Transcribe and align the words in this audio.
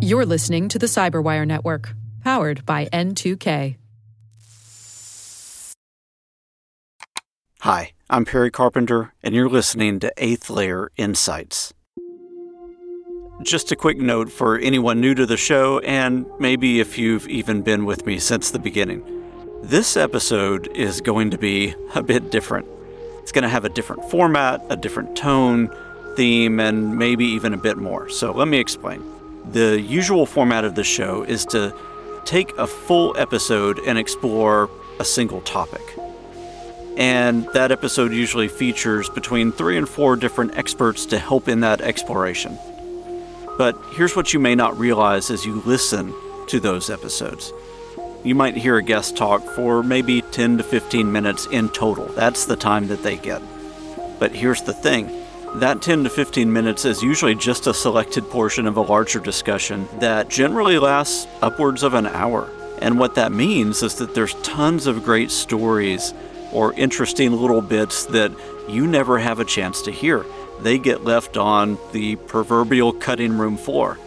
You're 0.00 0.26
listening 0.26 0.68
to 0.68 0.78
the 0.78 0.86
Cyberwire 0.86 1.46
Network, 1.46 1.94
powered 2.22 2.66
by 2.66 2.86
N2K. 2.86 3.76
Hi, 7.60 7.92
I'm 8.10 8.24
Perry 8.24 8.50
Carpenter, 8.50 9.14
and 9.22 9.34
you're 9.34 9.48
listening 9.48 10.00
to 10.00 10.12
Eighth 10.16 10.50
Layer 10.50 10.90
Insights. 10.96 11.72
Just 13.42 13.70
a 13.72 13.76
quick 13.76 13.98
note 13.98 14.30
for 14.30 14.58
anyone 14.58 15.00
new 15.00 15.14
to 15.14 15.26
the 15.26 15.36
show, 15.36 15.78
and 15.80 16.26
maybe 16.40 16.80
if 16.80 16.98
you've 16.98 17.28
even 17.28 17.62
been 17.62 17.84
with 17.84 18.04
me 18.04 18.18
since 18.18 18.50
the 18.50 18.58
beginning. 18.58 19.04
This 19.62 19.96
episode 19.96 20.68
is 20.76 21.00
going 21.00 21.30
to 21.30 21.38
be 21.38 21.74
a 21.94 22.02
bit 22.02 22.32
different. 22.32 22.66
It's 23.20 23.30
going 23.30 23.44
to 23.44 23.48
have 23.48 23.64
a 23.64 23.68
different 23.68 24.10
format, 24.10 24.64
a 24.68 24.76
different 24.76 25.16
tone, 25.16 25.72
theme, 26.16 26.60
and 26.60 26.96
maybe 26.96 27.24
even 27.24 27.54
a 27.54 27.56
bit 27.56 27.76
more. 27.76 28.08
So 28.08 28.32
let 28.32 28.48
me 28.48 28.58
explain. 28.58 29.02
The 29.50 29.80
usual 29.80 30.26
format 30.26 30.64
of 30.64 30.74
the 30.74 30.84
show 30.84 31.22
is 31.22 31.44
to 31.46 31.74
take 32.24 32.56
a 32.56 32.66
full 32.66 33.16
episode 33.16 33.80
and 33.80 33.98
explore 33.98 34.70
a 35.00 35.04
single 35.04 35.40
topic. 35.42 35.82
And 36.96 37.46
that 37.54 37.72
episode 37.72 38.12
usually 38.12 38.48
features 38.48 39.08
between 39.08 39.50
three 39.50 39.76
and 39.76 39.88
four 39.88 40.16
different 40.16 40.56
experts 40.56 41.06
to 41.06 41.18
help 41.18 41.48
in 41.48 41.60
that 41.60 41.80
exploration. 41.80 42.58
But 43.58 43.76
here's 43.94 44.14
what 44.14 44.32
you 44.32 44.40
may 44.40 44.54
not 44.54 44.78
realize 44.78 45.30
as 45.30 45.44
you 45.44 45.62
listen 45.64 46.14
to 46.48 46.60
those 46.60 46.90
episodes 46.90 47.52
you 48.24 48.34
might 48.36 48.56
hear 48.56 48.76
a 48.76 48.82
guest 48.82 49.16
talk 49.16 49.42
for 49.42 49.82
maybe 49.82 50.22
10 50.22 50.58
to 50.58 50.62
15 50.62 51.10
minutes 51.10 51.46
in 51.46 51.68
total. 51.70 52.06
That's 52.06 52.44
the 52.44 52.56
time 52.56 52.86
that 52.88 53.02
they 53.02 53.16
get. 53.16 53.42
But 54.18 54.32
here's 54.34 54.62
the 54.62 54.72
thing 54.72 55.10
that 55.56 55.82
10 55.82 56.04
to 56.04 56.10
15 56.10 56.50
minutes 56.50 56.84
is 56.84 57.02
usually 57.02 57.34
just 57.34 57.66
a 57.66 57.74
selected 57.74 58.28
portion 58.30 58.66
of 58.66 58.76
a 58.76 58.80
larger 58.80 59.20
discussion 59.20 59.86
that 60.00 60.28
generally 60.28 60.78
lasts 60.78 61.26
upwards 61.42 61.82
of 61.82 61.92
an 61.94 62.06
hour. 62.06 62.48
And 62.80 62.98
what 62.98 63.14
that 63.16 63.32
means 63.32 63.82
is 63.82 63.96
that 63.96 64.14
there's 64.14 64.34
tons 64.42 64.86
of 64.86 65.04
great 65.04 65.30
stories 65.30 66.14
or 66.52 66.72
interesting 66.74 67.32
little 67.32 67.60
bits 67.60 68.06
that 68.06 68.32
you 68.68 68.86
never 68.86 69.18
have 69.18 69.40
a 69.40 69.44
chance 69.44 69.82
to 69.82 69.90
hear. 69.90 70.24
They 70.60 70.78
get 70.78 71.04
left 71.04 71.36
on 71.36 71.78
the 71.92 72.16
proverbial 72.16 72.92
cutting 72.94 73.36
room 73.36 73.56
floor. 73.56 73.98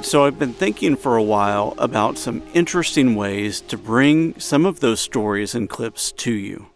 So 0.00 0.24
I've 0.24 0.38
been 0.38 0.52
thinking 0.52 0.96
for 0.96 1.16
a 1.16 1.22
while 1.22 1.74
about 1.78 2.18
some 2.18 2.42
interesting 2.54 3.14
ways 3.14 3.60
to 3.62 3.76
bring 3.76 4.38
some 4.38 4.66
of 4.66 4.80
those 4.80 5.00
stories 5.00 5.54
and 5.54 5.68
clips 5.68 6.12
to 6.12 6.32
you. 6.32 6.66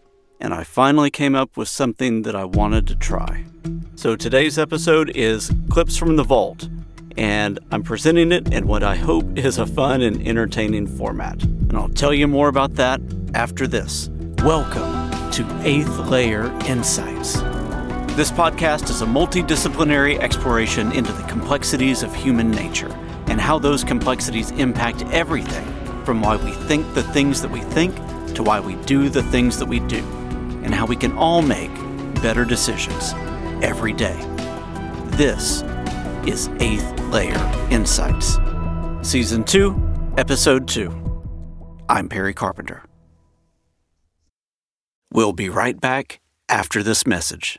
And 0.41 0.53
I 0.53 0.65
finally 0.65 1.11
came 1.11 1.35
up 1.35 1.57
with 1.57 1.69
something 1.69 2.23
that 2.23 2.37
I 2.37 2.45
wanted 2.45 2.87
to 2.89 2.95
try. 2.95 3.45
So 3.95 4.15
today's 4.15 4.59
episode 4.59 5.11
is 5.17 5.51
Clips 5.71 5.97
from 5.97 6.17
the 6.17 6.23
Vault, 6.23 6.69
and 7.17 7.59
I'm 7.73 7.83
presenting 7.83 8.31
it 8.31 8.53
in 8.53 8.69
what 8.69 8.83
I 8.83 8.95
hope 8.95 9.37
is 9.37 9.59
a 9.59 9.67
fun 9.67 10.03
and 10.03 10.25
entertaining 10.27 10.87
format. 10.87 11.43
And 11.43 11.77
I'll 11.77 11.89
tell 11.89 12.15
you 12.15 12.29
more 12.29 12.49
about 12.49 12.75
that 12.75 13.01
after 13.35 13.67
this. 13.67 14.09
Welcome 14.45 15.11
to 15.33 15.61
Eighth 15.63 15.99
Layer 15.99 16.53
Insights. 16.67 17.41
This 18.15 18.31
podcast 18.31 18.89
is 18.91 19.03
a 19.03 19.07
multidisciplinary 19.07 20.19
exploration 20.21 20.93
into 20.93 21.13
the 21.13 21.25
complexities 21.25 22.03
of 22.03 22.15
human 22.15 22.51
nature 22.51 22.95
and 23.27 23.41
how 23.41 23.59
those 23.59 23.83
complexities 23.83 24.53
impact 24.53 25.03
everything 25.07 25.65
from 26.05 26.21
why 26.21 26.37
we 26.37 26.53
think 26.53 26.95
the 26.95 27.03
things 27.03 27.43
that 27.43 27.51
we 27.51 27.61
think 27.61 27.97
to 28.35 28.43
why 28.43 28.61
we 28.61 28.77
do 28.85 29.09
the 29.09 29.23
things 29.25 29.59
that 29.59 29.67
we 29.67 29.81
do, 29.81 30.05
and 30.63 30.75
how 30.75 30.87
we 30.87 30.95
can 30.95 31.11
all 31.19 31.43
make 31.43 31.75
better 32.23 32.45
decisions 32.45 33.13
every 33.63 33.93
day. 33.93 34.17
This 35.17 35.63
is 36.27 36.49
Eighth 36.61 36.99
Layer 37.11 37.69
Insights, 37.71 38.39
Season 39.03 39.45
2, 39.45 40.15
Episode 40.19 40.67
2. 40.69 41.85
I'm 41.89 42.09
Perry 42.09 42.35
Carpenter. 42.35 42.83
We'll 45.13 45.33
be 45.33 45.49
right 45.49 45.81
back 45.81 46.21
after 46.49 46.83
this 46.83 47.07
message. 47.07 47.59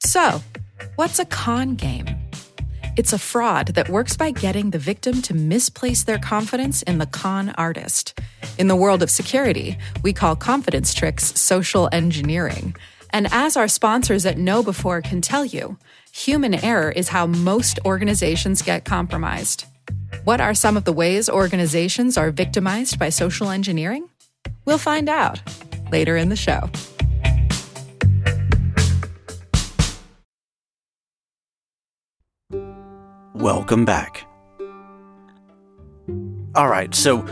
So, 0.00 0.42
What's 0.96 1.18
a 1.18 1.24
con 1.24 1.74
game? 1.74 2.06
It's 2.94 3.14
a 3.14 3.18
fraud 3.18 3.68
that 3.68 3.88
works 3.88 4.18
by 4.18 4.32
getting 4.32 4.70
the 4.70 4.78
victim 4.78 5.22
to 5.22 5.32
misplace 5.32 6.04
their 6.04 6.18
confidence 6.18 6.82
in 6.82 6.98
the 6.98 7.06
con 7.06 7.48
artist. 7.56 8.20
In 8.58 8.68
the 8.68 8.76
world 8.76 9.02
of 9.02 9.10
security, 9.10 9.78
we 10.02 10.12
call 10.12 10.36
confidence 10.36 10.92
tricks 10.92 11.40
social 11.40 11.88
engineering. 11.90 12.76
And 13.08 13.28
as 13.32 13.56
our 13.56 13.66
sponsors 13.66 14.26
at 14.26 14.36
KnowBe4 14.36 15.04
can 15.04 15.22
tell 15.22 15.46
you, 15.46 15.78
human 16.12 16.54
error 16.54 16.90
is 16.90 17.08
how 17.08 17.26
most 17.26 17.78
organizations 17.86 18.60
get 18.60 18.84
compromised. 18.84 19.64
What 20.24 20.42
are 20.42 20.52
some 20.52 20.76
of 20.76 20.84
the 20.84 20.92
ways 20.92 21.30
organizations 21.30 22.18
are 22.18 22.30
victimized 22.30 22.98
by 22.98 23.08
social 23.08 23.48
engineering? 23.48 24.06
We'll 24.66 24.76
find 24.76 25.08
out 25.08 25.40
later 25.90 26.18
in 26.18 26.28
the 26.28 26.36
show. 26.36 26.68
Welcome 33.34 33.86
back. 33.86 34.26
All 36.54 36.68
right, 36.68 36.94
so 36.94 37.24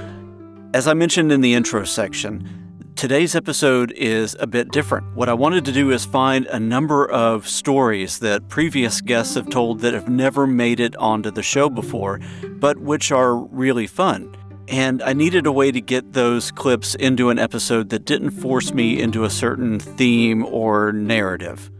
as 0.72 0.88
I 0.88 0.94
mentioned 0.94 1.31
in 1.31 1.43
the 1.43 1.53
intro 1.53 1.84
section, 1.84 2.93
today's 2.97 3.37
episode 3.37 3.93
is 3.93 4.34
a 4.41 4.47
bit 4.47 4.71
different. 4.71 5.15
What 5.15 5.28
I 5.28 5.34
wanted 5.34 5.66
to 5.66 5.72
do 5.72 5.91
is 5.91 6.06
find 6.06 6.47
a 6.47 6.59
number 6.59 7.09
of 7.10 7.47
stories 7.47 8.21
that 8.21 8.49
previous 8.49 9.03
guests 9.03 9.34
have 9.34 9.50
told 9.50 9.81
that 9.81 9.93
have 9.93 10.09
never 10.09 10.47
made 10.47 10.81
it 10.81 10.97
onto 10.97 11.31
the 11.31 11.43
show 11.43 11.69
before, 11.69 12.19
but 12.47 12.78
which 12.78 13.12
are 13.12 13.37
really 13.37 13.87
fun. 13.87 14.34
And 14.69 15.03
I 15.03 15.12
needed 15.12 15.47
a 15.47 15.53
way 15.53 15.71
to 15.71 15.83
get 15.83 16.15
those 16.15 16.50
clips 16.50 16.94
into 16.94 17.28
an 17.28 17.39
episode 17.39 17.91
that 17.91 18.06
didn't 18.06 18.31
force 18.31 18.72
me 18.72 19.03
into 19.03 19.25
a 19.25 19.31
certain 19.31 19.78
theme 19.78 20.47
or 20.47 20.93
narrative. 20.93 21.71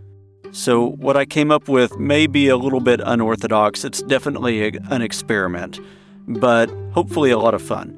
So, 0.53 0.85
what 0.85 1.17
I 1.17 1.27
came 1.27 1.53
up 1.53 1.69
with 1.69 1.97
may 1.99 2.27
be 2.27 2.49
a 2.49 2.57
little 2.57 2.81
bit 2.81 3.01
unorthodox. 3.05 3.85
It's 3.85 4.03
definitely 4.03 4.67
a, 4.67 4.73
an 4.91 5.01
experiment, 5.01 5.79
but 6.27 6.69
hopefully 6.93 7.31
a 7.31 7.39
lot 7.39 7.55
of 7.55 7.63
fun. 7.63 7.97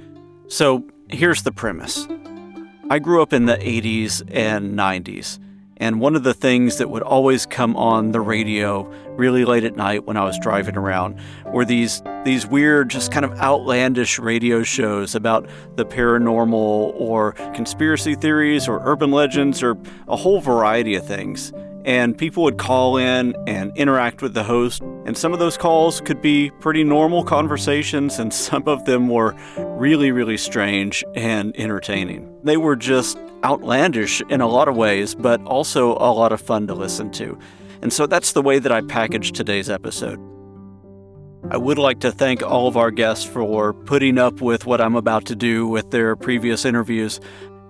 So, 0.49 0.87
here's 1.09 1.45
the 1.45 1.53
premise 1.53 2.07
I 2.91 2.99
grew 2.99 3.23
up 3.23 3.33
in 3.33 3.47
the 3.47 3.57
80s 3.57 4.23
and 4.31 4.79
90s, 4.79 5.39
and 5.79 5.99
one 5.99 6.15
of 6.15 6.25
the 6.25 6.35
things 6.35 6.77
that 6.77 6.91
would 6.91 7.03
always 7.03 7.47
come 7.47 7.75
on 7.75 8.13
the 8.13 8.21
radio 8.21 8.83
really 9.17 9.47
late 9.47 9.65
at 9.65 9.77
night 9.77 10.05
when 10.05 10.19
I 10.19 10.25
was 10.25 10.39
driving 10.39 10.77
around 10.77 11.19
were 11.47 11.65
these 11.65 12.03
these 12.25 12.47
weird 12.47 12.91
just 12.91 13.13
kind 13.13 13.25
of 13.25 13.33
outlandish 13.41 14.19
radio 14.19 14.63
shows 14.63 15.15
about 15.15 15.49
the 15.77 15.87
paranormal 15.87 16.93
or 17.01 17.33
conspiracy 17.55 18.15
theories 18.15 18.69
or 18.69 18.81
urban 18.85 19.11
legends 19.11 19.63
or 19.63 19.79
a 20.07 20.17
whole 20.17 20.43
variety 20.43 20.95
of 20.97 21.07
things 21.07 21.51
and 21.85 22.17
people 22.17 22.43
would 22.45 22.59
call 22.59 22.97
in 22.97 23.35
and 23.47 23.77
interact 23.77 24.23
with 24.23 24.35
the 24.35 24.45
host. 24.45 24.83
And 25.07 25.17
some 25.17 25.33
of 25.33 25.39
those 25.39 25.57
calls 25.57 26.01
could 26.01 26.23
be 26.23 26.51
pretty 26.61 26.85
normal 26.85 27.25
conversations, 27.25 28.19
and 28.19 28.33
some 28.49 28.65
of 28.67 28.85
them 28.85 29.09
were 29.09 29.35
really, 29.59 30.13
really 30.13 30.37
strange 30.37 31.05
and 31.15 31.57
entertaining. 31.57 32.33
They 32.43 32.57
were 32.57 32.77
just 32.77 33.19
outlandish 33.45 34.23
in 34.29 34.41
a 34.41 34.47
lot 34.47 34.69
of 34.69 34.77
ways, 34.77 35.15
but 35.15 35.43
also 35.45 35.93
a 35.93 36.13
lot 36.13 36.33
of 36.33 36.41
fun 36.41 36.67
to 36.69 36.75
listen 36.75 37.11
to. 37.13 37.39
And 37.83 37.93
so 37.93 38.07
that's 38.07 38.33
the 38.33 38.43
way 38.43 38.59
that 38.61 38.71
I 38.71 38.81
packaged 38.83 39.35
today's 39.35 39.69
episode. 39.69 40.21
I 41.51 41.57
would 41.57 41.79
like 41.79 41.99
to 42.01 42.13
thank 42.13 42.43
all 42.43 42.69
of 42.69 42.77
our 42.77 42.93
guests 42.93 43.25
for 43.25 43.73
putting 43.73 44.17
up 44.17 44.41
with 44.41 44.65
what 44.65 44.81
I'm 44.81 44.95
about 44.95 45.27
to 45.27 45.35
do 45.35 45.67
with 45.67 45.91
their 45.91 46.15
previous 46.15 46.65
interviews. 46.65 47.19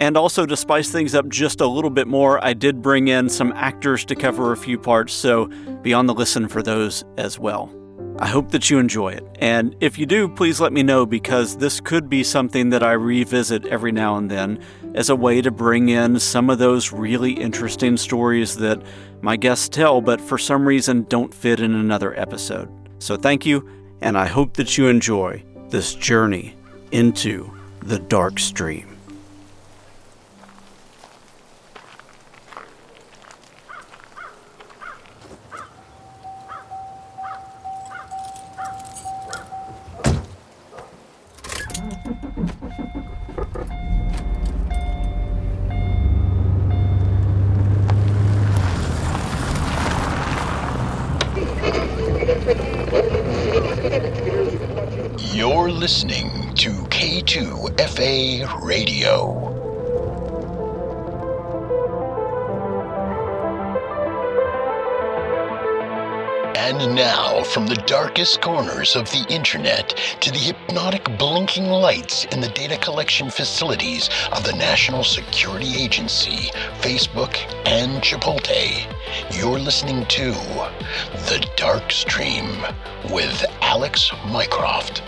And 0.03 0.17
also, 0.17 0.47
to 0.47 0.57
spice 0.57 0.91
things 0.91 1.15
up 1.15 1.29
just 1.29 1.61
a 1.61 1.67
little 1.69 1.89
bit 1.89 2.09
more, 2.09 2.45
I 2.45 2.55
did 2.55 2.83
bring 2.83 3.07
in 3.07 3.29
some 3.29 3.53
actors 3.53 4.05
to 4.07 4.17
cover 4.17 4.51
a 4.51 4.57
few 4.57 4.77
parts, 4.77 5.13
so 5.13 5.47
be 5.83 5.95
on 5.95 6.07
the 6.07 6.13
listen 6.13 6.49
for 6.49 6.61
those 6.61 7.05
as 7.19 7.39
well. 7.39 7.73
I 8.19 8.27
hope 8.27 8.51
that 8.51 8.69
you 8.69 8.81
enjoy 8.81 9.11
it. 9.11 9.25
And 9.39 9.77
if 9.79 10.01
you 10.01 10.07
do, 10.07 10.29
please 10.29 10.61
let 10.61 10.73
me 10.73 10.83
know 10.83 11.07
because 11.07 11.57
this 11.57 11.81
could 11.81 12.11
be 12.11 12.25
something 12.25 12.71
that 12.71 12.83
I 12.83 12.95
revisit 12.95 13.65
every 13.67 13.93
now 13.93 14.17
and 14.17 14.29
then 14.29 14.59
as 14.97 15.09
a 15.09 15.15
way 15.15 15.41
to 15.41 15.53
bring 15.53 15.89
in 15.89 16.19
some 16.19 16.51
of 16.51 16.59
those 16.59 16.91
really 16.91 17.35
interesting 17.35 17.97
stories 17.97 18.57
that 18.57 18.83
my 19.21 19.37
guests 19.37 19.69
tell, 19.69 20.01
but 20.01 20.21
for 20.21 20.37
some 20.37 20.67
reason 20.67 21.05
don't 21.05 21.33
fit 21.33 21.61
in 21.61 21.77
another 21.77 22.19
episode. 22.19 22.69
So 22.99 23.15
thank 23.15 23.47
you, 23.47 23.71
and 24.01 24.19
I 24.19 24.27
hope 24.27 24.55
that 24.55 24.77
you 24.77 24.89
enjoy 24.89 25.45
this 25.69 25.95
journey 25.95 26.57
into 26.91 27.57
the 27.83 28.01
dark 28.01 28.41
stream. 28.41 28.92
Listening 55.83 56.55
to 56.55 56.71
K2FA 56.95 58.63
Radio. 58.63 59.49
And 66.55 66.95
now, 66.95 67.43
from 67.43 67.67
the 67.67 67.83
darkest 67.85 68.41
corners 68.41 68.95
of 68.95 69.11
the 69.11 69.27
internet 69.29 69.89
to 70.21 70.31
the 70.31 70.39
hypnotic 70.39 71.19
blinking 71.19 71.67
lights 71.67 72.27
in 72.27 72.41
the 72.41 72.51
data 72.51 72.77
collection 72.77 73.29
facilities 73.29 74.09
of 74.31 74.45
the 74.45 74.53
National 74.53 75.03
Security 75.03 75.75
Agency, 75.83 76.53
Facebook, 76.81 77.35
and 77.67 78.01
Chipotle, 78.01 78.87
you're 79.33 79.59
listening 79.59 80.07
to 80.07 80.31
The 81.27 81.45
Dark 81.57 81.91
Stream 81.91 82.65
with 83.11 83.45
Alex 83.63 84.13
Mycroft. 84.29 85.03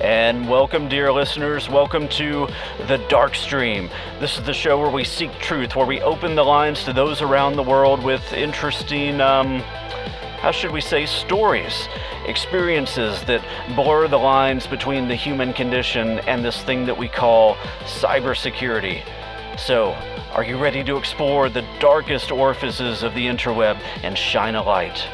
And 0.00 0.46
welcome, 0.46 0.90
dear 0.90 1.10
listeners. 1.10 1.70
Welcome 1.70 2.06
to 2.08 2.46
The 2.86 2.98
Dark 3.08 3.34
Stream. 3.34 3.88
This 4.20 4.36
is 4.36 4.44
the 4.44 4.52
show 4.52 4.78
where 4.78 4.90
we 4.90 5.04
seek 5.04 5.32
truth, 5.38 5.74
where 5.74 5.86
we 5.86 6.02
open 6.02 6.34
the 6.34 6.44
lines 6.44 6.84
to 6.84 6.92
those 6.92 7.22
around 7.22 7.56
the 7.56 7.62
world 7.62 8.04
with 8.04 8.34
interesting, 8.34 9.22
um, 9.22 9.60
how 10.40 10.50
should 10.50 10.70
we 10.70 10.82
say, 10.82 11.06
stories, 11.06 11.88
experiences 12.26 13.22
that 13.24 13.42
blur 13.74 14.06
the 14.06 14.18
lines 14.18 14.66
between 14.66 15.08
the 15.08 15.14
human 15.14 15.54
condition 15.54 16.18
and 16.20 16.44
this 16.44 16.62
thing 16.62 16.84
that 16.84 16.98
we 16.98 17.08
call 17.08 17.54
cybersecurity. 17.84 19.02
So, 19.56 19.92
are 20.34 20.44
you 20.44 20.58
ready 20.58 20.84
to 20.84 20.98
explore 20.98 21.48
the 21.48 21.64
darkest 21.80 22.30
orifices 22.30 23.02
of 23.02 23.14
the 23.14 23.26
interweb 23.26 23.80
and 24.02 24.16
shine 24.18 24.56
a 24.56 24.62
light? 24.62 25.06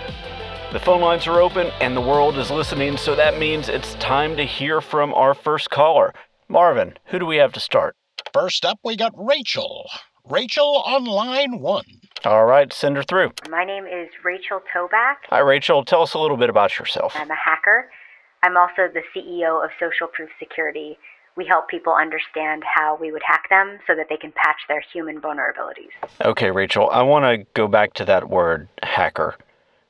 The 0.73 0.81
phone 0.81 1.03
lines 1.03 1.27
are 1.27 1.39
open 1.39 1.67
and 1.83 1.95
the 1.95 2.01
world 2.01 2.39
is 2.39 2.51
listening, 2.51 2.97
so 2.97 3.15
that 3.15 3.39
means 3.39 3.69
it's 3.69 3.93
time 3.97 4.39
to 4.39 4.47
hear 4.47 4.81
from 4.81 5.13
our 5.13 5.35
first 5.35 5.69
caller. 5.69 6.15
Marvin, 6.49 6.97
who 7.05 7.19
do 7.19 7.27
we 7.27 7.37
have 7.37 7.53
to 7.53 7.61
start? 7.61 7.95
First 8.33 8.65
up, 8.65 8.79
we 8.83 8.97
got 8.97 9.13
Rachel. 9.15 9.91
Rachel 10.25 10.83
on 10.87 11.05
line 11.05 11.61
one. 11.61 11.85
All 12.25 12.47
right, 12.47 12.73
send 12.73 12.97
her 12.97 13.03
through. 13.03 13.33
My 13.51 13.65
name 13.65 13.85
is 13.85 14.09
Rachel 14.25 14.63
Toback. 14.75 15.17
Hi, 15.29 15.41
Rachel. 15.41 15.85
Tell 15.85 16.01
us 16.01 16.15
a 16.15 16.19
little 16.19 16.39
bit 16.39 16.49
about 16.49 16.79
yourself. 16.79 17.13
I'm 17.17 17.31
a 17.31 17.37
hacker. 17.37 17.91
I'm 18.43 18.57
also 18.57 18.89
the 18.91 19.03
CEO 19.15 19.63
of 19.63 19.69
Social 19.79 20.07
Proof 20.07 20.31
Security. 20.39 20.97
We 21.37 21.45
help 21.45 21.69
people 21.69 21.93
understand 21.93 22.63
how 22.65 22.97
we 22.99 23.13
would 23.13 23.23
hack 23.27 23.43
them 23.51 23.79
so 23.87 23.95
that 23.95 24.07
they 24.09 24.17
can 24.17 24.33
patch 24.33 24.63
their 24.69 24.83
human 24.91 25.21
vulnerabilities. 25.21 25.93
Okay, 26.25 26.51
Rachel, 26.51 26.89
I 26.89 27.03
want 27.03 27.27
to 27.27 27.47
go 27.53 27.69
back 27.69 27.93
to 27.95 28.07
that 28.07 28.31
word 28.31 28.71
hacker. 28.83 29.37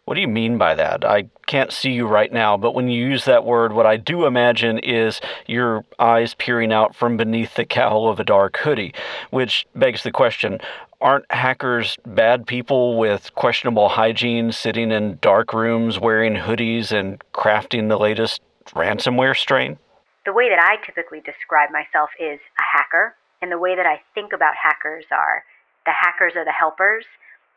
What 0.05 0.15
do 0.15 0.21
you 0.21 0.29
mean 0.29 0.59
by 0.59 0.75
that? 0.75 1.05
I 1.05 1.29
can't 1.47 1.73
see 1.73 1.93
you 1.93 2.09
right 2.09 2.33
now, 2.33 2.57
but 2.57 2.75
when 2.75 2.89
you 2.89 3.07
use 3.07 3.25
that 3.25 3.45
word, 3.45 3.73
what 3.73 3.87
I 3.87 3.97
do 3.97 4.27
imagine 4.27 4.79
is 4.81 5.21
your 5.47 5.85
eyes 5.99 6.35
peering 6.35 6.73
out 6.73 6.97
from 6.97 7.17
beneath 7.17 7.55
the 7.55 7.65
cowl 7.65 8.09
of 8.09 8.19
a 8.19 8.25
dark 8.25 8.57
hoodie, 8.59 8.95
which 9.31 9.65
begs 9.77 10.03
the 10.03 10.11
question 10.11 10.61
aren't 11.01 11.31
hackers 11.31 11.99
bad 12.07 12.47
people 12.47 12.97
with 12.97 13.35
questionable 13.35 13.89
hygiene 13.89 14.53
sitting 14.53 14.93
in 14.93 15.19
dark 15.21 15.53
rooms 15.53 15.99
wearing 15.99 16.35
hoodies 16.35 16.93
and 16.93 17.21
crafting 17.33 17.89
the 17.89 17.99
latest 17.99 18.41
ransomware 18.71 19.37
strain? 19.37 19.79
The 20.25 20.33
way 20.33 20.49
that 20.49 20.61
I 20.61 20.85
typically 20.85 21.21
describe 21.21 21.71
myself 21.71 22.11
is 22.21 22.39
a 22.59 22.63
hacker, 22.63 23.17
and 23.41 23.51
the 23.51 23.59
way 23.59 23.75
that 23.75 23.87
I 23.87 24.01
think 24.15 24.33
about 24.33 24.55
hackers 24.55 25.05
are 25.11 25.45
the 25.85 25.93
hackers 25.93 26.35
are 26.37 26.45
the 26.45 26.53
helpers, 26.53 27.05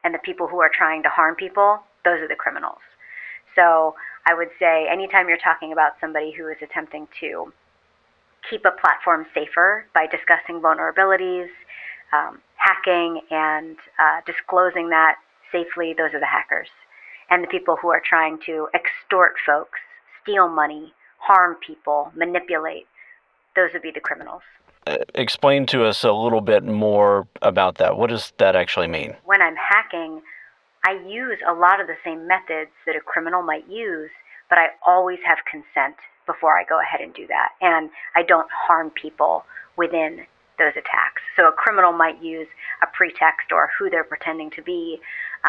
and 0.04 0.14
the 0.14 0.20
people 0.20 0.48
who 0.48 0.60
are 0.60 0.72
trying 0.76 1.04
to 1.04 1.10
harm 1.10 1.36
people 1.36 1.82
those 2.06 2.22
are 2.22 2.28
the 2.28 2.36
criminals. 2.36 2.80
So 3.56 3.96
I 4.26 4.34
would 4.34 4.50
say 4.60 4.88
anytime 4.90 5.28
you're 5.28 5.38
talking 5.38 5.74
about 5.74 5.94
somebody 6.00 6.32
who 6.32 6.48
is 6.48 6.58
attempting 6.62 7.08
to 7.20 7.52
keep 8.50 8.64
a 8.66 8.72
platform 8.72 9.26
safer 9.34 9.86
by 9.94 10.08
discussing 10.08 10.62
vulnerabilities, 10.62 11.50
um, 12.14 12.40
hacking, 12.56 13.22
and 13.32 13.78
uh, 14.00 14.22
disclosing 14.26 14.90
that 14.90 15.16
safely, 15.52 15.94
those 15.98 16.14
are 16.14 16.20
the 16.20 16.26
hackers. 16.26 16.70
And 17.30 17.44
the 17.44 17.48
people 17.48 17.76
who 17.82 17.90
are 17.90 18.02
trying 18.04 18.40
to 18.46 18.68
extort 18.74 19.34
folks, 19.46 19.80
steal 20.22 20.48
money, 20.48 20.94
harm 21.18 21.56
people, 21.66 22.12
manipulate, 22.16 22.88
those 23.56 23.72
would 23.74 23.82
be 23.82 23.92
the 23.92 24.00
criminals. 24.00 24.44
Uh, 24.86 24.98
explain 25.16 25.66
to 25.66 25.84
us 25.84 26.04
a 26.04 26.12
little 26.12 26.42
bit 26.42 26.64
more 26.64 27.28
about 27.42 27.76
that. 27.76 27.98
What 27.98 28.12
does 28.12 28.34
that 28.38 28.56
actually 28.56 28.88
mean? 28.88 29.16
When 29.24 29.42
I'm 29.42 29.56
hacking, 29.56 30.22
I 30.86 31.02
use 31.08 31.40
a 31.48 31.54
lot 31.54 31.82
of 31.82 31.88
the 31.88 31.98
same 32.04 32.28
methods 32.28 32.70
that 32.86 32.96
a 32.96 33.02
criminal 33.02 33.42
might 33.42 33.68
use, 33.68 34.12
but 34.50 34.60
I 34.60 34.68
always 34.86 35.18
have 35.26 35.40
consent 35.50 35.96
before 36.28 36.58
I 36.58 36.64
go 36.64 36.80
ahead 36.80 37.02
and 37.02 37.14
do 37.14 37.26
that. 37.28 37.50
And 37.60 37.90
I 38.16 38.22
don't 38.22 38.48
harm 38.52 38.92
people 38.92 39.46
within 39.78 40.26
those 40.58 40.74
attacks. 40.78 41.22
So 41.36 41.48
a 41.48 41.52
criminal 41.52 41.92
might 41.92 42.22
use 42.22 42.48
a 42.84 42.88
pretext 42.94 43.52
or 43.52 43.72
who 43.78 43.90
they're 43.90 44.06
pretending 44.06 44.52
to 44.52 44.62
be 44.62 45.00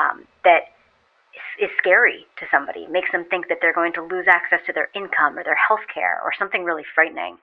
um, 0.00 0.24
that 0.44 0.72
is 1.60 1.70
scary 1.78 2.26
to 2.38 2.46
somebody, 2.50 2.86
makes 2.86 3.12
them 3.12 3.24
think 3.28 3.48
that 3.48 3.58
they're 3.60 3.74
going 3.74 3.92
to 3.92 4.02
lose 4.02 4.26
access 4.28 4.60
to 4.66 4.72
their 4.72 4.88
income 4.94 5.38
or 5.38 5.44
their 5.44 5.58
health 5.68 5.84
care 5.92 6.20
or 6.24 6.32
something 6.38 6.64
really 6.64 6.84
frightening. 6.94 7.36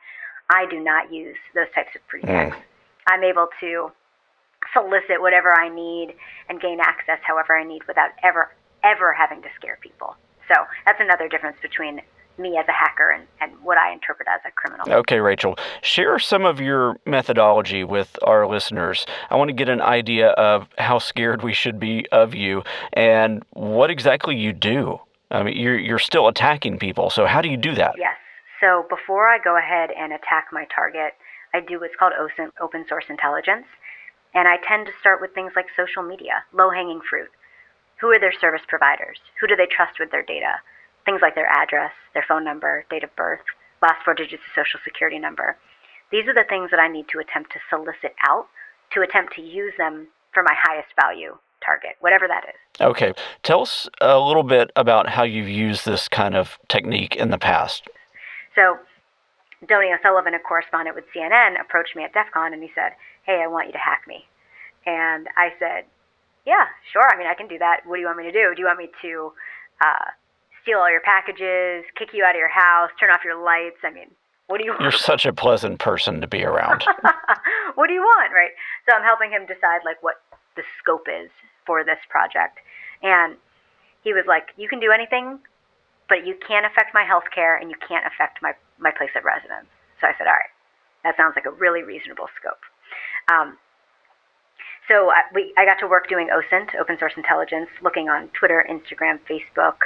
I 0.49 0.65
do 0.69 0.79
not 0.79 1.13
use 1.13 1.37
those 1.53 1.69
types 1.75 1.95
of 1.95 2.05
pretexts. 2.07 2.59
Mm. 2.59 2.63
I'm 3.07 3.23
able 3.23 3.47
to 3.61 3.91
solicit 4.73 5.19
whatever 5.19 5.51
I 5.51 5.69
need 5.69 6.15
and 6.49 6.61
gain 6.61 6.79
access 6.79 7.19
however 7.23 7.57
I 7.57 7.63
need 7.63 7.83
without 7.87 8.11
ever, 8.23 8.51
ever 8.83 9.13
having 9.13 9.41
to 9.41 9.49
scare 9.55 9.77
people. 9.81 10.15
So 10.47 10.55
that's 10.85 10.99
another 10.99 11.27
difference 11.27 11.57
between 11.61 12.01
me 12.37 12.57
as 12.57 12.65
a 12.67 12.71
hacker 12.71 13.11
and, 13.11 13.27
and 13.41 13.51
what 13.63 13.77
I 13.77 13.93
interpret 13.93 14.27
as 14.27 14.41
a 14.45 14.51
criminal. 14.51 14.91
Okay, 14.91 15.19
Rachel, 15.19 15.55
share 15.81 16.17
some 16.19 16.45
of 16.45 16.59
your 16.59 16.97
methodology 17.05 17.83
with 17.83 18.17
our 18.23 18.47
listeners. 18.47 19.05
I 19.29 19.35
want 19.35 19.49
to 19.49 19.53
get 19.53 19.69
an 19.69 19.81
idea 19.81 20.29
of 20.29 20.67
how 20.77 20.99
scared 20.99 21.43
we 21.43 21.53
should 21.53 21.79
be 21.79 22.07
of 22.11 22.33
you 22.33 22.63
and 22.93 23.43
what 23.51 23.91
exactly 23.91 24.35
you 24.35 24.51
do. 24.51 24.99
I 25.29 25.43
mean, 25.43 25.57
you're, 25.57 25.77
you're 25.77 25.99
still 25.99 26.27
attacking 26.27 26.79
people, 26.79 27.09
so 27.09 27.25
how 27.25 27.41
do 27.41 27.49
you 27.49 27.57
do 27.57 27.75
that? 27.75 27.93
Yes. 27.97 28.15
So 28.59 28.85
before 28.89 29.27
I 29.27 29.39
go 29.43 29.57
ahead 29.57 29.89
and 29.97 30.13
attack 30.13 30.47
my 30.51 30.65
target, 30.73 31.13
I 31.53 31.59
do 31.59 31.79
what's 31.79 31.95
called 31.97 32.13
open 32.61 32.85
source 32.87 33.05
intelligence. 33.09 33.65
And 34.33 34.47
I 34.47 34.57
tend 34.57 34.87
to 34.87 34.99
start 34.99 35.21
with 35.21 35.33
things 35.33 35.53
like 35.55 35.67
social 35.75 36.03
media, 36.03 36.43
low 36.53 36.69
hanging 36.69 37.01
fruit. 37.07 37.29
Who 38.01 38.07
are 38.07 38.19
their 38.19 38.33
service 38.33 38.63
providers? 38.67 39.19
Who 39.39 39.47
do 39.47 39.55
they 39.55 39.67
trust 39.67 39.99
with 39.99 40.11
their 40.11 40.23
data? 40.23 40.59
Things 41.05 41.21
like 41.21 41.35
their 41.35 41.47
address, 41.47 41.91
their 42.13 42.25
phone 42.27 42.43
number, 42.43 42.85
date 42.89 43.03
of 43.03 43.15
birth, 43.15 43.41
last 43.81 44.03
four 44.03 44.13
digits 44.13 44.43
of 44.43 44.55
social 44.55 44.79
security 44.83 45.19
number. 45.19 45.57
These 46.11 46.27
are 46.27 46.33
the 46.33 46.47
things 46.49 46.71
that 46.71 46.79
I 46.79 46.87
need 46.87 47.07
to 47.09 47.19
attempt 47.19 47.53
to 47.53 47.59
solicit 47.69 48.15
out 48.27 48.47
to 48.93 49.01
attempt 49.01 49.33
to 49.35 49.41
use 49.41 49.73
them 49.77 50.07
for 50.33 50.43
my 50.43 50.53
highest 50.55 50.89
value 50.99 51.37
target, 51.65 51.95
whatever 51.99 52.27
that 52.27 52.43
is. 52.49 52.81
Okay. 52.81 53.13
Tell 53.43 53.61
us 53.61 53.87
a 54.01 54.19
little 54.19 54.43
bit 54.43 54.71
about 54.75 55.09
how 55.09 55.23
you've 55.23 55.49
used 55.49 55.85
this 55.85 56.07
kind 56.07 56.35
of 56.35 56.59
technique 56.67 57.15
in 57.15 57.29
the 57.29 57.37
past. 57.37 57.87
So, 58.55 58.77
Donie 59.67 59.93
O'Sullivan, 59.93 60.33
a 60.33 60.39
correspondent 60.39 60.95
with 60.95 61.05
CNN, 61.15 61.59
approached 61.59 61.95
me 61.95 62.03
at 62.03 62.13
DEF 62.13 62.27
CON 62.33 62.53
and 62.53 62.61
he 62.61 62.71
said, 62.75 62.93
Hey, 63.23 63.41
I 63.43 63.47
want 63.47 63.67
you 63.67 63.73
to 63.73 63.79
hack 63.79 64.03
me. 64.07 64.25
And 64.85 65.27
I 65.37 65.49
said, 65.59 65.85
Yeah, 66.45 66.67
sure. 66.91 67.07
I 67.07 67.17
mean, 67.17 67.27
I 67.27 67.33
can 67.33 67.47
do 67.47 67.57
that. 67.59 67.81
What 67.85 67.95
do 67.95 68.01
you 68.01 68.07
want 68.07 68.17
me 68.17 68.25
to 68.25 68.31
do? 68.31 68.53
Do 68.55 68.61
you 68.61 68.67
want 68.67 68.79
me 68.79 68.89
to 69.01 69.31
uh, 69.81 70.11
steal 70.61 70.79
all 70.79 70.91
your 70.91 71.01
packages, 71.01 71.85
kick 71.97 72.09
you 72.13 72.23
out 72.23 72.35
of 72.35 72.39
your 72.39 72.51
house, 72.51 72.89
turn 72.99 73.09
off 73.09 73.21
your 73.23 73.41
lights? 73.41 73.79
I 73.83 73.91
mean, 73.91 74.11
what 74.47 74.59
do 74.59 74.65
you 74.65 74.71
want? 74.71 74.81
You're 74.81 74.91
such 74.91 75.25
a 75.25 75.33
pleasant 75.33 75.79
person 75.79 76.19
to 76.21 76.27
be 76.27 76.43
around. 76.43 76.83
what 77.75 77.87
do 77.87 77.93
you 77.93 78.01
want, 78.01 78.33
right? 78.33 78.51
So 78.87 78.95
I'm 78.95 79.03
helping 79.03 79.31
him 79.31 79.47
decide 79.47 79.81
like 79.85 80.03
what 80.03 80.21
the 80.55 80.63
scope 80.81 81.07
is 81.07 81.31
for 81.65 81.83
this 81.83 81.99
project. 82.09 82.59
And 83.01 83.37
he 84.03 84.13
was 84.13 84.25
like, 84.27 84.51
You 84.57 84.67
can 84.67 84.79
do 84.79 84.91
anything, 84.91 85.39
but 86.09 86.27
you 86.27 86.35
can't 86.45 86.65
affect 86.65 86.93
my 86.93 87.03
health 87.03 87.31
care 87.33 87.55
and 87.55 87.69
you 87.69 87.77
can't 87.87 88.05
affect 88.05 88.41
my, 88.41 88.51
my 88.79 88.91
place 88.91 89.15
of 89.15 89.23
residence. 89.23 89.71
So 90.01 90.07
I 90.07 90.13
said, 90.17 90.27
All 90.27 90.35
right, 90.35 90.53
that 91.03 91.15
sounds 91.15 91.33
like 91.35 91.45
a 91.45 91.55
really 91.55 91.83
reasonable 91.83 92.27
scope. 92.39 92.59
Um, 93.31 93.57
so 94.87 95.09
I, 95.11 95.21
we, 95.33 95.53
I 95.57 95.65
got 95.65 95.79
to 95.79 95.87
work 95.87 96.09
doing 96.09 96.29
OSINT, 96.29 96.75
open 96.79 96.97
source 96.99 97.13
intelligence, 97.15 97.69
looking 97.81 98.09
on 98.09 98.29
Twitter, 98.37 98.65
Instagram, 98.69 99.19
Facebook, 99.29 99.77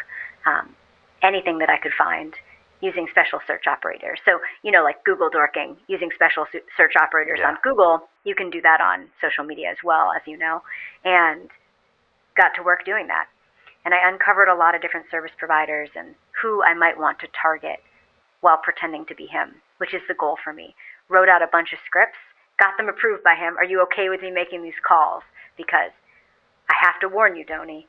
um, 0.46 0.76
anything 1.22 1.60
that 1.60 1.70
I 1.70 1.78
could 1.78 1.94
find 1.98 2.34
using 2.82 3.08
special 3.10 3.40
search 3.48 3.66
operators. 3.68 4.20
So, 4.24 4.40
you 4.64 4.72
know, 4.72 4.84
like 4.84 5.04
Google 5.04 5.30
dorking, 5.30 5.78
using 5.88 6.10
special 6.14 6.46
search 6.76 6.94
operators 6.96 7.40
yeah. 7.42 7.50
on 7.50 7.58
Google, 7.64 8.08
you 8.24 8.36
can 8.36 8.50
do 8.50 8.62
that 8.62 8.82
on 8.82 9.08
social 9.22 9.44
media 9.44 9.70
as 9.72 9.78
well, 9.84 10.12
as 10.16 10.22
you 10.28 10.38
know, 10.38 10.62
and 11.04 11.50
got 12.36 12.54
to 12.56 12.64
work 12.64 12.86
doing 12.86 13.08
that. 13.08 13.26
And 13.86 13.94
I 13.94 14.08
uncovered 14.08 14.48
a 14.48 14.56
lot 14.56 14.76
of 14.76 14.82
different 14.82 15.08
service 15.10 15.32
providers 15.38 15.90
and 15.96 16.14
who 16.42 16.62
I 16.62 16.74
might 16.74 16.98
want 16.98 17.20
to 17.20 17.28
target 17.40 17.80
while 18.42 18.58
pretending 18.58 19.06
to 19.06 19.16
be 19.16 19.26
him, 19.26 19.56
which 19.78 19.94
is 19.94 20.02
the 20.08 20.14
goal 20.14 20.38
for 20.44 20.54
me. 20.54 20.76
Wrote 21.10 21.30
out 21.30 21.42
a 21.42 21.48
bunch 21.52 21.74
of 21.74 21.80
scripts 21.86 22.18
got 22.60 22.78
them 22.78 22.90
approved 22.90 23.24
by 23.24 23.36
him. 23.36 23.58
Are 23.58 23.66
you 23.66 23.82
okay 23.84 24.10
with 24.10 24.22
me 24.22 24.32
making 24.32 24.64
these 24.64 24.80
calls? 24.86 25.24
Because 25.56 25.92
I 26.70 26.74
have 26.82 27.00
to 27.02 27.10
warn 27.10 27.36
you, 27.36 27.46
Donie, 27.46 27.88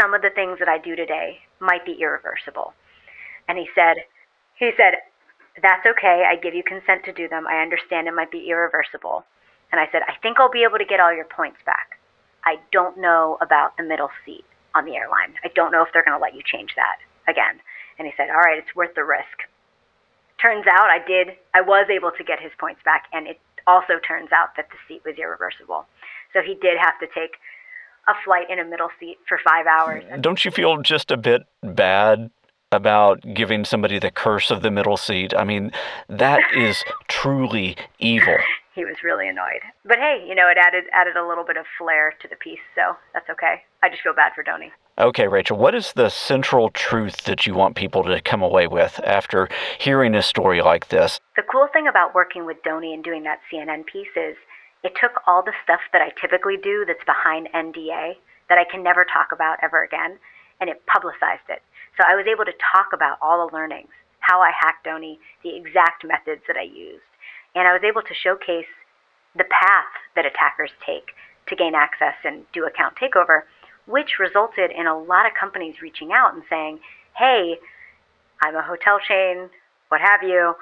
some 0.00 0.14
of 0.14 0.22
the 0.22 0.30
things 0.30 0.58
that 0.58 0.68
I 0.68 0.78
do 0.78 0.94
today 0.94 1.38
might 1.60 1.84
be 1.84 1.98
irreversible. 2.00 2.74
And 3.48 3.58
he 3.58 3.66
said, 3.74 3.96
He 4.58 4.70
said, 4.76 5.00
That's 5.60 5.86
okay. 5.86 6.24
I 6.28 6.36
give 6.36 6.54
you 6.54 6.62
consent 6.62 7.04
to 7.04 7.12
do 7.12 7.28
them. 7.28 7.46
I 7.46 7.62
understand 7.62 8.06
it 8.06 8.14
might 8.14 8.30
be 8.30 8.50
irreversible. 8.50 9.24
And 9.72 9.80
I 9.80 9.88
said, 9.90 10.02
I 10.06 10.14
think 10.22 10.38
I'll 10.38 10.50
be 10.50 10.64
able 10.64 10.78
to 10.78 10.84
get 10.84 11.00
all 11.00 11.12
your 11.12 11.26
points 11.26 11.58
back. 11.66 11.98
I 12.44 12.56
don't 12.72 12.96
know 12.96 13.36
about 13.40 13.76
the 13.76 13.82
middle 13.82 14.08
seat 14.24 14.44
on 14.74 14.84
the 14.84 14.96
airline. 14.96 15.34
I 15.44 15.48
don't 15.54 15.72
know 15.72 15.82
if 15.82 15.88
they're 15.92 16.04
going 16.04 16.16
to 16.16 16.22
let 16.22 16.34
you 16.34 16.42
change 16.44 16.72
that 16.76 16.96
again. 17.28 17.60
And 17.98 18.06
he 18.06 18.14
said, 18.16 18.30
All 18.30 18.40
right, 18.40 18.58
it's 18.58 18.76
worth 18.76 18.94
the 18.94 19.04
risk. 19.04 19.48
Turns 20.40 20.66
out 20.70 20.88
I 20.88 21.04
did, 21.04 21.34
I 21.52 21.62
was 21.62 21.88
able 21.90 22.12
to 22.12 22.24
get 22.24 22.40
his 22.40 22.52
points 22.60 22.80
back, 22.84 23.06
and 23.12 23.26
it 23.26 23.40
also 23.68 24.00
turns 24.06 24.30
out 24.32 24.56
that 24.56 24.68
the 24.70 24.78
seat 24.88 25.02
was 25.04 25.14
irreversible. 25.18 25.86
So 26.32 26.40
he 26.40 26.54
did 26.54 26.78
have 26.80 26.98
to 27.00 27.06
take 27.06 27.36
a 28.08 28.14
flight 28.24 28.50
in 28.50 28.58
a 28.58 28.64
middle 28.64 28.88
seat 28.98 29.18
for 29.28 29.38
five 29.44 29.66
hours. 29.66 30.02
Hmm. 30.10 30.20
Don't 30.20 30.44
you 30.44 30.50
feel 30.50 30.78
just 30.78 31.10
a 31.10 31.16
bit 31.16 31.42
bad 31.62 32.30
about 32.72 33.22
giving 33.34 33.64
somebody 33.64 33.98
the 33.98 34.10
curse 34.10 34.50
of 34.50 34.62
the 34.62 34.70
middle 34.70 34.96
seat? 34.96 35.34
I 35.36 35.44
mean, 35.44 35.70
that 36.08 36.40
is 36.56 36.82
truly 37.06 37.76
evil. 37.98 38.38
He 38.78 38.84
was 38.84 39.02
really 39.02 39.26
annoyed. 39.26 39.58
But 39.84 39.98
hey, 39.98 40.24
you 40.24 40.36
know, 40.36 40.46
it 40.48 40.56
added 40.56 40.84
added 40.92 41.16
a 41.16 41.26
little 41.26 41.42
bit 41.42 41.56
of 41.56 41.66
flair 41.76 42.14
to 42.22 42.28
the 42.28 42.36
piece, 42.36 42.62
so 42.76 42.94
that's 43.12 43.28
okay. 43.28 43.64
I 43.82 43.88
just 43.88 44.02
feel 44.02 44.14
bad 44.14 44.34
for 44.36 44.44
Donie. 44.44 44.70
Okay, 45.00 45.26
Rachel, 45.26 45.58
what 45.58 45.74
is 45.74 45.92
the 45.94 46.10
central 46.10 46.70
truth 46.70 47.24
that 47.24 47.44
you 47.44 47.54
want 47.54 47.74
people 47.74 48.04
to 48.04 48.20
come 48.20 48.40
away 48.40 48.68
with 48.68 49.00
after 49.02 49.48
hearing 49.80 50.14
a 50.14 50.22
story 50.22 50.62
like 50.62 50.90
this? 50.90 51.18
The 51.34 51.42
cool 51.42 51.66
thing 51.72 51.88
about 51.88 52.14
working 52.14 52.46
with 52.46 52.62
Donie 52.62 52.94
and 52.94 53.02
doing 53.02 53.24
that 53.24 53.40
CNN 53.52 53.84
piece 53.84 54.14
is 54.14 54.36
it 54.84 54.92
took 55.00 55.22
all 55.26 55.42
the 55.42 55.58
stuff 55.64 55.80
that 55.92 56.00
I 56.00 56.10
typically 56.20 56.56
do 56.56 56.84
that's 56.86 57.04
behind 57.04 57.48
NDA 57.52 58.14
that 58.48 58.58
I 58.58 58.64
can 58.70 58.84
never 58.84 59.04
talk 59.04 59.32
about 59.32 59.58
ever 59.60 59.82
again, 59.82 60.20
and 60.60 60.70
it 60.70 60.86
publicized 60.86 61.50
it. 61.50 61.62
So 61.96 62.04
I 62.06 62.14
was 62.14 62.26
able 62.30 62.44
to 62.44 62.54
talk 62.72 62.94
about 62.94 63.18
all 63.20 63.44
the 63.44 63.52
learnings, 63.52 63.90
how 64.20 64.40
I 64.40 64.52
hacked 64.54 64.84
Donie, 64.84 65.18
the 65.42 65.56
exact 65.56 66.06
methods 66.06 66.42
that 66.46 66.56
I 66.56 66.62
used, 66.62 67.02
and 67.58 67.66
I 67.66 67.72
was 67.72 67.82
able 67.82 68.02
to 68.02 68.14
showcase 68.14 68.70
the 69.34 69.44
path 69.44 69.92
that 70.14 70.24
attackers 70.24 70.70
take 70.86 71.10
to 71.48 71.56
gain 71.56 71.74
access 71.74 72.14
and 72.24 72.44
do 72.52 72.66
account 72.66 72.94
takeover, 72.96 73.42
which 73.86 74.18
resulted 74.18 74.70
in 74.70 74.86
a 74.86 74.98
lot 74.98 75.26
of 75.26 75.32
companies 75.38 75.82
reaching 75.82 76.12
out 76.12 76.34
and 76.34 76.42
saying, 76.48 76.78
hey, 77.16 77.56
I'm 78.42 78.54
a 78.54 78.62
hotel 78.62 78.98
chain, 79.06 79.50
what 79.88 80.00
have 80.00 80.22
you 80.22 80.54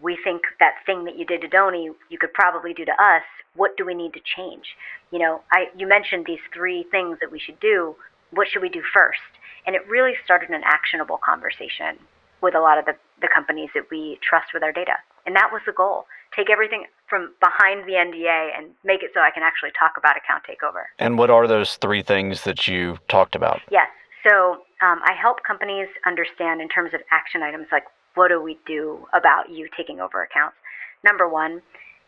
we 0.00 0.18
think 0.22 0.42
that 0.60 0.74
thing 0.84 1.04
that 1.04 1.18
you 1.18 1.24
did 1.24 1.40
to 1.40 1.48
Donie, 1.48 1.90
you 2.10 2.18
could 2.18 2.32
probably 2.34 2.74
do 2.74 2.84
to 2.84 2.92
us. 2.92 3.22
What 3.54 3.76
do 3.76 3.86
we 3.86 3.94
need 3.94 4.12
to 4.12 4.20
change? 4.36 4.76
You 5.10 5.18
know, 5.18 5.40
I 5.50 5.66
you 5.76 5.88
mentioned 5.88 6.26
these 6.26 6.44
three 6.52 6.84
things 6.90 7.18
that 7.20 7.32
we 7.32 7.38
should 7.38 7.58
do. 7.60 7.96
What 8.30 8.48
should 8.48 8.62
we 8.62 8.68
do 8.68 8.82
first? 8.92 9.20
And 9.66 9.74
it 9.74 9.88
really 9.88 10.12
started 10.24 10.50
an 10.50 10.62
actionable 10.64 11.18
conversation 11.24 11.96
with 12.42 12.54
a 12.54 12.60
lot 12.60 12.78
of 12.78 12.84
the, 12.84 12.94
the 13.22 13.28
companies 13.34 13.70
that 13.74 13.90
we 13.90 14.18
trust 14.22 14.48
with 14.52 14.62
our 14.62 14.72
data. 14.72 14.96
And 15.26 15.34
that 15.36 15.50
was 15.52 15.60
the 15.66 15.72
goal. 15.72 16.06
Take 16.34 16.50
everything 16.50 16.84
from 17.08 17.34
behind 17.40 17.86
the 17.86 17.92
NDA 17.92 18.56
and 18.56 18.70
make 18.84 19.02
it 19.02 19.10
so 19.14 19.20
I 19.20 19.30
can 19.30 19.42
actually 19.42 19.70
talk 19.78 19.92
about 19.96 20.16
account 20.16 20.44
takeover. 20.44 20.84
And 20.98 21.18
what 21.18 21.30
are 21.30 21.46
those 21.46 21.76
three 21.76 22.02
things 22.02 22.44
that 22.44 22.66
you 22.66 22.98
talked 23.08 23.34
about? 23.34 23.60
Yes. 23.70 23.88
So 24.28 24.62
um, 24.82 25.00
I 25.04 25.12
help 25.20 25.38
companies 25.46 25.88
understand 26.06 26.60
in 26.60 26.68
terms 26.68 26.94
of 26.94 27.00
action 27.10 27.42
items 27.42 27.66
like 27.70 27.84
what 28.14 28.28
do 28.28 28.40
we 28.40 28.58
do 28.66 29.06
about 29.12 29.50
you 29.50 29.68
taking 29.76 30.00
over 30.00 30.22
accounts? 30.22 30.56
Number 31.04 31.28
one, 31.28 31.62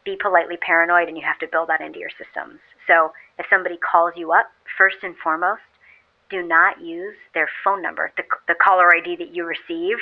be 0.04 0.16
politely 0.20 0.56
paranoid 0.56 1.08
and 1.08 1.16
you 1.16 1.22
have 1.24 1.38
to 1.38 1.46
build 1.46 1.68
that 1.68 1.80
into 1.80 1.98
your 1.98 2.10
systems. 2.10 2.60
So 2.86 3.12
if 3.38 3.46
somebody 3.50 3.76
calls 3.78 4.14
you 4.16 4.32
up, 4.32 4.46
first 4.76 4.96
and 5.02 5.14
foremost, 5.22 5.62
do 6.30 6.42
not 6.42 6.80
use 6.80 7.16
their 7.34 7.48
phone 7.62 7.82
number, 7.82 8.12
the, 8.16 8.24
the 8.46 8.54
caller 8.54 8.94
ID 8.94 9.16
that 9.16 9.34
you 9.34 9.44
receive, 9.44 9.96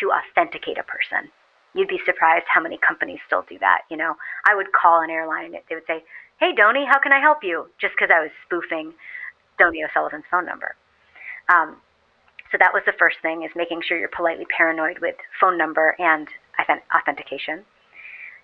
to 0.00 0.10
authenticate 0.10 0.78
a 0.78 0.82
person. 0.82 1.30
You'd 1.74 1.88
be 1.88 2.00
surprised 2.04 2.46
how 2.52 2.60
many 2.60 2.78
companies 2.78 3.20
still 3.26 3.44
do 3.48 3.58
that. 3.60 3.82
You 3.90 3.96
know, 3.96 4.16
I 4.46 4.54
would 4.54 4.72
call 4.72 5.02
an 5.02 5.10
airline 5.10 5.46
and 5.46 5.62
they 5.68 5.74
would 5.74 5.86
say, 5.86 6.04
"Hey, 6.38 6.52
Donie, 6.52 6.86
how 6.86 6.98
can 6.98 7.12
I 7.12 7.20
help 7.20 7.44
you?" 7.44 7.70
Just 7.80 7.94
because 7.94 8.10
I 8.12 8.20
was 8.20 8.30
spoofing 8.44 8.94
Donie 9.58 9.84
O'Sullivan's 9.84 10.24
phone 10.30 10.46
number. 10.46 10.74
Um, 11.48 11.80
so 12.50 12.58
that 12.58 12.72
was 12.72 12.82
the 12.86 12.92
first 12.98 13.18
thing 13.22 13.44
is 13.44 13.50
making 13.54 13.82
sure 13.82 13.98
you're 13.98 14.08
politely 14.08 14.46
paranoid 14.46 14.98
with 14.98 15.14
phone 15.40 15.56
number 15.56 15.94
and 15.98 16.28
authentication. 16.94 17.64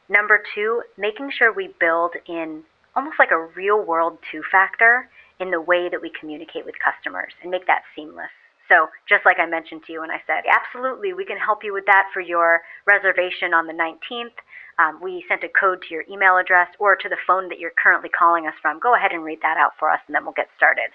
Number 0.09 0.42
two, 0.54 0.83
making 0.97 1.30
sure 1.37 1.52
we 1.52 1.75
build 1.80 2.14
in 2.28 2.62
almost 2.95 3.18
like 3.18 3.33
a 3.33 3.47
real 3.56 3.83
world 3.83 4.18
two 4.30 4.42
factor 4.50 5.09
in 5.40 5.50
the 5.50 5.61
way 5.61 5.88
that 5.88 6.00
we 6.00 6.11
communicate 6.18 6.64
with 6.64 6.76
customers 6.83 7.33
and 7.42 7.50
make 7.50 7.66
that 7.66 7.83
seamless. 7.95 8.30
So, 8.68 8.88
just 9.08 9.25
like 9.25 9.38
I 9.38 9.46
mentioned 9.46 9.82
to 9.87 9.92
you 9.92 10.00
when 10.00 10.11
I 10.11 10.20
said, 10.26 10.42
absolutely, 10.50 11.12
we 11.12 11.25
can 11.25 11.38
help 11.38 11.62
you 11.62 11.73
with 11.73 11.87
that 11.87 12.11
for 12.12 12.20
your 12.20 12.62
reservation 12.87 13.54
on 13.54 13.66
the 13.66 13.73
19th. 13.73 14.35
Um, 14.78 15.00
we 15.00 15.25
sent 15.28 15.44
a 15.44 15.49
code 15.49 15.82
to 15.87 15.94
your 15.94 16.04
email 16.11 16.37
address 16.37 16.68
or 16.78 16.96
to 16.96 17.08
the 17.08 17.16
phone 17.26 17.49
that 17.49 17.58
you're 17.58 17.76
currently 17.80 18.11
calling 18.11 18.46
us 18.46 18.54
from. 18.61 18.80
Go 18.80 18.94
ahead 18.94 19.12
and 19.12 19.25
read 19.25 19.38
that 19.42 19.56
out 19.56 19.73
for 19.78 19.90
us, 19.90 20.00
and 20.06 20.14
then 20.14 20.25
we'll 20.25 20.37
get 20.37 20.50
started. 20.56 20.90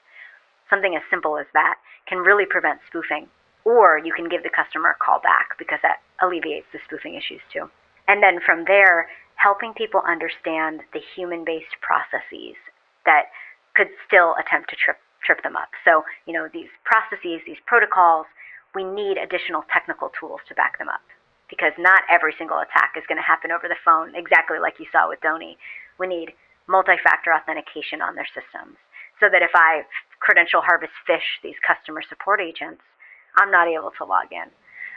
Something 0.70 0.96
as 0.96 1.02
simple 1.10 1.38
as 1.38 1.48
that 1.54 1.76
can 2.08 2.20
really 2.20 2.46
prevent 2.46 2.80
spoofing. 2.88 3.28
Or 3.64 3.98
you 3.98 4.14
can 4.14 4.28
give 4.28 4.44
the 4.44 4.50
customer 4.50 4.92
a 4.92 5.04
call 5.04 5.20
back 5.22 5.58
because 5.58 5.80
that 5.84 6.02
alleviates 6.22 6.68
the 6.74 6.80
spoofing 6.86 7.16
issues 7.16 7.42
too. 7.54 7.70
And 8.08 8.22
then 8.22 8.40
from 8.46 8.66
there, 8.66 9.08
helping 9.36 9.74
people 9.74 10.02
understand 10.08 10.82
the 10.94 11.02
human 11.16 11.46
based 11.46 11.78
processes 11.82 12.58
that 13.06 13.34
could 13.76 13.88
still 14.06 14.36
attempt 14.38 14.70
to 14.70 14.76
trip, 14.76 14.98
trip 15.24 15.44
them 15.44 15.56
up. 15.56 15.70
So, 15.86 16.04
you 16.26 16.34
know, 16.34 16.48
these 16.52 16.70
processes, 16.84 17.42
these 17.46 17.62
protocols, 17.66 18.26
we 18.74 18.84
need 18.84 19.18
additional 19.18 19.64
technical 19.72 20.12
tools 20.18 20.42
to 20.48 20.56
back 20.56 20.78
them 20.78 20.90
up 20.90 21.02
because 21.50 21.74
not 21.78 22.02
every 22.10 22.34
single 22.38 22.60
attack 22.60 22.94
is 22.98 23.04
going 23.08 23.18
to 23.18 23.28
happen 23.28 23.52
over 23.52 23.68
the 23.68 23.76
phone, 23.84 24.16
exactly 24.16 24.60
like 24.60 24.80
you 24.80 24.86
saw 24.92 25.10
with 25.10 25.20
Donie. 25.22 25.58
We 26.00 26.08
need 26.08 26.34
multi 26.68 26.96
factor 27.04 27.34
authentication 27.34 28.02
on 28.02 28.16
their 28.16 28.28
systems 28.34 28.78
so 29.20 29.28
that 29.30 29.42
if 29.42 29.52
I 29.54 29.84
credential 30.20 30.62
harvest 30.62 30.94
phish 31.08 31.42
these 31.44 31.56
customer 31.66 32.02
support 32.08 32.40
agents, 32.40 32.82
I'm 33.38 33.52
not 33.52 33.68
able 33.68 33.92
to 33.98 34.06
log 34.06 34.32
in, 34.32 34.48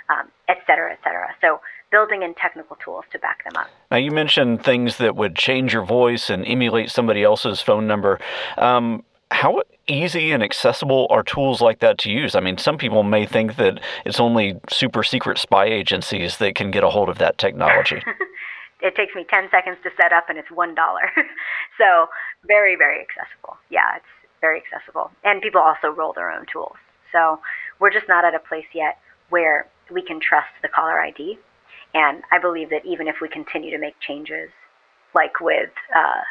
um, 0.08 0.30
et 0.48 0.58
cetera, 0.66 0.92
et 0.92 0.98
cetera. 1.02 1.34
So 1.40 1.60
building 1.90 2.22
in 2.22 2.34
technical 2.34 2.76
tools 2.76 3.04
to 3.12 3.18
back 3.18 3.44
them 3.44 3.56
up. 3.56 3.68
Now 3.90 3.98
you 3.98 4.10
mentioned 4.10 4.64
things 4.64 4.98
that 4.98 5.16
would 5.16 5.36
change 5.36 5.72
your 5.72 5.84
voice 5.84 6.30
and 6.30 6.46
emulate 6.46 6.90
somebody 6.90 7.22
else's 7.22 7.60
phone 7.60 7.86
number. 7.86 8.20
Um, 8.56 9.04
how 9.34 9.62
easy 9.88 10.30
and 10.30 10.44
accessible 10.44 11.08
are 11.10 11.24
tools 11.24 11.60
like 11.60 11.80
that 11.80 11.98
to 11.98 12.10
use? 12.10 12.36
I 12.36 12.40
mean, 12.40 12.56
some 12.56 12.78
people 12.78 13.02
may 13.02 13.26
think 13.26 13.56
that 13.56 13.80
it's 14.04 14.20
only 14.20 14.60
super 14.70 15.02
secret 15.02 15.38
spy 15.38 15.64
agencies 15.66 16.38
that 16.38 16.54
can 16.54 16.70
get 16.70 16.84
a 16.84 16.88
hold 16.88 17.08
of 17.08 17.18
that 17.18 17.36
technology. 17.36 18.00
it 18.80 18.94
takes 18.94 19.12
me 19.14 19.26
10 19.28 19.48
seconds 19.50 19.76
to 19.82 19.90
set 20.00 20.12
up 20.12 20.26
and 20.28 20.38
it's 20.38 20.48
$1. 20.48 20.76
so, 21.78 22.06
very, 22.46 22.76
very 22.76 23.00
accessible. 23.00 23.56
Yeah, 23.70 23.96
it's 23.96 24.06
very 24.40 24.62
accessible. 24.62 25.10
And 25.24 25.42
people 25.42 25.60
also 25.60 25.88
roll 25.88 26.12
their 26.12 26.30
own 26.30 26.46
tools. 26.50 26.76
So, 27.10 27.40
we're 27.80 27.92
just 27.92 28.06
not 28.08 28.24
at 28.24 28.36
a 28.36 28.38
place 28.38 28.70
yet 28.72 28.98
where 29.30 29.66
we 29.90 30.00
can 30.00 30.20
trust 30.20 30.54
the 30.62 30.68
caller 30.68 31.00
ID. 31.00 31.38
And 31.92 32.22
I 32.30 32.38
believe 32.38 32.70
that 32.70 32.86
even 32.86 33.08
if 33.08 33.16
we 33.20 33.28
continue 33.28 33.72
to 33.72 33.78
make 33.78 33.98
changes, 33.98 34.50
like 35.12 35.40
with 35.40 35.70
uh, 35.94 36.22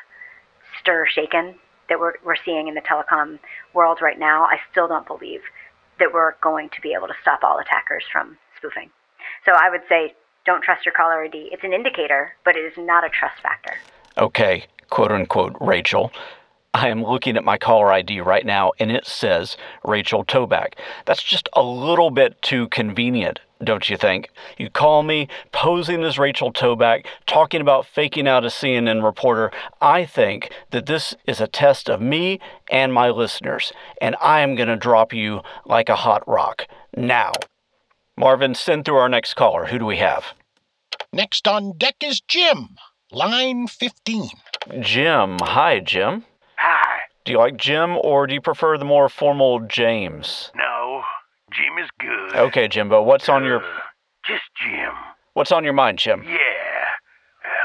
STIR/SHAKEN 0.81 1.55
that 1.89 1.99
we're, 1.99 2.13
we're 2.23 2.35
seeing 2.43 2.67
in 2.67 2.75
the 2.75 2.81
telecom 2.81 3.39
world 3.73 3.99
right 4.01 4.19
now, 4.19 4.45
I 4.45 4.57
still 4.71 4.87
don't 4.87 5.07
believe 5.07 5.41
that 5.99 6.13
we're 6.13 6.33
going 6.41 6.69
to 6.69 6.81
be 6.81 6.93
able 6.93 7.07
to 7.07 7.13
stop 7.21 7.43
all 7.43 7.59
attackers 7.59 8.03
from 8.11 8.37
spoofing. 8.57 8.89
So 9.45 9.53
I 9.53 9.69
would 9.69 9.81
say 9.87 10.13
don't 10.45 10.63
trust 10.63 10.85
your 10.85 10.93
caller 10.93 11.23
ID. 11.23 11.49
It's 11.51 11.63
an 11.63 11.73
indicator, 11.73 12.33
but 12.43 12.55
it 12.55 12.65
is 12.65 12.73
not 12.77 13.05
a 13.05 13.09
trust 13.09 13.41
factor. 13.41 13.75
Okay, 14.17 14.65
quote 14.89 15.11
unquote, 15.11 15.55
Rachel. 15.59 16.11
I 16.73 16.89
am 16.89 17.03
looking 17.03 17.37
at 17.37 17.43
my 17.43 17.57
caller 17.57 17.91
ID 17.91 18.21
right 18.21 18.45
now 18.45 18.71
and 18.79 18.91
it 18.91 19.05
says 19.05 19.57
Rachel 19.83 20.25
Toback. 20.25 20.73
That's 21.05 21.21
just 21.21 21.47
a 21.53 21.61
little 21.61 22.09
bit 22.09 22.41
too 22.41 22.67
convenient, 22.69 23.39
don't 23.63 23.89
you 23.89 23.95
think? 23.95 24.29
You 24.57 24.71
call 24.71 25.03
me 25.03 25.27
posing 25.51 26.03
as 26.03 26.17
Rachel 26.17 26.51
Toback, 26.51 27.05
talking 27.27 27.61
about 27.61 27.85
faking 27.85 28.27
out 28.27 28.43
a 28.43 28.47
CNN 28.47 29.03
reporter. 29.03 29.51
I 29.81 30.05
think 30.05 30.51
that 30.71 30.87
this 30.87 31.15
is 31.27 31.39
a 31.39 31.47
test 31.47 31.89
of 31.89 32.01
me 32.01 32.39
and 32.71 32.91
my 32.91 33.11
listeners, 33.11 33.71
and 34.01 34.15
I 34.19 34.41
am 34.41 34.55
going 34.55 34.69
to 34.69 34.75
drop 34.75 35.13
you 35.13 35.41
like 35.65 35.89
a 35.89 35.95
hot 35.95 36.27
rock. 36.27 36.65
Now. 36.97 37.33
Marvin, 38.17 38.55
send 38.55 38.85
through 38.85 38.97
our 38.97 39.09
next 39.09 39.35
caller. 39.35 39.65
Who 39.65 39.79
do 39.79 39.85
we 39.85 39.97
have? 39.97 40.33
Next 41.11 41.47
on 41.47 41.77
deck 41.77 41.95
is 42.03 42.19
Jim, 42.21 42.77
line 43.11 43.67
15. 43.67 44.29
Jim. 44.81 45.37
Hi, 45.41 45.79
Jim. 45.79 46.25
Do 47.25 47.31
you 47.31 47.37
like 47.37 47.57
Jim 47.57 47.97
or 48.01 48.27
do 48.27 48.33
you 48.33 48.41
prefer 48.41 48.77
the 48.77 48.85
more 48.85 49.07
formal 49.09 49.59
James? 49.61 50.51
No, 50.55 51.01
Jim 51.51 51.77
is 51.83 51.89
good. 51.99 52.35
Okay, 52.35 52.67
Jimbo. 52.67 53.01
What's 53.01 53.29
on 53.29 53.43
your 53.45 53.63
Uh, 53.63 53.79
just 54.25 54.43
Jim. 54.61 54.91
What's 55.33 55.51
on 55.51 55.63
your 55.63 55.73
mind, 55.73 55.99
Jim? 55.99 56.23
Yeah. 56.23 56.39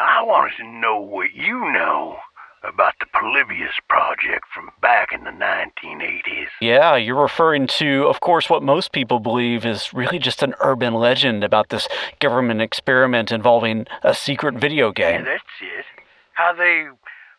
I 0.00 0.22
wanted 0.22 0.56
to 0.58 0.66
know 0.68 1.00
what 1.00 1.32
you 1.34 1.58
know 1.72 2.18
about 2.64 2.94
the 3.00 3.06
Polybius 3.06 3.74
Project 3.88 4.44
from 4.52 4.70
back 4.80 5.12
in 5.12 5.24
the 5.24 5.30
1980s. 5.30 6.48
Yeah, 6.60 6.96
you're 6.96 7.20
referring 7.20 7.66
to, 7.78 8.06
of 8.08 8.20
course, 8.20 8.50
what 8.50 8.62
most 8.62 8.92
people 8.92 9.20
believe 9.20 9.64
is 9.64 9.92
really 9.94 10.18
just 10.18 10.42
an 10.42 10.54
urban 10.60 10.94
legend 10.94 11.44
about 11.44 11.68
this 11.68 11.88
government 12.20 12.60
experiment 12.60 13.30
involving 13.32 13.86
a 14.02 14.14
secret 14.14 14.54
video 14.54 14.90
game. 14.92 15.20
Yeah, 15.24 15.32
that's 15.32 15.44
it. 15.60 15.84
How 16.34 16.52
they 16.52 16.86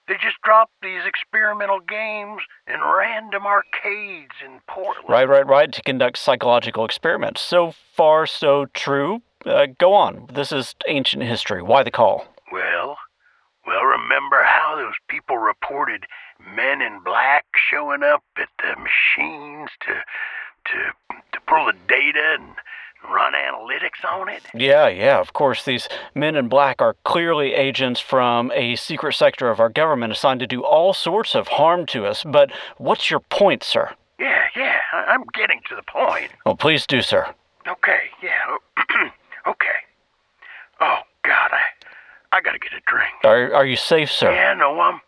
they 0.09 0.15
just 0.15 0.41
dropped 0.43 0.73
these 0.81 1.05
experimental 1.05 1.79
games 1.79 2.41
in 2.67 2.81
random 2.81 3.45
arcades 3.45 4.33
in 4.43 4.59
Portland. 4.67 5.07
Right, 5.07 5.29
right, 5.29 5.45
right, 5.45 5.71
to 5.71 5.81
conduct 5.83 6.17
psychological 6.17 6.83
experiments. 6.83 7.41
So 7.41 7.73
far, 7.93 8.25
so 8.25 8.65
true. 8.73 9.21
Uh, 9.45 9.67
go 9.77 9.93
on. 9.93 10.25
This 10.33 10.51
is 10.51 10.75
ancient 10.87 11.23
history. 11.23 11.61
Why 11.61 11.83
the 11.83 11.91
call? 11.91 12.25
Well, 12.51 12.97
well, 13.65 13.83
remember 13.83 14.43
how 14.43 14.75
those 14.75 14.95
people 15.07 15.37
reported 15.37 16.05
men 16.55 16.81
in 16.81 17.01
black 17.05 17.45
showing 17.71 18.01
up 18.01 18.23
at 18.37 18.49
the 18.57 18.75
machines 18.81 19.69
to 19.81 19.93
to 20.65 21.17
to 21.31 21.39
pull 21.47 21.67
the 21.67 21.77
data 21.87 22.37
and 22.39 22.55
run 23.03 23.33
analytics 23.33 24.03
on 24.09 24.29
it? 24.29 24.43
Yeah, 24.53 24.87
yeah, 24.87 25.19
of 25.19 25.33
course. 25.33 25.63
These 25.63 25.87
men 26.15 26.35
in 26.35 26.47
black 26.49 26.81
are 26.81 26.95
clearly 27.03 27.53
agents 27.53 27.99
from 27.99 28.51
a 28.53 28.75
secret 28.75 29.13
sector 29.13 29.49
of 29.49 29.59
our 29.59 29.69
government 29.69 30.11
assigned 30.13 30.39
to 30.41 30.47
do 30.47 30.63
all 30.63 30.93
sorts 30.93 31.35
of 31.35 31.47
harm 31.47 31.85
to 31.87 32.05
us. 32.05 32.23
But 32.23 32.51
what's 32.77 33.09
your 33.09 33.19
point, 33.21 33.63
sir? 33.63 33.91
Yeah, 34.19 34.43
yeah, 34.55 34.79
I- 34.91 35.05
I'm 35.13 35.23
getting 35.33 35.61
to 35.69 35.75
the 35.75 35.83
point. 35.83 36.31
Well, 36.45 36.55
please 36.55 36.85
do, 36.85 37.01
sir. 37.01 37.33
Okay, 37.67 38.09
yeah, 38.21 38.31
oh, 38.47 39.09
okay. 39.47 39.67
Oh 40.81 40.99
God, 41.23 41.51
I 41.51 41.61
I 42.31 42.41
gotta 42.41 42.59
get 42.59 42.71
a 42.73 42.81
drink. 42.87 43.11
Are, 43.23 43.53
are 43.53 43.65
you 43.65 43.75
safe, 43.75 44.11
sir? 44.11 44.31
Yeah, 44.31 44.53
no, 44.53 44.79
I'm 44.79 45.01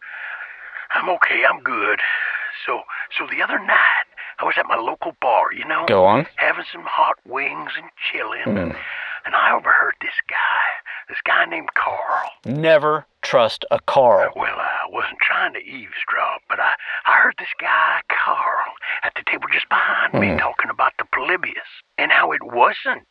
I'm 0.94 1.10
okay. 1.10 1.44
I'm 1.50 1.62
good. 1.62 2.00
So 2.66 2.82
so 3.18 3.26
the 3.28 3.42
other 3.42 3.58
night 3.60 4.06
I 4.42 4.46
was 4.46 4.56
at 4.58 4.66
my 4.66 4.76
local 4.78 5.14
bar, 5.22 5.54
you 5.54 5.66
know, 5.66 5.86
Go 5.88 6.04
on. 6.06 6.26
having 6.38 6.66
some 6.72 6.84
hot 6.84 7.16
wings 7.26 7.72
and 7.78 7.90
chilling, 8.12 8.42
Mm. 8.46 8.76
and 9.26 9.36
I 9.36 9.52
overheard 9.54 9.94
this 10.02 10.18
guy, 10.28 10.66
this 11.10 11.22
guy 11.24 11.46
named 11.46 11.74
Carl. 11.76 12.32
Never 12.46 13.06
trust 13.22 13.66
a 13.70 13.80
Carl. 13.80 14.34
Well, 14.36 14.58
I 14.60 14.88
wasn't 14.90 15.20
trying 15.22 15.54
to 15.54 15.60
eavesdrop, 15.64 16.42
but 16.50 16.60
I, 16.60 16.74
I 17.06 17.18
heard 17.18 17.36
this 17.38 17.54
guy, 17.60 18.02
Carl, 18.10 18.74
at 19.04 19.14
the 19.16 19.22
table 19.30 19.48
just 19.54 19.70
behind 19.70 20.14
me 20.16 20.32
Hmm. 20.32 20.38
talking 20.40 20.70
about 20.72 20.94
the 20.98 21.06
Polybius 21.06 21.70
and 22.00 22.12
how 22.12 22.32
it 22.32 22.42
wasn't 22.42 23.08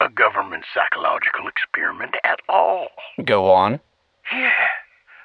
a 0.00 0.08
government 0.10 0.64
psychological 0.74 1.48
experiment 1.48 2.16
at 2.24 2.40
all. 2.48 2.88
Go 3.24 3.50
on. 3.50 3.80
Yeah, 4.30 4.52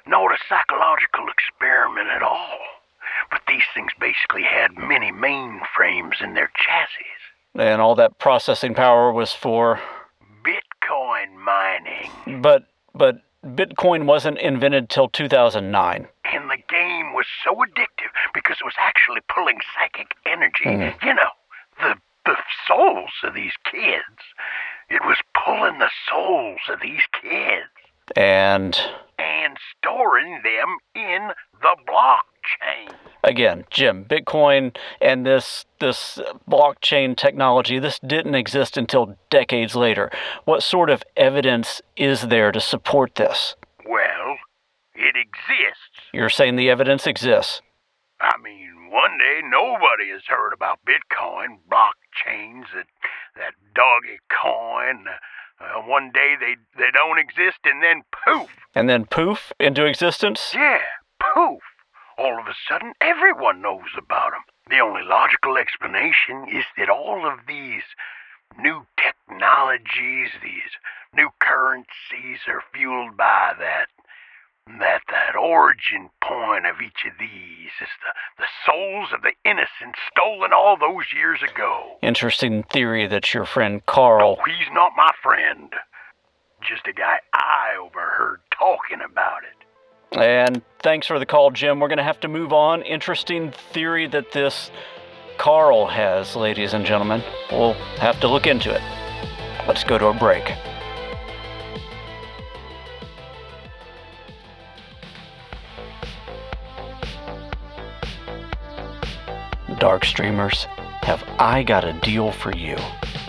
not 0.06 0.32
a 0.32 0.38
psychological 0.48 1.26
experiment 1.28 2.08
at 2.08 2.22
all. 2.22 2.58
But 3.30 3.42
these 3.48 3.64
things 3.74 3.92
basically 4.00 4.42
had 4.42 4.76
many 4.76 5.12
mainframes 5.12 6.22
in 6.22 6.34
their 6.34 6.50
chassis. 6.56 7.06
And 7.54 7.80
all 7.80 7.94
that 7.96 8.18
processing 8.18 8.74
power 8.74 9.12
was 9.12 9.32
for. 9.32 9.80
Bitcoin 10.42 11.36
mining. 11.36 12.40
But, 12.40 12.66
but 12.94 13.20
Bitcoin 13.44 14.04
wasn't 14.04 14.38
invented 14.38 14.88
till 14.88 15.08
2009. 15.08 16.08
And 16.24 16.50
the 16.50 16.58
game 16.68 17.12
was 17.14 17.26
so 17.44 17.54
addictive 17.54 18.12
because 18.34 18.56
it 18.60 18.64
was 18.64 18.74
actually 18.78 19.20
pulling 19.34 19.58
psychic 19.74 20.14
energy. 20.26 20.64
Mhm. 20.64 21.02
You 21.02 21.14
know, 21.14 21.30
the 21.80 21.98
the 22.26 22.36
souls 22.66 23.12
of 23.22 23.32
these 23.34 23.54
kids. 23.64 24.20
It 24.90 25.02
was 25.04 25.16
pulling 25.32 25.78
the 25.78 25.90
souls 26.08 26.60
of 26.68 26.80
these 26.80 27.02
kids 27.12 27.68
And 28.16 28.78
and 29.18 29.56
storing 29.78 30.40
them 30.42 30.78
in 30.94 31.32
the 31.62 31.76
blockchain. 32.48 32.94
again, 33.24 33.64
Jim, 33.70 34.04
Bitcoin 34.04 34.76
and 35.00 35.24
this 35.26 35.64
this 35.80 36.18
blockchain 36.48 37.16
technology, 37.16 37.78
this 37.78 37.98
didn't 38.00 38.34
exist 38.34 38.76
until 38.76 39.16
decades 39.30 39.74
later. 39.76 40.10
What 40.44 40.62
sort 40.62 40.90
of 40.90 41.02
evidence 41.16 41.80
is 41.96 42.22
there 42.28 42.52
to 42.52 42.60
support 42.60 43.14
this? 43.16 43.54
Well, 43.88 44.36
it 44.94 45.14
exists. 45.16 46.08
You're 46.12 46.28
saying 46.30 46.56
the 46.56 46.70
evidence 46.70 47.06
exists. 47.06 47.62
I 48.20 48.36
mean, 48.42 48.90
one 48.90 49.16
day 49.18 49.40
nobody 49.44 50.10
has 50.12 50.22
heard 50.26 50.52
about 50.52 50.80
Bitcoin, 50.86 51.58
blockchains, 51.70 52.64
that 52.74 52.86
that 53.36 53.54
doggy 53.74 54.18
coin. 54.42 55.04
Uh, 55.60 55.80
one 55.82 56.10
day 56.12 56.34
they 56.38 56.54
they 56.76 56.90
don't 56.92 57.18
exist, 57.18 57.58
and 57.64 57.82
then 57.82 58.02
poof, 58.24 58.48
And 58.74 58.88
then 58.88 59.06
poof 59.06 59.52
into 59.58 59.84
existence? 59.86 60.52
yeah. 60.54 60.78
All 62.18 62.38
of 62.38 62.48
a 62.48 62.54
sudden, 62.68 62.94
everyone 63.00 63.62
knows 63.62 63.94
about 63.96 64.32
them. 64.32 64.42
The 64.68 64.80
only 64.80 65.02
logical 65.02 65.56
explanation 65.56 66.46
is 66.50 66.64
that 66.76 66.90
all 66.90 67.24
of 67.24 67.46
these 67.46 67.84
new 68.58 68.86
technologies, 68.98 70.30
these 70.42 70.74
new 71.14 71.30
currencies, 71.38 72.40
are 72.48 72.64
fueled 72.74 73.16
by 73.16 73.52
that 73.58 73.86
that 74.80 75.00
that 75.08 75.34
origin 75.34 76.10
point 76.22 76.66
of 76.66 76.76
each 76.82 77.06
of 77.06 77.18
these 77.18 77.72
is 77.80 77.88
the, 78.04 78.12
the 78.44 78.48
souls 78.66 79.08
of 79.14 79.22
the 79.22 79.32
innocent 79.48 79.96
stolen 80.12 80.52
all 80.52 80.76
those 80.76 81.06
years 81.14 81.40
ago. 81.42 81.96
Interesting 82.02 82.62
theory 82.64 83.06
that 83.06 83.32
your 83.32 83.46
friend 83.46 83.84
Carl. 83.86 84.36
Oh, 84.38 84.44
he's 84.44 84.68
not 84.74 84.92
my 84.94 85.10
friend. 85.22 85.72
Just 86.60 86.86
a 86.86 86.92
guy 86.92 87.20
I 87.32 87.76
overheard 87.80 88.40
talking 88.50 89.00
about 89.00 89.42
it. 89.44 89.57
And 90.12 90.62
thanks 90.80 91.06
for 91.06 91.18
the 91.18 91.26
call, 91.26 91.50
Jim. 91.50 91.80
We're 91.80 91.88
going 91.88 91.98
to 91.98 92.04
have 92.04 92.20
to 92.20 92.28
move 92.28 92.52
on. 92.52 92.82
Interesting 92.82 93.52
theory 93.72 94.06
that 94.08 94.32
this 94.32 94.70
Carl 95.38 95.86
has, 95.86 96.34
ladies 96.34 96.74
and 96.74 96.84
gentlemen. 96.84 97.22
We'll 97.52 97.74
have 97.98 98.18
to 98.20 98.28
look 98.28 98.46
into 98.46 98.74
it. 98.74 98.82
Let's 99.68 99.84
go 99.84 99.98
to 99.98 100.06
a 100.06 100.14
break. 100.14 100.52
Dark 109.78 110.04
Streamers, 110.04 110.64
have 111.02 111.22
I 111.38 111.62
got 111.62 111.84
a 111.84 111.92
deal 111.92 112.32
for 112.32 112.54
you? 112.56 112.76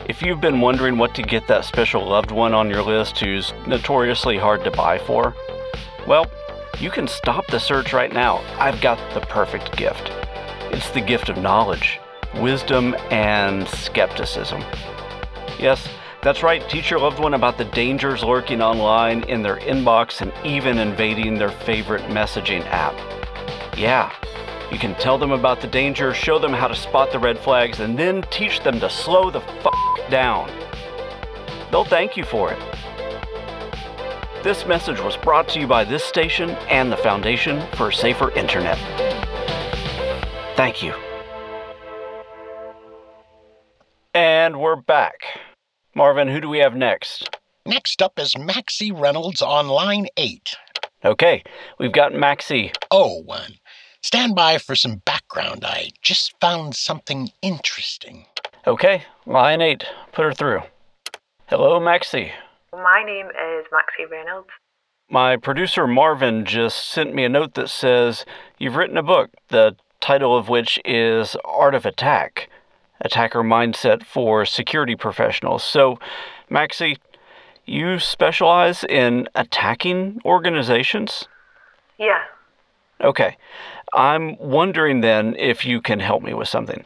If 0.08 0.24
you've 0.24 0.42
been 0.42 0.62
wondering 0.62 0.98
what 0.98 1.14
to 1.14 1.22
get 1.22 1.48
that 1.48 1.66
special 1.66 2.08
loved 2.08 2.32
one 2.32 2.56
on 2.56 2.72
your 2.72 2.82
list 2.82 3.20
who's 3.20 3.54
notoriously 3.68 4.38
hard 4.40 4.64
to 4.64 4.72
buy 4.72 4.98
for, 4.98 5.36
well, 6.08 6.26
you 6.78 6.92
can 6.92 7.08
stop 7.08 7.48
the 7.48 7.60
search 7.60 7.94
right 7.94 8.14
now. 8.14 8.38
I've 8.58 8.82
got 8.82 8.98
the 9.14 9.22
perfect 9.22 9.76
gift. 9.76 10.12
It's 10.72 10.90
the 10.92 11.02
gift 11.02 11.30
of 11.30 11.38
knowledge, 11.38 12.00
wisdom, 12.36 12.96
and 13.12 13.68
skepticism. 13.68 14.62
Yes, 15.60 15.88
that's 16.22 16.44
right. 16.44 16.68
Teach 16.70 16.90
your 16.90 17.00
loved 17.00 17.20
one 17.20 17.34
about 17.34 17.58
the 17.58 17.66
dangers 17.66 18.24
lurking 18.24 18.62
online 18.62 19.24
in 19.24 19.42
their 19.42 19.58
inbox 19.58 20.22
and 20.22 20.32
even 20.46 20.78
invading 20.78 21.38
their 21.38 21.52
favorite 21.52 22.04
messaging 22.04 22.66
app. 22.68 22.94
Yeah, 23.78 24.14
you 24.72 24.78
can 24.78 24.96
tell 24.96 25.18
them 25.18 25.32
about 25.32 25.62
the 25.62 25.68
danger, 25.68 26.14
show 26.14 26.38
them 26.38 26.54
how 26.54 26.68
to 26.68 26.76
spot 26.76 27.12
the 27.12 27.20
red 27.20 27.40
flags, 27.40 27.80
and 27.80 27.98
then 27.98 28.22
teach 28.30 28.60
them 28.62 28.80
to 28.80 28.90
slow 28.90 29.32
the 29.32 29.40
f 29.42 30.10
down. 30.10 30.52
They'll 31.72 31.86
thank 31.86 32.16
you 32.16 32.24
for 32.24 32.52
it. 32.52 32.60
This 34.42 34.66
message 34.66 35.02
was 35.02 35.18
brought 35.18 35.50
to 35.50 35.60
you 35.60 35.68
by 35.68 35.84
this 35.84 36.02
station 36.02 36.52
and 36.70 36.90
the 36.90 36.96
Foundation 36.96 37.62
for 37.74 37.90
a 37.90 37.94
Safer 37.94 38.32
Internet. 38.32 38.78
Thank 40.56 40.82
you. 40.82 40.94
And 44.14 44.62
we're 44.62 44.78
back. 44.78 45.16
Marvin, 45.94 46.30
who 46.30 46.40
do 46.40 46.48
we 46.48 46.60
have 46.60 46.74
next? 46.74 47.38
Next 47.66 48.02
up 48.02 48.18
is 48.18 48.38
Maxie 48.38 48.94
Reynolds 48.94 49.42
on 49.42 49.68
line 49.68 50.08
8. 50.16 50.56
Okay, 51.04 51.44
we've 51.78 51.92
got 51.92 52.14
Maxie. 52.14 52.72
Oh, 52.92 53.22
one. 53.24 53.56
Stand 54.02 54.36
by 54.36 54.58
for 54.58 54.74
some 54.74 55.02
background. 55.04 55.66
I 55.66 55.90
just 56.02 56.34
found 56.40 56.78
something 56.78 57.30
interesting. 57.42 58.26
Okay, 58.66 59.04
line 59.26 59.62
eight. 59.62 59.84
Put 60.14 60.24
her 60.24 60.34
through. 60.34 60.62
Hello, 61.48 61.78
Maxie. 61.82 62.32
My 62.74 63.04
name 63.04 63.28
is 63.28 63.66
Maxie 63.72 64.06
Reynolds. 64.10 64.50
My 65.10 65.38
producer 65.38 65.88
Marvin 65.88 66.46
just 66.46 66.86
sent 66.86 67.16
me 67.16 67.24
a 67.24 67.30
note 67.30 67.56
that 67.56 67.70
says 67.70 68.26
you've 68.60 68.76
written 68.76 68.98
a 68.98 69.04
book, 69.04 69.32
the 69.48 69.76
title 70.00 70.38
of 70.38 70.50
which 70.50 70.80
is 70.86 71.36
Art 71.44 71.74
of 71.74 71.86
Attack 71.86 72.50
Attacker 73.02 73.42
Mindset 73.42 74.04
for 74.04 74.46
Security 74.46 74.96
Professionals. 74.96 75.64
So, 75.64 76.00
Maxie, 76.50 76.98
you 77.66 77.98
specialize 77.98 78.84
in 78.84 79.28
attacking 79.36 80.22
organizations? 80.26 81.28
Yeah. 81.98 82.24
Okay. 83.02 83.38
I'm 83.94 84.38
wondering 84.38 85.02
then 85.02 85.36
if 85.38 85.66
you 85.66 85.82
can 85.82 86.00
help 86.00 86.22
me 86.22 86.34
with 86.34 86.48
something. 86.48 86.86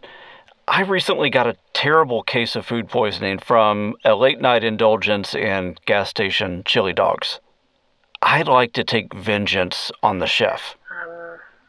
I 0.68 0.82
recently 0.82 1.30
got 1.30 1.48
a 1.48 1.58
terrible 1.74 2.24
case 2.24 2.56
of 2.56 2.66
food 2.66 2.88
poisoning 2.88 3.40
from 3.40 3.96
a 4.06 4.16
late 4.16 4.40
night 4.40 4.64
indulgence 4.64 5.36
in 5.36 5.76
gas 5.86 6.10
station 6.10 6.64
chili 6.66 6.94
dogs. 6.94 7.40
I'd 8.22 8.48
like 8.48 8.72
to 8.74 8.84
take 8.84 9.14
vengeance 9.14 9.92
on 10.02 10.20
the 10.20 10.28
chef. 10.28 10.76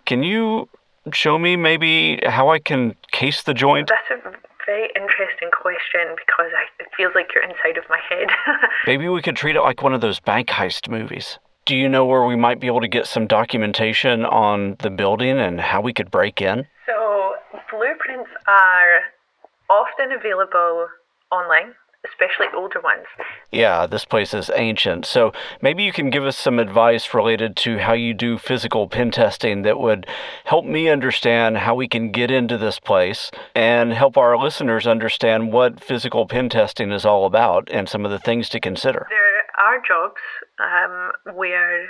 Can 0.07 0.23
you 0.23 0.69
show 1.13 1.39
me 1.39 1.57
maybe 1.57 2.21
how 2.25 2.51
I 2.51 2.61
can 2.61 2.95
case 3.11 3.43
the 3.43 3.55
joint? 3.55 3.91
That's 3.91 4.25
a 4.25 4.31
very 4.67 4.89
interesting 4.95 5.51
question 5.51 6.15
because 6.15 6.53
I, 6.57 6.65
it 6.79 6.89
feels 6.97 7.13
like 7.15 7.29
you're 7.35 7.43
inside 7.43 7.77
of 7.77 7.85
my 7.89 7.99
head. 8.09 8.29
Maybe 8.87 9.09
we 9.09 9.21
could 9.23 9.37
treat 9.37 9.57
it 9.57 9.61
like 9.61 9.83
one 9.83 9.93
of 9.93 10.01
those 10.01 10.21
bank 10.21 10.49
heist 10.49 10.89
movies. 10.89 11.39
Do 11.67 11.77
you 11.77 11.89
know 11.89 12.05
where 12.05 12.25
we 12.25 12.37
might 12.37 12.61
be 12.61 12.67
able 12.67 12.81
to 12.83 12.89
get 12.89 13.07
some 13.07 13.27
documentation 13.27 14.25
on 14.25 14.77
the 14.81 14.91
building 14.91 15.39
and 15.39 15.61
how 15.61 15.81
we 15.81 15.93
could 15.93 16.11
break 16.11 16.41
in? 16.41 16.67
so, 16.87 17.24
blueprints 17.71 18.31
are 18.47 19.01
often 19.71 20.13
available 20.13 20.89
online, 21.31 21.75
especially 22.07 22.47
older 22.55 22.81
ones. 22.81 23.07
Yeah, 23.51 23.87
this 23.87 24.05
place 24.05 24.35
is 24.35 24.51
ancient. 24.55 25.07
So 25.07 25.33
maybe 25.63 25.83
you 25.83 25.93
can 25.93 26.11
give 26.11 26.25
us 26.25 26.37
some 26.37 26.59
advice 26.59 27.15
related 27.15 27.57
to 27.59 27.79
how 27.79 27.93
you 27.95 28.13
do 28.15 28.37
physical 28.39 28.89
pen 28.89 29.11
testing 29.11 29.63
that 29.63 29.79
would 29.79 30.07
help 30.45 30.65
me 30.65 30.89
understand 30.89 31.59
how 31.59 31.75
we 31.75 31.89
can 31.89 32.11
get 32.13 32.31
into 32.31 32.59
this 32.59 32.79
place 32.79 33.31
and 33.55 33.93
help 33.93 34.17
our 34.17 34.37
listeners 34.37 34.87
understand 34.87 35.53
what 35.53 35.83
physical 35.83 36.27
pen 36.27 36.49
testing 36.49 36.93
is 36.93 37.05
all 37.07 37.27
about 37.27 37.69
and 37.71 37.89
some 37.89 38.05
of 38.05 38.11
the 38.11 38.19
things 38.19 38.49
to 38.51 38.61
consider. 38.61 39.07
There 39.09 39.45
are 39.59 39.81
jobs 39.87 40.21
um, 40.59 41.37
where 41.37 41.89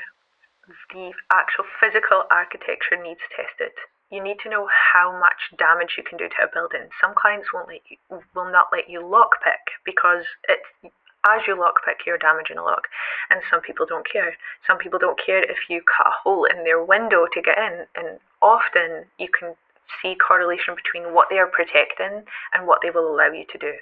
the 0.93 1.13
actual 1.33 1.65
physical 1.81 2.23
architecture 2.31 3.03
needs 3.03 3.21
tested. 3.37 3.73
You 4.15 4.23
need 4.23 4.39
to 4.45 4.49
know 4.49 4.69
how 4.71 5.11
much 5.11 5.51
damage 5.59 5.99
you 5.99 6.05
can 6.07 6.19
do 6.19 6.29
to 6.29 6.47
a 6.47 6.53
building. 6.55 6.87
Some 7.03 7.19
clients 7.19 7.51
won't 7.53 7.67
let 7.67 7.83
you, 7.91 7.99
will 8.31 8.47
not 8.47 8.71
let 8.71 8.89
you 8.89 9.03
lockpick 9.03 9.75
because 9.85 10.23
it's 10.47 10.95
as 11.27 11.41
you 11.49 11.57
lockpick, 11.57 12.07
you're 12.07 12.19
damaging 12.19 12.59
a 12.59 12.63
lock, 12.63 12.87
and 13.31 13.41
some 13.51 13.61
people 13.61 13.87
don't 13.87 14.07
care. 14.07 14.37
Some 14.67 14.79
people 14.79 14.99
don't 15.01 15.19
care 15.19 15.43
if 15.43 15.57
you 15.69 15.83
cut 15.83 16.07
a 16.07 16.19
hole 16.23 16.45
in 16.45 16.63
their 16.63 16.85
window 16.85 17.27
to 17.33 17.43
get 17.43 17.59
in, 17.59 17.87
and 17.97 18.21
often 18.43 19.07
you 19.19 19.29
can 19.29 19.57
see 20.01 20.15
correlation 20.15 20.77
between 20.77 21.15
what 21.15 21.29
they 21.31 21.39
are 21.39 21.51
protecting 21.51 22.25
and 22.53 22.67
what 22.67 22.81
they 22.83 22.91
will 22.91 23.09
allow 23.09 23.33
you 23.33 23.45
to 23.51 23.59
do. 23.59 23.73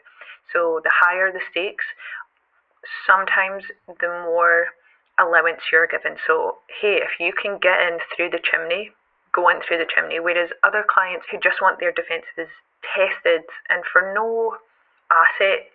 So 0.52 0.80
the 0.82 0.92
higher 0.94 1.32
the 1.32 1.40
stakes, 1.50 1.84
sometimes 3.06 3.64
the 3.86 4.08
more 4.24 4.66
allowance 5.18 5.60
you're 5.70 5.86
given. 5.86 6.16
So, 6.26 6.58
hey, 6.80 7.02
if 7.02 7.20
you 7.20 7.32
can 7.34 7.58
get 7.58 7.80
in 7.80 7.98
through 8.14 8.30
the 8.30 8.40
chimney, 8.42 8.92
go 9.34 9.48
in 9.48 9.60
through 9.66 9.78
the 9.78 9.88
chimney. 9.88 10.20
Whereas 10.20 10.50
other 10.62 10.84
clients 10.86 11.26
who 11.30 11.38
just 11.38 11.60
want 11.60 11.80
their 11.80 11.92
defences 11.92 12.52
tested 12.82 13.42
and 13.68 13.82
for 13.90 14.12
no 14.14 14.56
asset 15.10 15.68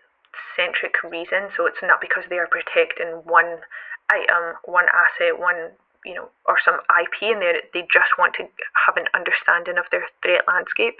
centric 0.56 0.93
reason, 1.04 1.50
so 1.56 1.65
it's 1.65 1.82
not 1.82 2.02
because 2.02 2.24
they 2.30 2.38
are 2.38 2.50
protecting 2.50 3.22
one 3.26 3.62
item, 4.10 4.56
one 4.65 4.86
asset, 4.93 5.39
one 5.39 5.74
you 6.06 6.13
know, 6.13 6.30
or 6.46 6.56
some 6.63 6.80
IP 6.88 7.34
in 7.34 7.39
there, 7.39 7.60
they 7.74 7.82
just 7.91 8.15
want 8.17 8.34
to 8.36 8.43
have 8.88 8.96
an 8.96 9.08
understanding 9.13 9.78
of 9.78 9.84
their 9.91 10.08
threat 10.24 10.41
landscape, 10.48 10.96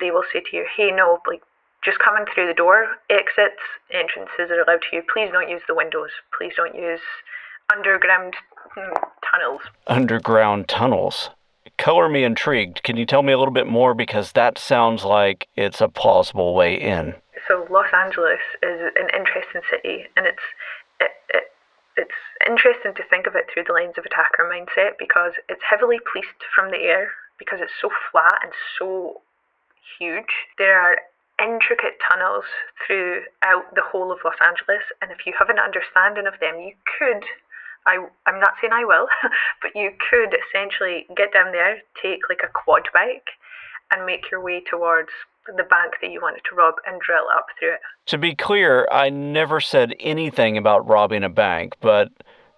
they 0.00 0.10
will 0.10 0.24
say 0.32 0.40
to 0.40 0.56
you, 0.56 0.64
hey, 0.76 0.90
no, 0.90 1.20
like 1.26 1.42
just 1.84 1.98
coming 1.98 2.24
through 2.32 2.46
the 2.46 2.54
door, 2.54 2.96
exits, 3.10 3.60
entrances 3.92 4.50
are 4.50 4.62
allowed 4.62 4.80
to 4.88 4.96
you. 4.96 5.02
Please 5.12 5.30
don't 5.30 5.48
use 5.48 5.62
the 5.68 5.74
windows. 5.74 6.10
Please 6.36 6.52
don't 6.56 6.74
use 6.74 7.00
underground 7.72 8.34
hmm, 8.74 8.94
tunnels. 9.30 9.60
Underground 9.86 10.68
tunnels. 10.68 11.30
Color 11.76 12.08
me 12.08 12.24
intrigued. 12.24 12.82
Can 12.82 12.96
you 12.96 13.06
tell 13.06 13.22
me 13.22 13.32
a 13.32 13.38
little 13.38 13.54
bit 13.54 13.66
more? 13.66 13.94
Because 13.94 14.32
that 14.32 14.58
sounds 14.58 15.04
like 15.04 15.48
it's 15.56 15.80
a 15.80 15.88
plausible 15.88 16.54
way 16.54 16.74
in. 16.74 17.14
So 17.46 17.66
Los 17.70 17.92
Angeles 17.92 18.40
is 18.62 18.80
an 18.96 19.08
interesting 19.14 19.62
city, 19.70 20.04
and 20.16 20.26
it's 20.26 20.42
it, 21.00 21.12
it, 21.30 21.44
it's 21.96 22.20
interesting 22.46 22.94
to 22.94 23.02
think 23.08 23.26
of 23.26 23.34
it 23.34 23.46
through 23.52 23.64
the 23.64 23.72
lens 23.72 23.94
of 23.98 24.04
attacker 24.04 24.44
mindset 24.44 24.98
because 24.98 25.32
it's 25.48 25.62
heavily 25.68 25.98
policed 26.12 26.42
from 26.54 26.70
the 26.70 26.78
air 26.78 27.12
because 27.38 27.60
it's 27.62 27.72
so 27.80 27.90
flat 28.10 28.40
and 28.42 28.52
so 28.78 29.22
huge. 29.98 30.48
There 30.58 30.78
are 30.78 30.98
intricate 31.38 31.98
tunnels 32.02 32.44
throughout 32.86 33.74
the 33.74 33.86
whole 33.86 34.10
of 34.10 34.18
Los 34.24 34.38
Angeles, 34.42 34.82
and 35.00 35.10
if 35.10 35.24
you 35.24 35.32
have 35.38 35.48
an 35.48 35.58
understanding 35.58 36.26
of 36.26 36.38
them, 36.40 36.60
you 36.60 36.74
could. 36.98 37.24
I, 37.88 38.06
I'm 38.26 38.38
not 38.38 38.54
saying 38.60 38.72
I 38.72 38.84
will, 38.84 39.08
but 39.62 39.72
you 39.74 39.90
could 40.10 40.36
essentially 40.36 41.06
get 41.16 41.32
down 41.32 41.52
there, 41.52 41.78
take 42.00 42.28
like 42.28 42.40
a 42.44 42.52
quad 42.52 42.88
bike, 42.92 43.28
and 43.90 44.04
make 44.04 44.30
your 44.30 44.42
way 44.42 44.62
towards 44.70 45.08
the 45.46 45.64
bank 45.64 45.94
that 46.02 46.10
you 46.10 46.20
wanted 46.20 46.42
to 46.50 46.54
rob 46.54 46.74
and 46.86 47.00
drill 47.00 47.24
up 47.34 47.46
through 47.58 47.74
it. 47.74 47.80
To 48.06 48.18
be 48.18 48.34
clear, 48.34 48.86
I 48.92 49.08
never 49.08 49.60
said 49.60 49.94
anything 49.98 50.58
about 50.58 50.86
robbing 50.86 51.24
a 51.24 51.30
bank, 51.30 51.74
but 51.80 52.08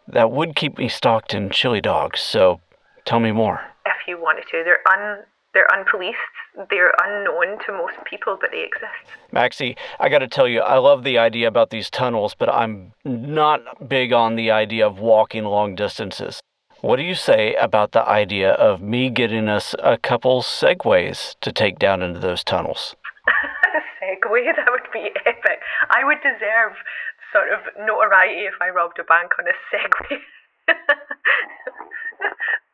that 0.09 0.33
would 0.33 0.57
keep 0.57 0.77
me 0.77 0.89
stocked 0.89 1.33
in 1.33 1.51
chili 1.51 1.81
dogs, 1.81 2.21
so 2.21 2.61
tell 3.05 3.21
me 3.21 3.31
more. 3.31 3.61
If 3.87 4.09
you 4.09 4.21
wanted 4.21 4.45
to, 4.51 4.65
they're 4.65 4.81
un 4.93 5.25
they're 5.53 5.67
unpoliced, 5.73 6.67
they're 6.71 6.93
unknown 7.03 7.59
to 7.67 7.73
most 7.73 7.97
people, 8.05 8.39
but 8.41 8.51
they 8.53 8.63
exist. 8.63 9.17
Maxie, 9.33 9.77
I 9.99 10.09
got 10.09 10.21
to 10.21 10.29
tell 10.29 10.49
you, 10.49 10.61
I 10.61 10.79
love 10.79 11.05
the 11.05 11.19
idea 11.19 11.49
about 11.49 11.71
these 11.71 11.91
tunnels, 11.91 12.35
but 12.39 12.49
I'm 12.49 12.93
not 13.05 13.89
big 13.89 14.13
on 14.13 14.37
the 14.37 14.51
idea 14.51 14.87
of 14.87 14.99
walking 14.99 15.45
long 15.45 15.75
distances. 15.75 16.41
What 16.81 16.97
do 16.97 17.03
you 17.03 17.15
say 17.15 17.55
about 17.57 17.93
the 17.93 18.07
idea 18.09 18.53
of 18.53 18.81
me 18.81 19.11
getting 19.11 19.49
us 19.49 19.75
a 19.81 19.99
couple 19.99 20.41
segways 20.41 21.37
to 21.43 21.53
take 21.53 21.79
down 21.79 22.01
into 22.03 22.21
those 22.21 22.43
tunnels? 22.43 22.97
Segway, 24.01 24.47
that 24.57 24.67
would 24.69 24.89
be 24.93 25.11
epic. 25.27 25.61
I 25.91 26.05
would 26.05 26.19
deserve 26.23 26.73
sort 27.33 27.53
of 27.53 27.61
notoriety 27.87 28.47
if 28.47 28.55
I 28.61 28.71
robbed 28.71 28.99
a 28.99 29.05
bank 29.05 29.33
on 29.39 29.47
a 29.47 29.53
Segway. 29.71 30.21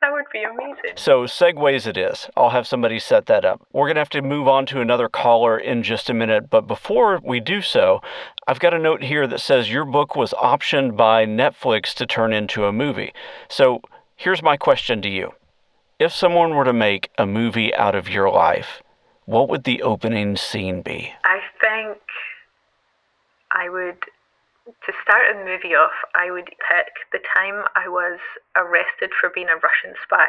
That 0.00 0.12
would 0.12 0.26
be 0.32 0.42
amazing. 0.42 0.96
So, 0.96 1.24
segways 1.24 1.86
it 1.86 1.96
is. 1.96 2.28
I'll 2.36 2.50
have 2.50 2.66
somebody 2.66 2.98
set 2.98 3.26
that 3.26 3.44
up. 3.44 3.66
We're 3.72 3.86
going 3.86 3.96
to 3.96 4.00
have 4.00 4.10
to 4.10 4.22
move 4.22 4.46
on 4.46 4.66
to 4.66 4.80
another 4.80 5.08
caller 5.08 5.58
in 5.58 5.82
just 5.82 6.10
a 6.10 6.14
minute, 6.14 6.50
but 6.50 6.66
before 6.66 7.20
we 7.24 7.40
do 7.40 7.62
so, 7.62 8.02
I've 8.46 8.60
got 8.60 8.74
a 8.74 8.78
note 8.78 9.02
here 9.02 9.26
that 9.26 9.40
says 9.40 9.70
your 9.70 9.84
book 9.84 10.14
was 10.14 10.32
optioned 10.32 10.96
by 10.96 11.24
Netflix 11.24 11.94
to 11.94 12.06
turn 12.06 12.32
into 12.32 12.66
a 12.66 12.72
movie. 12.72 13.12
So, 13.48 13.80
here's 14.16 14.42
my 14.42 14.56
question 14.56 15.00
to 15.02 15.08
you 15.08 15.32
If 15.98 16.12
someone 16.12 16.54
were 16.54 16.64
to 16.64 16.72
make 16.72 17.10
a 17.16 17.26
movie 17.26 17.74
out 17.74 17.94
of 17.94 18.08
your 18.08 18.30
life, 18.30 18.82
what 19.24 19.48
would 19.48 19.64
the 19.64 19.82
opening 19.82 20.36
scene 20.36 20.82
be? 20.82 21.12
I 21.24 21.40
think 21.60 21.98
I 23.50 23.68
would, 23.68 23.98
to 24.66 24.92
start 25.02 25.30
a 25.30 25.38
movie 25.38 25.74
off, 25.78 25.94
I 26.14 26.30
would 26.30 26.50
pick 26.58 26.90
the 27.12 27.22
time 27.22 27.64
I 27.78 27.88
was 27.88 28.18
arrested 28.56 29.14
for 29.14 29.30
being 29.30 29.48
a 29.48 29.62
Russian 29.62 29.94
spy. 30.02 30.26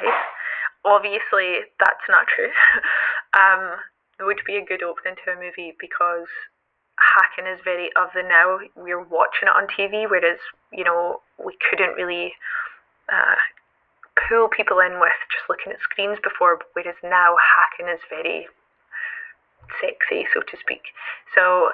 Obviously, 0.86 1.66
that's 1.82 2.06
not 2.08 2.30
true. 2.30 2.54
um, 3.34 3.82
would 4.22 4.42
be 4.46 4.58
a 4.58 4.66
good 4.66 4.84
opening 4.84 5.18
to 5.26 5.34
a 5.34 5.36
movie 5.36 5.74
because 5.80 6.30
hacking 6.98 7.50
is 7.50 7.60
very 7.64 7.90
of 7.98 8.10
the 8.14 8.22
now. 8.22 8.60
We're 8.76 9.04
watching 9.04 9.50
it 9.50 9.58
on 9.58 9.68
TV, 9.70 10.10
whereas, 10.10 10.40
you 10.72 10.84
know, 10.84 11.22
we 11.44 11.58
couldn't 11.70 11.98
really 11.98 12.34
uh, 13.12 13.38
pull 14.30 14.50
people 14.50 14.80
in 14.80 15.00
with 15.00 15.18
just 15.34 15.50
looking 15.50 15.74
at 15.74 15.82
screens 15.82 16.18
before, 16.24 16.60
whereas 16.74 16.98
now 17.04 17.38
hacking 17.38 17.90
is 17.90 18.02
very 18.10 18.48
sexy, 19.82 20.26
so 20.34 20.42
to 20.42 20.58
speak. 20.58 20.94
So, 21.34 21.74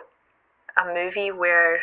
a 0.76 0.88
movie 0.88 1.32
where 1.32 1.80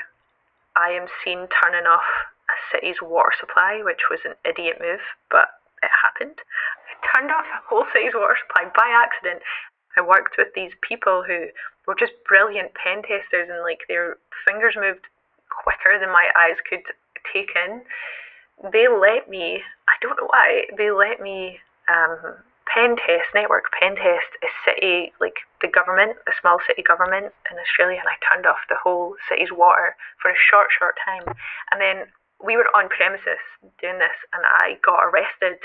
I 0.76 0.90
am 0.90 1.06
seen 1.24 1.48
turning 1.62 1.86
off 1.86 2.06
a 2.50 2.56
city's 2.72 3.00
water 3.02 3.32
supply, 3.38 3.82
which 3.84 4.10
was 4.10 4.20
an 4.24 4.34
idiot 4.44 4.78
move, 4.80 5.00
but 5.30 5.60
it 5.82 5.90
happened. 5.90 6.38
I 6.38 6.92
turned 7.12 7.30
off 7.30 7.46
a 7.46 7.62
whole 7.68 7.86
city's 7.92 8.14
water 8.14 8.36
supply 8.38 8.70
by 8.74 8.88
accident. 8.90 9.42
I 9.96 10.02
worked 10.02 10.36
with 10.38 10.48
these 10.54 10.72
people 10.86 11.24
who 11.26 11.46
were 11.86 11.98
just 11.98 12.12
brilliant 12.28 12.74
pen 12.74 13.02
testers, 13.02 13.48
and 13.50 13.62
like 13.62 13.80
their 13.88 14.18
fingers 14.46 14.76
moved 14.78 15.06
quicker 15.50 15.98
than 15.98 16.10
my 16.10 16.30
eyes 16.38 16.56
could 16.68 16.84
take 17.32 17.50
in. 17.54 17.82
They 18.72 18.86
let 18.88 19.28
me, 19.28 19.62
I 19.88 19.94
don't 20.00 20.16
know 20.20 20.28
why, 20.28 20.66
they 20.76 20.90
let 20.90 21.20
me 21.20 21.58
um, 21.88 22.36
pen 22.80 22.96
test, 22.96 23.28
network 23.34 23.68
pen 23.76 23.92
test 23.92 24.32
a 24.40 24.48
city, 24.64 25.12
like 25.20 25.44
the 25.60 25.68
government, 25.68 26.16
a 26.24 26.32
small 26.40 26.56
city 26.64 26.80
government 26.80 27.28
in 27.52 27.60
Australia, 27.60 28.00
and 28.00 28.08
I 28.08 28.16
turned 28.24 28.48
off 28.48 28.64
the 28.72 28.80
whole 28.80 29.20
city's 29.28 29.52
water 29.52 29.92
for 30.16 30.32
a 30.32 30.44
short, 30.48 30.72
short 30.72 30.96
time. 31.04 31.28
And 31.70 31.80
then 31.80 32.08
we 32.40 32.56
were 32.56 32.72
on 32.72 32.88
premises 32.88 33.40
doing 33.84 34.00
this, 34.00 34.16
and 34.32 34.40
I 34.64 34.80
got 34.80 35.04
arrested 35.04 35.60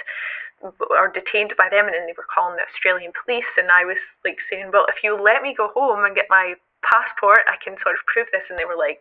or 0.59 1.07
detained 1.07 1.55
by 1.55 1.71
them, 1.71 1.87
and 1.87 1.95
then 1.95 2.03
they 2.03 2.17
were 2.19 2.27
calling 2.27 2.59
the 2.59 2.67
Australian 2.67 3.15
police, 3.15 3.47
and 3.55 3.71
I 3.71 3.87
was 3.87 3.99
like 4.27 4.39
saying, 4.51 4.71
"Well, 4.75 4.87
if 4.91 4.99
you 5.03 5.15
let 5.15 5.39
me 5.39 5.55
go 5.55 5.71
home 5.71 6.03
and 6.03 6.15
get 6.15 6.27
my 6.27 6.55
passport, 6.83 7.47
I 7.47 7.55
can 7.63 7.79
sort 7.79 7.95
of 7.95 8.03
prove 8.11 8.27
this." 8.31 8.43
And 8.49 8.59
they 8.59 8.67
were 8.67 8.75
like, 8.75 8.99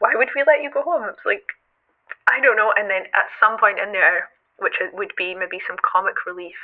"Why 0.00 0.12
would 0.16 0.32
we 0.36 0.44
let 0.44 0.60
you 0.60 0.68
go 0.68 0.82
home?" 0.82 1.08
It's 1.08 1.24
like, 1.24 1.44
I 2.28 2.40
don't 2.40 2.56
know. 2.56 2.72
And 2.76 2.90
then 2.90 3.08
at 3.16 3.32
some 3.40 3.56
point 3.56 3.78
in 3.78 3.92
there, 3.92 4.28
which 4.58 4.80
would 4.92 5.12
be 5.16 5.34
maybe 5.34 5.60
some 5.66 5.76
comic 5.84 6.24
relief, 6.26 6.56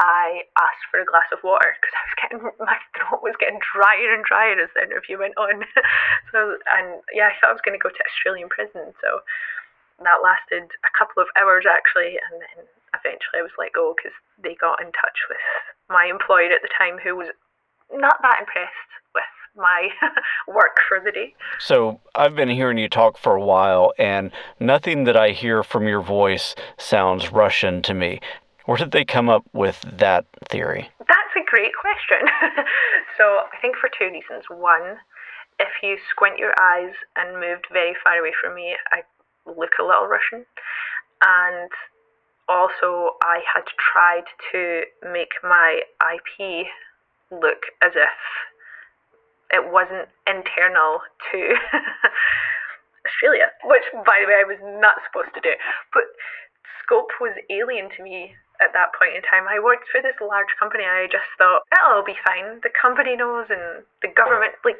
I 0.00 0.48
asked 0.58 0.88
for 0.90 1.00
a 1.00 1.08
glass 1.08 1.28
of 1.32 1.44
water 1.44 1.76
because 1.76 1.94
I 1.94 2.02
was 2.06 2.16
getting 2.18 2.40
my 2.66 2.78
throat 2.96 3.22
was 3.22 3.36
getting 3.38 3.60
drier 3.60 4.14
and 4.14 4.24
drier 4.24 4.56
as 4.56 4.72
the 4.74 4.86
interview 4.86 5.18
went 5.18 5.36
on. 5.36 5.64
so 6.32 6.56
and 6.72 7.02
yeah, 7.12 7.30
I 7.30 7.36
thought 7.38 7.52
I 7.52 7.56
was 7.56 7.64
going 7.64 7.76
to 7.76 7.82
go 7.82 7.92
to 7.92 8.08
Australian 8.08 8.48
prison. 8.48 8.94
So 9.00 9.20
that 10.00 10.24
lasted 10.24 10.72
a 10.82 10.92
couple 10.96 11.22
of 11.22 11.28
hours 11.38 11.68
actually, 11.68 12.18
and 12.18 12.40
then 12.40 12.66
eventually 12.96 13.40
I 13.40 13.46
was 13.46 13.54
let 13.58 13.72
go 13.72 13.94
because 13.96 14.16
they 14.40 14.56
got 14.56 14.80
in 14.80 14.90
touch 14.92 15.28
with 15.28 15.42
my 15.88 16.08
employer 16.08 16.50
at 16.50 16.62
the 16.62 16.72
time 16.72 16.98
who 16.98 17.16
was 17.16 17.30
not 17.92 18.16
that 18.22 18.40
impressed 18.40 18.90
with 19.14 19.32
my 19.56 19.88
work 20.48 20.80
for 20.88 21.00
the 21.00 21.12
day. 21.12 21.34
So 21.58 22.00
I've 22.14 22.34
been 22.34 22.48
hearing 22.48 22.78
you 22.78 22.88
talk 22.88 23.18
for 23.18 23.36
a 23.36 23.44
while, 23.44 23.92
and 23.98 24.32
nothing 24.58 25.04
that 25.04 25.16
I 25.16 25.30
hear 25.30 25.62
from 25.62 25.86
your 25.86 26.00
voice 26.00 26.54
sounds 26.78 27.32
Russian 27.32 27.82
to 27.82 27.94
me. 27.94 28.20
Where 28.66 28.78
did 28.78 28.92
they 28.92 29.04
come 29.04 29.28
up 29.28 29.44
with 29.52 29.80
that 29.98 30.26
theory? 30.48 30.90
That's 30.98 31.34
a 31.36 31.44
great 31.50 31.72
question. 31.74 32.28
so 33.18 33.24
I 33.52 33.56
think 33.60 33.76
for 33.76 33.90
two 33.90 34.06
reasons. 34.06 34.44
One, 34.48 34.98
if 35.58 35.68
you 35.82 35.96
squint 36.10 36.38
your 36.38 36.52
eyes 36.60 36.94
and 37.16 37.40
moved 37.40 37.66
very 37.72 37.94
far 38.02 38.18
away 38.18 38.32
from 38.40 38.54
me, 38.54 38.74
I 38.92 39.02
look 39.46 39.72
a 39.80 39.84
little 39.84 40.06
Russian. 40.06 40.46
And 41.24 41.70
also, 42.48 43.16
I 43.22 43.40
had 43.52 43.64
tried 43.92 44.26
to 44.52 44.82
make 45.12 45.34
my 45.42 45.82
IP 46.14 46.66
look 47.30 47.66
as 47.82 47.92
if 47.94 48.18
it 49.50 49.72
wasn't 49.72 50.08
internal 50.26 51.00
to 51.30 51.38
Australia, 53.06 53.50
which, 53.64 53.86
by 54.06 54.22
the 54.22 54.28
way, 54.28 54.38
I 54.42 54.48
was 54.48 54.58
not 54.80 54.96
supposed 55.06 55.34
to 55.34 55.40
do. 55.40 55.54
But 55.92 56.04
scope 56.82 57.10
was 57.20 57.36
alien 57.50 57.88
to 57.96 58.02
me 58.02 58.34
at 58.62 58.72
that 58.72 58.94
point 58.94 59.18
in 59.18 59.22
time. 59.26 59.50
I 59.50 59.58
worked 59.58 59.90
for 59.90 60.00
this 60.00 60.14
large 60.22 60.54
company. 60.58 60.86
I 60.86 61.10
just 61.10 61.26
thought, 61.36 61.66
oh, 61.74 61.98
it'll 61.98 62.06
be 62.06 62.18
fine. 62.22 62.62
The 62.62 62.70
company 62.70 63.18
knows, 63.18 63.50
and 63.50 63.82
the 64.00 64.08
government, 64.14 64.54
like, 64.64 64.78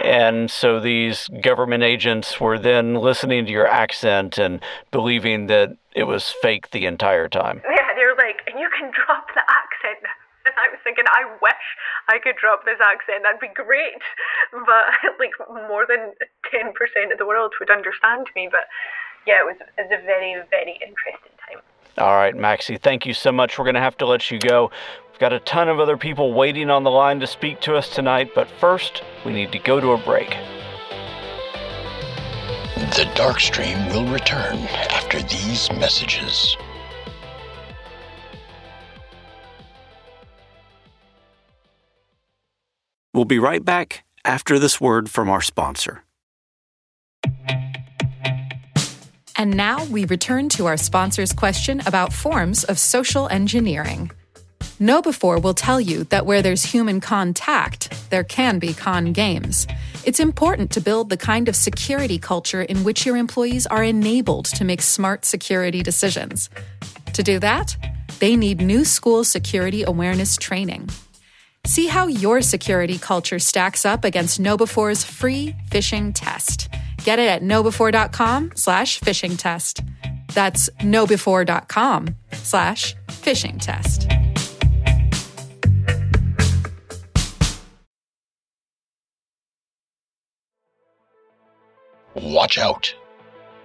and 0.00 0.50
so 0.50 0.80
these 0.80 1.28
government 1.42 1.82
agents 1.82 2.40
were 2.40 2.58
then 2.58 2.94
listening 2.94 3.44
to 3.46 3.52
your 3.52 3.66
accent 3.66 4.38
and 4.38 4.62
believing 4.90 5.46
that 5.46 5.76
it 5.94 6.04
was 6.04 6.30
fake 6.30 6.70
the 6.70 6.86
entire 6.86 7.28
time. 7.28 7.60
Yeah, 7.68 7.92
they 7.94 8.04
were 8.04 8.16
like, 8.16 8.40
and 8.46 8.58
you 8.58 8.70
can 8.72 8.90
drop 8.90 9.28
the 9.34 9.42
accent. 9.48 10.06
And 10.42 10.58
I 10.58 10.74
was 10.74 10.82
thinking, 10.82 11.06
I 11.06 11.22
wish 11.38 11.66
I 12.10 12.18
could 12.18 12.34
drop 12.34 12.66
this 12.66 12.82
accent. 12.82 13.22
That'd 13.22 13.38
be 13.38 13.54
great. 13.54 14.02
But 14.50 14.90
like 15.22 15.38
more 15.70 15.86
than 15.86 16.18
10% 16.50 16.74
of 17.14 17.18
the 17.18 17.24
world 17.24 17.54
would 17.60 17.70
understand 17.70 18.26
me. 18.34 18.50
But 18.50 18.66
yeah, 19.22 19.38
it 19.38 19.46
was, 19.46 19.54
it 19.62 19.86
was 19.86 19.94
a 19.94 20.02
very, 20.02 20.34
very 20.50 20.82
interesting 20.82 21.30
time. 21.46 21.62
All 21.98 22.16
right, 22.16 22.34
Maxie, 22.34 22.78
thank 22.78 23.04
you 23.04 23.12
so 23.12 23.30
much. 23.30 23.58
We're 23.58 23.64
going 23.64 23.74
to 23.74 23.80
have 23.80 23.98
to 23.98 24.06
let 24.06 24.30
you 24.30 24.38
go. 24.38 24.70
We've 25.10 25.18
got 25.18 25.32
a 25.32 25.40
ton 25.40 25.68
of 25.68 25.78
other 25.78 25.96
people 25.96 26.32
waiting 26.32 26.70
on 26.70 26.84
the 26.84 26.90
line 26.90 27.20
to 27.20 27.26
speak 27.26 27.60
to 27.62 27.76
us 27.76 27.88
tonight, 27.90 28.30
but 28.34 28.48
first, 28.48 29.02
we 29.24 29.32
need 29.32 29.52
to 29.52 29.58
go 29.58 29.78
to 29.78 29.92
a 29.92 29.98
break. 29.98 30.30
The 32.96 33.10
Dark 33.14 33.40
Stream 33.40 33.86
will 33.88 34.06
return 34.06 34.56
after 34.56 35.20
these 35.20 35.70
messages. 35.72 36.56
We'll 43.14 43.26
be 43.26 43.38
right 43.38 43.64
back 43.64 44.04
after 44.24 44.58
this 44.58 44.80
word 44.80 45.10
from 45.10 45.28
our 45.28 45.42
sponsor. 45.42 46.04
And 49.36 49.56
now 49.56 49.84
we 49.86 50.04
return 50.04 50.48
to 50.50 50.66
our 50.66 50.76
sponsor's 50.76 51.32
question 51.32 51.80
about 51.86 52.12
forms 52.12 52.64
of 52.64 52.78
social 52.78 53.28
engineering. 53.28 54.10
KnowBe4 54.80 55.42
will 55.42 55.54
tell 55.54 55.80
you 55.80 56.04
that 56.04 56.26
where 56.26 56.42
there's 56.42 56.64
human 56.64 57.00
contact, 57.00 57.92
there 58.10 58.24
can 58.24 58.58
be 58.58 58.74
con 58.74 59.12
games. 59.12 59.66
It's 60.04 60.18
important 60.18 60.72
to 60.72 60.80
build 60.80 61.08
the 61.08 61.16
kind 61.16 61.48
of 61.48 61.54
security 61.54 62.18
culture 62.18 62.62
in 62.62 62.82
which 62.82 63.06
your 63.06 63.16
employees 63.16 63.66
are 63.66 63.84
enabled 63.84 64.46
to 64.46 64.64
make 64.64 64.82
smart 64.82 65.24
security 65.24 65.82
decisions. 65.82 66.50
To 67.12 67.22
do 67.22 67.38
that, 67.38 67.76
they 68.18 68.36
need 68.36 68.60
new 68.60 68.84
school 68.84 69.24
security 69.24 69.84
awareness 69.84 70.36
training. 70.36 70.88
See 71.64 71.86
how 71.86 72.08
your 72.08 72.42
security 72.42 72.98
culture 72.98 73.38
stacks 73.38 73.86
up 73.86 74.04
against 74.04 74.40
KnowBe4's 74.40 75.04
free 75.04 75.54
phishing 75.70 76.12
test. 76.12 76.68
Get 77.04 77.18
it 77.18 77.28
at 77.28 77.42
knowbe4.com 77.42 78.52
slash 78.54 79.00
phishing 79.00 79.36
test. 79.36 79.82
That's 80.34 80.70
knowbe4.com 80.80 82.14
slash 82.32 82.94
phishing 83.08 83.60
test. 83.60 84.08
Watch 92.14 92.58
out. 92.58 92.94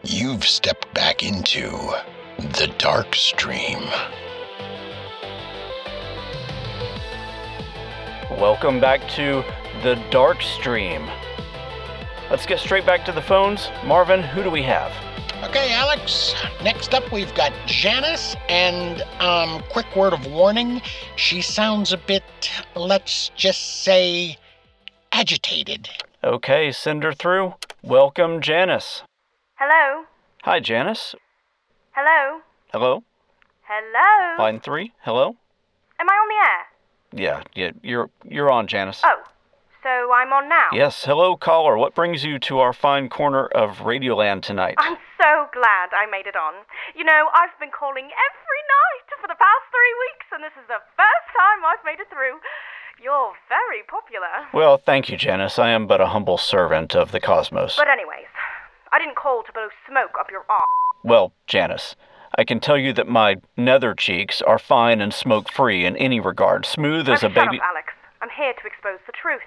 You've 0.03 0.45
stepped 0.45 0.93
back 0.93 1.21
into 1.21 1.69
the 2.37 2.73
dark 2.77 3.13
stream. 3.13 3.79
Welcome 8.31 8.79
back 8.79 9.07
to 9.11 9.43
the 9.83 9.95
dark 10.11 10.41
stream. 10.41 11.07
Let's 12.29 12.45
get 12.45 12.59
straight 12.59 12.85
back 12.85 13.05
to 13.05 13.13
the 13.13 13.21
phones. 13.21 13.69
Marvin, 13.85 14.21
who 14.21 14.43
do 14.43 14.49
we 14.49 14.61
have? 14.63 14.91
Okay, 15.43 15.71
Alex. 15.71 16.35
Next 16.61 16.93
up, 16.93 17.09
we've 17.09 17.33
got 17.35 17.53
Janice, 17.67 18.35
and 18.49 19.01
um, 19.21 19.63
quick 19.69 19.95
word 19.95 20.11
of 20.11 20.25
warning: 20.25 20.81
she 21.15 21.41
sounds 21.41 21.93
a 21.93 21.97
bit, 21.97 22.23
let's 22.75 23.29
just 23.37 23.83
say, 23.83 24.37
agitated. 25.13 25.89
Okay, 26.21 26.71
send 26.73 27.03
her 27.03 27.13
through. 27.13 27.53
Welcome, 27.81 28.41
Janice. 28.41 29.03
Hello? 29.55 30.03
Hi, 30.43 30.59
Janice. 30.59 31.15
Hello? 31.91 32.41
Hello. 32.73 33.03
Hello? 33.61 34.43
Line 34.43 34.59
three. 34.59 34.91
Hello. 35.03 35.37
Am 35.99 36.09
I 36.09 36.13
on 36.13 36.27
the 36.27 37.23
air? 37.23 37.25
Yeah, 37.25 37.43
yeah. 37.55 37.71
You're 37.81 38.09
you're 38.25 38.51
on, 38.51 38.67
Janice. 38.67 39.01
Oh, 39.05 39.23
so 39.83 40.11
I'm 40.11 40.33
on 40.33 40.49
now? 40.49 40.67
Yes. 40.73 41.05
Hello, 41.05 41.35
caller. 41.35 41.77
What 41.77 41.95
brings 41.95 42.23
you 42.23 42.39
to 42.39 42.59
our 42.59 42.73
fine 42.73 43.09
corner 43.09 43.47
of 43.47 43.77
Radioland 43.79 44.41
tonight? 44.41 44.75
I'm 44.77 44.97
so 45.21 45.47
glad 45.53 45.93
I 45.95 46.05
made 46.09 46.27
it 46.27 46.35
on. 46.35 46.53
You 46.95 47.03
know, 47.03 47.29
I've 47.33 47.57
been 47.59 47.71
calling 47.71 48.05
every 48.05 48.63
night 48.67 49.07
for 49.21 49.27
the 49.27 49.35
past 49.35 49.65
three 49.71 49.95
weeks, 50.07 50.27
and 50.33 50.43
this 50.43 50.53
is 50.61 50.67
the 50.67 50.81
first 50.95 51.27
time 51.35 51.65
I've 51.65 51.83
made 51.85 51.99
it 51.99 52.07
through. 52.09 52.39
You're 53.01 53.33
very 53.49 53.83
popular. 53.87 54.49
Well, 54.53 54.77
thank 54.77 55.09
you, 55.09 55.17
Janice. 55.17 55.59
I 55.59 55.69
am 55.69 55.85
but 55.87 56.01
a 56.01 56.07
humble 56.07 56.37
servant 56.37 56.95
of 56.95 57.11
the 57.11 57.19
cosmos. 57.19 57.75
But 57.77 57.87
anyways, 57.89 58.25
I 58.91 58.99
didn't 58.99 59.15
call 59.15 59.43
to 59.43 59.51
blow 59.53 59.67
smoke 59.87 60.15
up 60.19 60.31
your 60.31 60.45
arm. 60.49 60.65
Well, 61.03 61.31
Janice, 61.45 61.95
I 62.37 62.43
can 62.43 62.59
tell 62.59 62.77
you 62.77 62.93
that 62.93 63.07
my 63.07 63.37
nether 63.55 63.93
cheeks 63.93 64.41
are 64.41 64.57
fine 64.59 64.99
and 65.01 65.13
smoke 65.13 65.51
free 65.51 65.85
in 65.85 65.95
any 65.97 66.19
regard, 66.19 66.65
smooth 66.65 67.07
as 67.07 67.23
a 67.23 67.29
baby. 67.29 67.57
up, 67.59 67.63
Alex. 67.69 67.93
I'm 68.21 68.29
here 68.35 68.53
to 68.53 68.67
expose 68.67 68.99
the 69.05 69.13
truth. 69.13 69.45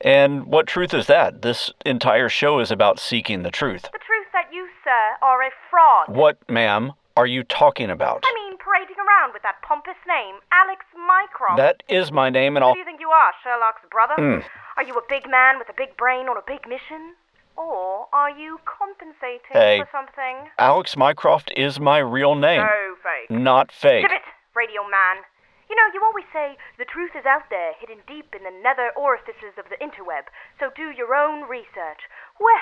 And 0.00 0.46
what 0.46 0.66
truth 0.66 0.94
is 0.94 1.06
that? 1.08 1.42
This 1.42 1.70
entire 1.84 2.28
show 2.28 2.58
is 2.60 2.70
about 2.70 2.98
seeking 2.98 3.42
the 3.42 3.50
truth. 3.50 3.82
The 3.82 3.98
truth 3.98 4.26
that 4.32 4.52
you, 4.52 4.66
sir, 4.84 5.16
are 5.22 5.42
a 5.42 5.50
fraud. 5.70 6.08
What, 6.16 6.38
ma'am, 6.48 6.92
are 7.16 7.26
you 7.26 7.42
talking 7.44 7.90
about? 7.90 8.24
I 8.24 8.32
mean, 8.34 8.56
parading 8.58 8.96
around 8.96 9.32
with 9.34 9.42
that 9.42 9.60
pompous 9.62 10.00
name, 10.08 10.36
Alex 10.52 10.84
Mycroft. 10.96 11.58
That 11.58 11.82
is 11.88 12.10
my 12.10 12.30
name, 12.30 12.56
and 12.56 12.62
Who 12.64 12.68
I'll. 12.68 12.74
do 12.74 12.78
you 12.78 12.84
think 12.86 13.00
you 13.00 13.10
are, 13.10 13.32
Sherlock's 13.44 13.82
brother? 13.90 14.14
Hmm. 14.16 14.46
Are 14.78 14.82
you 14.84 14.94
a 14.94 15.02
big 15.08 15.28
man 15.28 15.58
with 15.58 15.68
a 15.68 15.74
big 15.76 15.96
brain 15.98 16.28
on 16.28 16.36
a 16.38 16.42
big 16.46 16.66
mission? 16.66 17.14
Or 17.56 18.06
are 18.14 18.30
you 18.30 18.58
compensating 18.64 19.52
Hey. 19.52 19.80
for 19.80 19.88
something? 19.92 20.48
Alex 20.58 20.96
Mycroft 20.96 21.52
is 21.56 21.78
my 21.78 21.98
real 21.98 22.34
name, 22.34 22.62
So 22.62 22.96
fake. 23.02 23.30
not 23.30 23.70
fake. 23.70 24.02
Give 24.04 24.12
it, 24.12 24.22
radio 24.54 24.80
man. 24.88 25.24
You 25.70 25.78
know, 25.78 25.86
you 25.94 26.02
always 26.02 26.26
say 26.34 26.58
the 26.82 26.84
truth 26.90 27.14
is 27.14 27.22
out 27.22 27.46
there, 27.46 27.78
hidden 27.78 28.02
deep 28.02 28.34
in 28.34 28.42
the 28.42 28.50
nether 28.50 28.90
orifices 28.98 29.54
of 29.54 29.70
the 29.70 29.78
interweb. 29.78 30.26
So 30.58 30.74
do 30.74 30.90
your 30.90 31.14
own 31.14 31.46
research. 31.46 32.10
Well, 32.42 32.58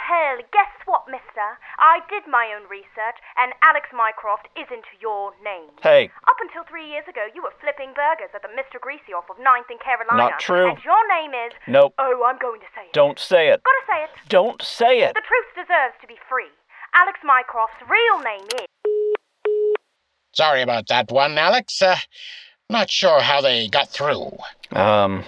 guess 0.52 0.68
what, 0.84 1.08
mister? 1.08 1.56
I 1.80 2.04
did 2.12 2.28
my 2.28 2.52
own 2.52 2.68
research, 2.68 3.16
and 3.40 3.56
Alex 3.64 3.88
Mycroft 3.96 4.52
isn't 4.60 4.84
your 5.00 5.32
name. 5.40 5.72
Hey, 5.80 6.12
Up 6.28 6.36
until 6.44 6.68
three 6.68 6.84
years 6.84 7.08
ago, 7.08 7.24
you 7.32 7.40
were 7.40 7.56
flipping 7.64 7.96
burgers 7.96 8.28
at 8.36 8.44
the 8.44 8.52
Mr. 8.52 8.76
Greasy 8.76 9.16
off 9.16 9.32
of 9.32 9.40
9th 9.40 9.72
in 9.72 9.80
Carolina. 9.80 10.28
Not 10.28 10.36
true. 10.36 10.68
And 10.76 10.84
your 10.84 11.00
name 11.08 11.32
is. 11.32 11.56
nope. 11.64 11.96
Oh, 11.96 12.28
I'm 12.28 12.36
going 12.36 12.60
to 12.60 12.68
say 12.76 12.84
it. 12.84 12.92
Don't 12.92 13.16
say 13.16 13.48
it. 13.48 13.64
Gotta 13.64 13.84
say 13.88 13.98
it. 14.04 14.10
Don't 14.28 14.60
say 14.60 15.00
it. 15.00 15.16
The 15.16 15.24
truth 15.24 15.48
deserves 15.56 15.96
to 16.04 16.06
be 16.06 16.20
free. 16.28 16.52
Alex 16.92 17.24
Mycroft's 17.24 17.80
real 17.88 18.20
name 18.20 18.44
is. 18.60 18.68
Sorry 20.36 20.60
about 20.60 20.88
that 20.88 21.10
one, 21.10 21.38
Alex. 21.38 21.80
Uh, 21.80 21.96
not 22.70 22.90
sure 22.90 23.20
how 23.20 23.40
they 23.40 23.68
got 23.68 23.88
through. 23.88 24.36
Um, 24.72 25.24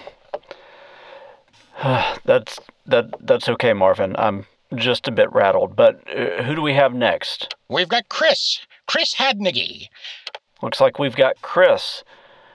that's 2.25 2.59
that. 2.85 3.09
That's 3.19 3.49
okay, 3.49 3.73
Marvin. 3.73 4.15
I'm 4.17 4.45
just 4.75 5.07
a 5.07 5.11
bit 5.11 5.31
rattled. 5.33 5.75
But 5.75 6.01
uh, 6.07 6.43
who 6.43 6.55
do 6.55 6.61
we 6.61 6.73
have 6.73 6.93
next? 6.93 7.55
We've 7.69 7.89
got 7.89 8.09
Chris. 8.09 8.59
Chris 8.87 9.15
Hadnagy. 9.15 9.87
Looks 10.61 10.79
like 10.79 10.99
we've 10.99 11.15
got 11.15 11.41
Chris. 11.41 12.03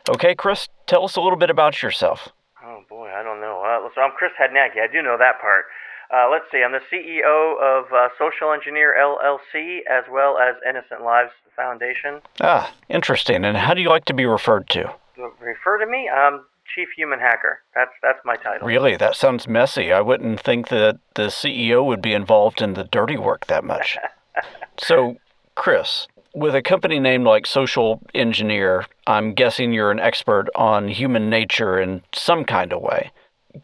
Okay, 0.08 0.34
Chris, 0.34 0.68
tell 0.86 1.04
us 1.04 1.16
a 1.16 1.20
little 1.20 1.38
bit 1.38 1.50
about 1.50 1.82
yourself. 1.82 2.28
Oh 2.64 2.82
boy, 2.88 3.08
I 3.08 3.22
don't 3.22 3.40
know. 3.40 3.62
Uh, 3.66 3.88
so 3.94 4.00
I'm 4.00 4.12
Chris 4.16 4.30
Hadnagy. 4.40 4.80
I 4.80 4.92
do 4.92 5.02
know 5.02 5.16
that 5.18 5.40
part. 5.40 5.64
Uh, 6.12 6.28
let's 6.30 6.44
see. 6.52 6.62
I'm 6.62 6.72
the 6.72 6.80
CEO 6.92 7.60
of 7.60 7.92
uh, 7.92 8.08
Social 8.18 8.52
Engineer 8.52 8.94
LLC 8.98 9.80
as 9.90 10.04
well 10.10 10.38
as 10.38 10.54
Innocent 10.68 11.02
Lives 11.02 11.32
Foundation. 11.54 12.20
Ah, 12.40 12.72
interesting. 12.88 13.44
And 13.44 13.56
how 13.56 13.74
do 13.74 13.80
you 13.80 13.88
like 13.88 14.04
to 14.06 14.14
be 14.14 14.26
referred 14.26 14.68
to? 14.70 14.92
Refer 15.40 15.78
to 15.78 15.86
me. 15.86 16.08
I'm 16.08 16.44
Chief 16.74 16.88
Human 16.96 17.18
Hacker. 17.18 17.60
That's 17.74 17.92
that's 18.02 18.18
my 18.24 18.36
title. 18.36 18.66
Really? 18.66 18.96
That 18.96 19.16
sounds 19.16 19.48
messy. 19.48 19.92
I 19.92 20.00
wouldn't 20.00 20.40
think 20.40 20.68
that 20.68 20.98
the 21.14 21.26
CEO 21.26 21.84
would 21.84 22.02
be 22.02 22.12
involved 22.12 22.60
in 22.60 22.74
the 22.74 22.84
dirty 22.84 23.16
work 23.16 23.46
that 23.46 23.64
much. 23.64 23.96
so, 24.78 25.16
Chris, 25.54 26.06
with 26.34 26.54
a 26.54 26.62
company 26.62 27.00
name 27.00 27.24
like 27.24 27.46
Social 27.46 28.02
Engineer, 28.14 28.84
I'm 29.06 29.32
guessing 29.32 29.72
you're 29.72 29.90
an 29.90 30.00
expert 30.00 30.48
on 30.54 30.88
human 30.88 31.30
nature 31.30 31.80
in 31.80 32.02
some 32.12 32.44
kind 32.44 32.72
of 32.72 32.82
way. 32.82 33.10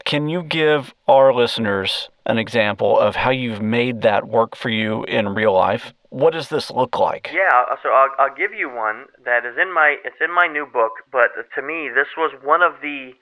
Can 0.05 0.29
you 0.29 0.43
give 0.43 0.95
our 1.09 1.35
listeners 1.35 2.09
an 2.27 2.39
example 2.39 2.99
of 2.99 3.17
how 3.17 3.31
you've 3.31 3.61
made 3.61 4.03
that 4.03 4.27
work 4.27 4.57
for 4.57 4.69
you 4.69 5.05
in 5.05 5.29
real 5.31 5.53
life? 5.53 5.93
What 6.11 6.33
does 6.33 6.49
this 6.49 6.71
look 6.71 6.99
like? 6.99 7.31
Yeah, 7.33 7.65
so 7.83 7.89
I'll, 7.89 8.11
I'll 8.19 8.35
give 8.35 8.53
you 8.53 8.69
one 8.69 9.07
that 9.25 9.47
is 9.47 9.57
in 9.61 9.73
my 9.73 9.97
it's 10.05 10.17
in 10.21 10.35
my 10.35 10.47
new 10.47 10.67
book, 10.67 10.93
but 11.11 11.31
to 11.55 11.63
me 11.63 11.89
this 11.89 12.09
was 12.17 12.33
one 12.43 12.63
of 12.63 12.75
the 12.83 13.13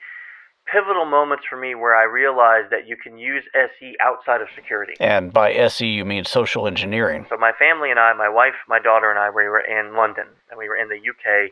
pivotal 0.71 1.05
moments 1.05 1.45
for 1.49 1.57
me 1.57 1.75
where 1.75 1.95
I 1.97 2.05
realized 2.05 2.71
that 2.71 2.87
you 2.87 2.97
can 2.97 3.19
use 3.19 3.45
SE 3.55 3.97
outside 4.01 4.41
of 4.41 4.49
security. 4.55 4.95
And 5.01 5.33
by 5.33 5.53
SE 5.53 5.87
you 5.87 6.05
mean 6.05 6.25
social 6.25 6.67
engineering. 6.67 7.27
So 7.29 7.37
my 7.37 7.53
family 7.53 7.91
and 7.91 7.99
I, 7.99 8.13
my 8.13 8.29
wife, 8.29 8.55
my 8.69 8.79
daughter 8.79 9.11
and 9.11 9.19
I, 9.19 9.31
we 9.31 9.45
were 9.49 9.61
in 9.61 9.97
London 9.97 10.27
and 10.51 10.59
we 10.59 10.69
were 10.69 10.77
in 10.77 10.89
the 10.89 10.97
UK, 10.99 11.51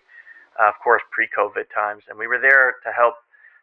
uh, 0.60 0.68
of 0.68 0.74
course 0.82 1.02
pre-COVID 1.10 1.72
times, 1.74 2.02
and 2.08 2.18
we 2.18 2.26
were 2.26 2.38
there 2.38 2.76
to 2.84 2.92
help 2.94 3.14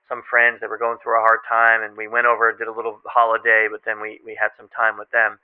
some 0.08 0.24
friends 0.30 0.62
that 0.62 0.70
were 0.70 0.78
going 0.78 0.98
through 1.02 1.18
a 1.18 1.26
hard 1.26 1.40
time, 1.48 1.84
and 1.84 1.98
we 1.98 2.08
went 2.08 2.28
over, 2.28 2.52
did 2.54 2.68
a 2.68 2.74
little 2.74 3.02
holiday, 3.06 3.68
but 3.70 3.82
then 3.86 4.02
we, 4.02 4.20
we 4.26 4.38
had 4.40 4.50
some 4.58 4.70
time 4.70 4.98
with 4.98 5.10
them. 5.12 5.40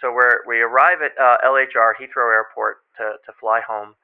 So 0.00 0.12
we're, 0.12 0.46
we 0.46 0.60
arrive 0.60 1.02
at 1.02 1.18
uh, 1.18 1.38
LHR, 1.44 1.98
Heathrow 1.98 2.30
Airport, 2.30 2.78
to, 2.98 3.18
to 3.26 3.32
fly 3.40 3.60
home, 3.66 3.94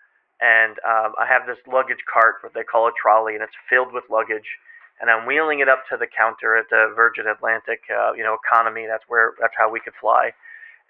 and 0.41 0.75
um, 0.83 1.15
I 1.19 1.27
have 1.27 1.47
this 1.47 1.59
luggage 1.71 2.03
cart, 2.11 2.43
what 2.43 2.55
they 2.55 2.65
call 2.65 2.89
a 2.89 2.93
trolley, 3.01 3.35
and 3.35 3.43
it's 3.43 3.55
filled 3.71 3.93
with 3.93 4.05
luggage, 4.11 4.59
and 5.01 5.11
I'm 5.11 5.27
wheeling 5.27 5.61
it 5.61 5.69
up 5.69 5.83
to 5.91 5.97
the 5.97 6.07
counter 6.07 6.57
at 6.57 6.67
the 6.71 6.93
Virgin 6.95 7.27
Atlantic, 7.27 7.83
uh, 7.91 8.13
you 8.15 8.23
know, 8.23 8.37
economy. 8.39 8.87
That's 8.87 9.05
where 9.09 9.35
that's 9.41 9.55
how 9.57 9.71
we 9.71 9.81
could 9.81 9.95
fly 10.01 10.31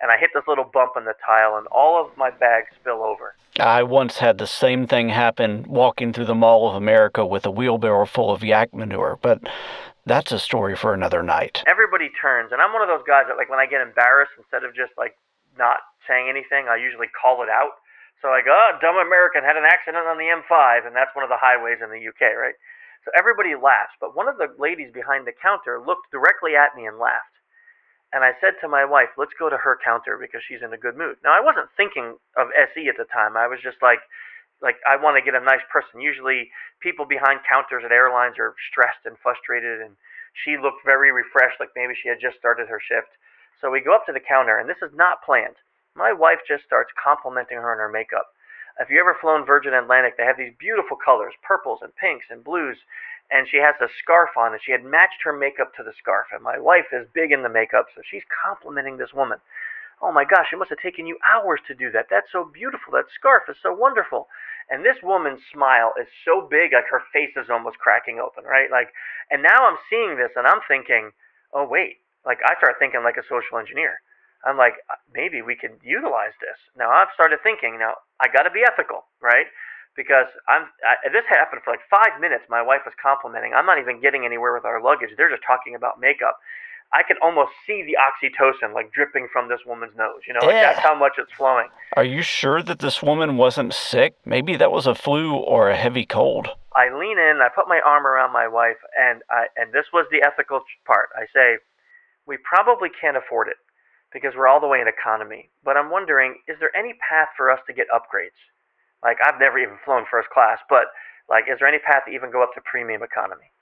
and 0.01 0.11
I 0.11 0.19
hit 0.19 0.31
this 0.35 0.45
little 0.47 0.65
bump 0.65 0.93
in 0.97 1.05
the 1.05 1.15
tile, 1.25 1.57
and 1.57 1.67
all 1.69 2.01
of 2.01 2.17
my 2.17 2.31
bags 2.31 2.69
spill 2.81 3.03
over. 3.03 3.35
I 3.59 3.83
once 3.83 4.19
had 4.19 4.39
the 4.39 4.47
same 4.47 4.87
thing 4.87 5.09
happen 5.11 5.65
walking 5.69 6.13
through 6.13 6.27
the 6.27 6.35
Mall 6.35 6.69
of 6.69 6.75
America 6.75 7.25
with 7.25 7.47
a 7.47 7.51
wheelbarrow 7.51 8.07
full 8.07 8.31
of 8.31 8.43
yak 8.43 8.75
manure, 8.75 9.19
but 9.23 9.41
that's 10.05 10.33
a 10.33 10.39
story 10.39 10.77
for 10.77 10.93
another 10.93 11.23
night. 11.23 11.63
Everybody 11.67 12.11
turns, 12.21 12.53
and 12.53 12.61
I'm 12.61 12.73
one 12.73 12.83
of 12.83 12.89
those 12.89 13.07
guys 13.07 13.25
that, 13.29 13.37
like, 13.37 13.49
when 13.49 13.61
I 13.61 13.67
get 13.67 13.81
embarrassed, 13.81 14.33
instead 14.37 14.65
of 14.65 14.75
just, 14.75 14.93
like, 14.99 15.17
not 15.57 15.79
saying 16.09 16.29
anything, 16.29 16.67
I 16.69 16.77
usually 16.77 17.09
call 17.09 17.43
it 17.43 17.49
out. 17.49 17.79
So 18.21 18.33
I 18.33 18.41
go, 18.41 18.57
oh, 18.57 18.79
dumb 18.81 18.97
American 18.97 19.45
had 19.45 19.57
an 19.57 19.69
accident 19.69 20.09
on 20.09 20.17
the 20.17 20.33
M5, 20.33 20.87
and 20.87 20.97
that's 20.97 21.15
one 21.15 21.25
of 21.25 21.31
the 21.31 21.41
highways 21.41 21.85
in 21.85 21.93
the 21.93 22.01
UK, 22.01 22.33
right? 22.37 22.57
So 23.05 23.13
everybody 23.13 23.53
laughs, 23.53 23.93
but 24.01 24.17
one 24.17 24.29
of 24.29 24.41
the 24.41 24.49
ladies 24.57 24.89
behind 24.93 25.29
the 25.29 25.37
counter 25.37 25.77
looked 25.77 26.09
directly 26.09 26.57
at 26.57 26.73
me 26.73 26.89
and 26.89 26.97
laughed. 26.97 27.34
And 28.14 28.22
I 28.22 28.38
said 28.38 28.55
to 28.62 28.70
my 28.70 28.87
wife, 28.87 29.11
let's 29.18 29.35
go 29.35 29.50
to 29.50 29.59
her 29.59 29.74
counter 29.83 30.14
because 30.14 30.38
she's 30.46 30.62
in 30.62 30.70
a 30.70 30.79
good 30.79 30.94
mood. 30.94 31.18
Now, 31.27 31.35
I 31.35 31.42
wasn't 31.42 31.66
thinking 31.74 32.14
of 32.38 32.55
SE 32.55 32.87
at 32.87 32.94
the 32.94 33.11
time. 33.11 33.35
I 33.35 33.50
was 33.50 33.59
just 33.59 33.83
like, 33.83 33.98
like 34.62 34.79
I 34.87 34.94
want 34.94 35.18
to 35.18 35.27
get 35.27 35.35
a 35.35 35.42
nice 35.42 35.66
person. 35.66 35.98
Usually, 35.98 36.46
people 36.79 37.11
behind 37.11 37.42
counters 37.42 37.83
at 37.83 37.90
airlines 37.90 38.38
are 38.38 38.55
stressed 38.70 39.03
and 39.03 39.18
frustrated, 39.18 39.83
and 39.83 39.98
she 40.46 40.55
looked 40.55 40.87
very 40.87 41.11
refreshed, 41.11 41.59
like 41.59 41.74
maybe 41.74 41.98
she 41.98 42.07
had 42.07 42.22
just 42.22 42.38
started 42.38 42.70
her 42.70 42.79
shift. 42.79 43.11
So 43.59 43.66
we 43.66 43.83
go 43.83 43.98
up 43.98 44.07
to 44.07 44.14
the 44.14 44.22
counter, 44.22 44.62
and 44.62 44.70
this 44.70 44.79
is 44.79 44.94
not 44.94 45.27
planned. 45.27 45.59
My 45.98 46.14
wife 46.14 46.38
just 46.46 46.62
starts 46.62 46.94
complimenting 46.94 47.59
her 47.59 47.70
on 47.74 47.83
her 47.83 47.90
makeup. 47.90 48.31
If 48.79 48.90
you 48.90 48.98
ever 48.98 49.18
flown 49.18 49.46
Virgin 49.46 49.74
Atlantic, 49.74 50.14
they 50.18 50.27
have 50.27 50.38
these 50.38 50.55
beautiful 50.59 50.98
colors, 50.98 51.35
purples 51.42 51.79
and 51.83 51.94
pinks 51.94 52.27
and 52.31 52.42
blues, 52.42 52.79
and 53.31 53.49
she 53.49 53.59
has 53.59 53.75
a 53.81 53.89
scarf 54.03 54.31
on, 54.37 54.53
and 54.53 54.61
she 54.63 54.73
had 54.73 54.85
matched 54.85 55.23
her 55.25 55.33
makeup 55.33 55.75
to 55.77 55.83
the 55.83 55.97
scarf. 55.99 56.27
And 56.33 56.43
my 56.43 56.59
wife 56.59 56.93
is 56.93 57.07
big 57.15 57.33
in 57.33 57.43
the 57.43 57.49
makeup, 57.49 57.87
so 57.95 58.03
she's 58.05 58.25
complimenting 58.29 58.97
this 58.97 59.15
woman. 59.15 59.39
Oh 60.03 60.13
my 60.13 60.25
gosh, 60.25 60.53
it 60.53 60.59
must 60.59 60.71
have 60.71 60.83
taken 60.83 61.07
you 61.07 61.19
hours 61.25 61.61
to 61.67 61.75
do 61.75 61.91
that. 61.93 62.07
That's 62.11 62.31
so 62.31 62.45
beautiful. 62.45 62.93
That 62.93 63.09
scarf 63.15 63.45
is 63.49 63.57
so 63.63 63.73
wonderful. 63.73 64.29
And 64.69 64.85
this 64.85 65.01
woman's 65.03 65.41
smile 65.53 65.93
is 66.01 66.09
so 66.25 66.41
big, 66.41 66.73
like 66.73 66.89
her 66.91 67.03
face 67.13 67.37
is 67.37 67.51
almost 67.51 67.79
cracking 67.79 68.19
open, 68.19 68.45
right? 68.45 68.71
Like, 68.71 68.93
and 69.31 69.43
now 69.43 69.67
I'm 69.67 69.79
seeing 69.89 70.17
this, 70.17 70.33
and 70.37 70.47
I'm 70.47 70.61
thinking, 70.67 71.13
oh 71.53 71.67
wait, 71.69 72.01
like 72.25 72.39
I 72.45 72.57
start 72.57 72.77
thinking 72.79 73.03
like 73.05 73.17
a 73.17 73.29
social 73.29 73.59
engineer. 73.59 74.01
I'm 74.45 74.57
like, 74.57 74.77
uh, 74.93 75.01
maybe 75.13 75.41
we 75.41 75.57
could 75.57 75.81
utilize 75.83 76.37
this. 76.41 76.57
Now 76.77 76.91
I've 76.91 77.13
started 77.15 77.41
thinking. 77.43 77.79
Now 77.79 77.97
I 78.21 78.29
got 78.29 78.45
to 78.45 78.53
be 78.53 78.65
ethical, 78.65 79.05
right? 79.21 79.47
Because 79.97 80.27
I'm 80.49 80.67
I, 80.85 81.09
this 81.11 81.25
happened 81.29 81.63
for 81.65 81.71
like 81.71 81.85
five 81.91 82.21
minutes. 82.21 82.45
My 82.49 82.63
wife 82.63 82.83
was 82.85 82.95
complimenting. 83.01 83.53
I'm 83.55 83.67
not 83.67 83.79
even 83.79 84.01
getting 84.01 84.25
anywhere 84.25 84.55
with 84.55 84.65
our 84.65 84.83
luggage. 84.83 85.11
They're 85.17 85.31
just 85.31 85.47
talking 85.47 85.75
about 85.75 86.01
makeup. 86.01 86.39
I 86.93 87.03
can 87.03 87.17
almost 87.23 87.51
see 87.67 87.83
the 87.83 87.97
oxytocin 87.99 88.73
like 88.73 88.93
dripping 88.93 89.29
from 89.33 89.49
this 89.49 89.61
woman's 89.67 89.97
nose. 89.97 90.21
You 90.29 90.35
know, 90.35 90.41
like 90.47 90.55
that's 90.55 90.79
how 90.79 90.95
much 90.95 91.15
it's 91.19 91.33
flowing. 91.33 91.69
Are 91.97 92.05
you 92.05 92.23
sure 92.23 92.63
that 92.63 92.79
this 92.79 93.03
woman 93.03 93.37
wasn't 93.37 93.75
sick? 93.75 94.15
Maybe 94.25 94.57
that 94.57 94.71
was 94.71 94.87
a 94.87 94.95
flu 94.95 95.35
or 95.35 95.71
a 95.71 95.77
heavy 95.77 96.07
cold. 96.07 96.49
I 96.75 96.95
lean 96.95 97.19
in. 97.19 97.41
I 97.43 97.49
put 97.55 97.69
my 97.69 97.81
arm 97.85 98.07
around 98.07 98.33
my 98.33 98.47
wife, 98.47 98.79
and 98.99 99.23
I 99.31 99.47
and 99.57 99.73
this 99.73 99.87
was 99.93 100.07
the 100.11 100.23
ethical 100.23 100.61
part. 100.87 101.11
I 101.17 101.27
say, 101.35 101.59
we 102.27 102.37
probably 102.37 102.89
can't 102.89 103.17
afford 103.17 103.49
it 103.49 103.57
because 104.13 104.35
we're 104.37 104.47
all 104.47 104.61
the 104.61 104.69
way 104.69 104.81
in 104.81 104.87
economy. 104.87 105.51
But 105.65 105.77
I'm 105.77 105.91
wondering, 105.91 106.39
is 106.47 106.57
there 106.61 106.75
any 106.77 106.95
path 106.95 107.29
for 107.37 107.51
us 107.51 107.59
to 107.67 107.73
get 107.73 107.87
upgrades? 107.91 108.39
Like 109.05 109.19
I've 109.21 109.38
never 109.38 109.61
even 109.61 109.77
flown 109.85 110.09
first 110.11 110.31
class, 110.33 110.59
but 110.69 110.88
like, 111.29 111.45
is 111.45 111.61
there 111.61 111.69
any 111.69 111.79
path 111.79 112.09
to 112.09 112.12
even 112.12 112.33
go 112.33 112.43
up 112.43 112.55
to 112.55 112.61
premium 112.64 113.03
economy? 113.05 113.53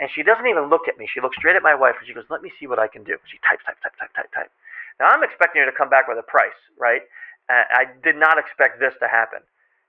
And 0.00 0.08
she 0.08 0.24
doesn't 0.24 0.48
even 0.48 0.72
look 0.72 0.88
at 0.88 0.96
me. 0.96 1.04
She 1.06 1.20
looks 1.20 1.36
straight 1.36 1.56
at 1.56 1.62
my 1.62 1.76
wife 1.76 1.96
and 2.00 2.08
she 2.08 2.16
goes, 2.16 2.24
"Let 2.32 2.40
me 2.40 2.50
see 2.58 2.66
what 2.66 2.80
I 2.80 2.88
can 2.88 3.04
do." 3.04 3.20
She 3.28 3.36
types, 3.44 3.64
type, 3.64 3.76
type, 3.84 3.92
type, 4.00 4.12
type, 4.16 4.32
type. 4.32 4.50
Now 4.98 5.12
I'm 5.12 5.22
expecting 5.22 5.60
her 5.60 5.70
to 5.70 5.76
come 5.76 5.92
back 5.92 6.08
with 6.08 6.16
a 6.16 6.24
price, 6.24 6.56
right? 6.80 7.04
I 7.50 7.84
did 8.02 8.16
not 8.16 8.38
expect 8.38 8.78
this 8.78 8.94
to 9.00 9.08
happen. 9.08 9.40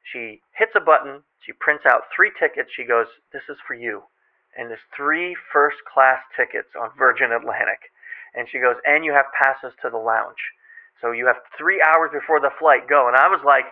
She 0.04 0.42
hits 0.52 0.74
a 0.76 0.82
button. 0.82 1.24
She 1.46 1.54
prints 1.54 1.86
out 1.86 2.10
three 2.10 2.32
tickets. 2.40 2.72
She 2.74 2.84
goes, 2.84 3.08
"This 3.32 3.48
is 3.48 3.60
for 3.62 3.76
you," 3.76 4.04
and 4.58 4.70
there's 4.70 4.84
three 4.96 5.36
first 5.36 5.78
class 5.86 6.24
tickets 6.36 6.76
on 6.76 6.92
Virgin 6.98 7.32
Atlantic. 7.32 7.92
And 8.34 8.50
she 8.50 8.60
goes, 8.60 8.78
"And 8.84 9.06
you 9.06 9.14
have 9.14 9.32
passes 9.32 9.76
to 9.82 9.90
the 9.90 9.98
lounge." 9.98 10.54
So 11.00 11.12
you 11.12 11.28
have 11.28 11.44
three 11.58 11.82
hours 11.82 12.12
before 12.12 12.40
the 12.40 12.50
flight 12.50 12.88
go. 12.88 13.08
And 13.08 13.16
I 13.16 13.28
was 13.28 13.44
like, 13.44 13.66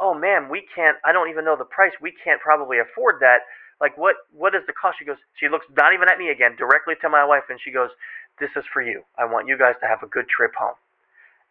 oh 0.00 0.14
man, 0.14 0.48
we 0.48 0.66
can't. 0.74 0.96
I 1.04 1.12
don't 1.12 1.30
even 1.30 1.44
know 1.44 1.56
the 1.56 1.64
price. 1.64 1.92
We 2.00 2.12
can't 2.12 2.40
probably 2.40 2.78
afford 2.78 3.20
that. 3.20 3.40
Like 3.80 3.96
what? 3.98 4.16
What 4.32 4.54
is 4.54 4.62
the 4.66 4.72
cost? 4.72 4.98
She 4.98 5.04
goes. 5.04 5.18
She 5.38 5.48
looks 5.48 5.66
not 5.76 5.94
even 5.94 6.08
at 6.08 6.18
me 6.18 6.30
again, 6.30 6.56
directly 6.56 6.94
to 7.00 7.08
my 7.08 7.24
wife, 7.24 7.44
and 7.48 7.60
she 7.60 7.70
goes, 7.70 7.90
"This 8.40 8.50
is 8.56 8.64
for 8.72 8.82
you. 8.82 9.02
I 9.18 9.24
want 9.24 9.48
you 9.48 9.58
guys 9.58 9.76
to 9.80 9.86
have 9.86 10.02
a 10.02 10.08
good 10.08 10.28
trip 10.28 10.54
home." 10.56 10.76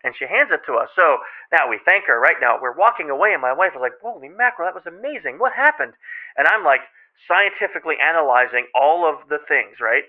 And 0.03 0.13
she 0.15 0.25
hands 0.25 0.51
it 0.51 0.61
to 0.67 0.75
us. 0.77 0.89
So 0.95 1.17
now 1.51 1.69
we 1.69 1.79
thank 1.85 2.05
her. 2.05 2.19
Right 2.19 2.37
now 2.41 2.59
we're 2.61 2.77
walking 2.77 3.09
away, 3.09 3.33
and 3.33 3.41
my 3.41 3.53
wife 3.53 3.73
was 3.73 3.81
like, 3.81 3.99
"Holy 4.01 4.29
mackerel, 4.29 4.67
that 4.67 4.75
was 4.75 4.85
amazing! 4.87 5.39
What 5.39 5.53
happened?" 5.53 5.93
And 6.37 6.47
I'm 6.47 6.63
like 6.63 6.81
scientifically 7.27 7.95
analyzing 8.01 8.67
all 8.75 9.07
of 9.07 9.29
the 9.29 9.39
things, 9.47 9.79
right? 9.79 10.03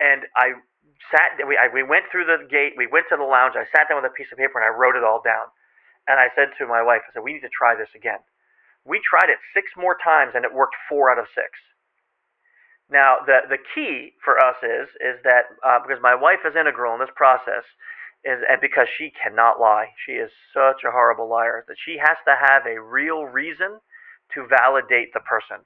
And 0.00 0.24
I 0.36 0.54
sat. 1.10 1.40
We 1.46 1.56
I, 1.56 1.68
we 1.72 1.82
went 1.82 2.06
through 2.10 2.26
the 2.26 2.44
gate. 2.48 2.74
We 2.76 2.86
went 2.86 3.06
to 3.10 3.16
the 3.16 3.24
lounge. 3.28 3.54
I 3.56 3.64
sat 3.72 3.88
down 3.88 4.02
with 4.02 4.10
a 4.10 4.14
piece 4.14 4.32
of 4.32 4.38
paper 4.38 4.58
and 4.60 4.66
I 4.66 4.76
wrote 4.76 4.96
it 4.96 5.04
all 5.04 5.20
down. 5.24 5.48
And 6.08 6.18
I 6.18 6.32
said 6.34 6.56
to 6.58 6.66
my 6.66 6.82
wife, 6.82 7.04
I 7.04 7.12
said, 7.12 7.22
we 7.22 7.34
need 7.36 7.44
to 7.44 7.52
try 7.52 7.76
this 7.76 7.92
again. 7.94 8.24
We 8.88 8.98
tried 9.04 9.28
it 9.28 9.38
six 9.52 9.68
more 9.76 9.96
times 10.02 10.32
and 10.34 10.44
it 10.44 10.54
worked 10.54 10.74
four 10.88 11.12
out 11.12 11.20
of 11.20 11.28
six. 11.36 11.52
Now, 12.88 13.20
the, 13.26 13.44
the 13.52 13.60
key 13.76 14.16
for 14.24 14.40
us 14.40 14.56
is, 14.64 14.88
is 15.04 15.20
that 15.28 15.52
uh, 15.60 15.84
because 15.84 16.00
my 16.00 16.16
wife 16.16 16.40
is 16.48 16.56
integral 16.56 16.96
in 16.96 17.00
this 17.00 17.12
process, 17.14 17.68
is 18.24 18.40
and 18.48 18.60
because 18.60 18.88
she 18.96 19.12
cannot 19.14 19.60
lie. 19.60 19.92
She 20.06 20.12
is 20.12 20.32
such 20.52 20.82
a 20.82 20.90
horrible 20.90 21.28
liar 21.28 21.64
that 21.68 21.76
she 21.78 22.00
has 22.00 22.16
to 22.26 22.34
have 22.34 22.66
a 22.66 22.80
real 22.80 23.28
reason 23.28 23.78
to 24.34 24.48
validate 24.48 25.12
the 25.12 25.20
person. 25.20 25.62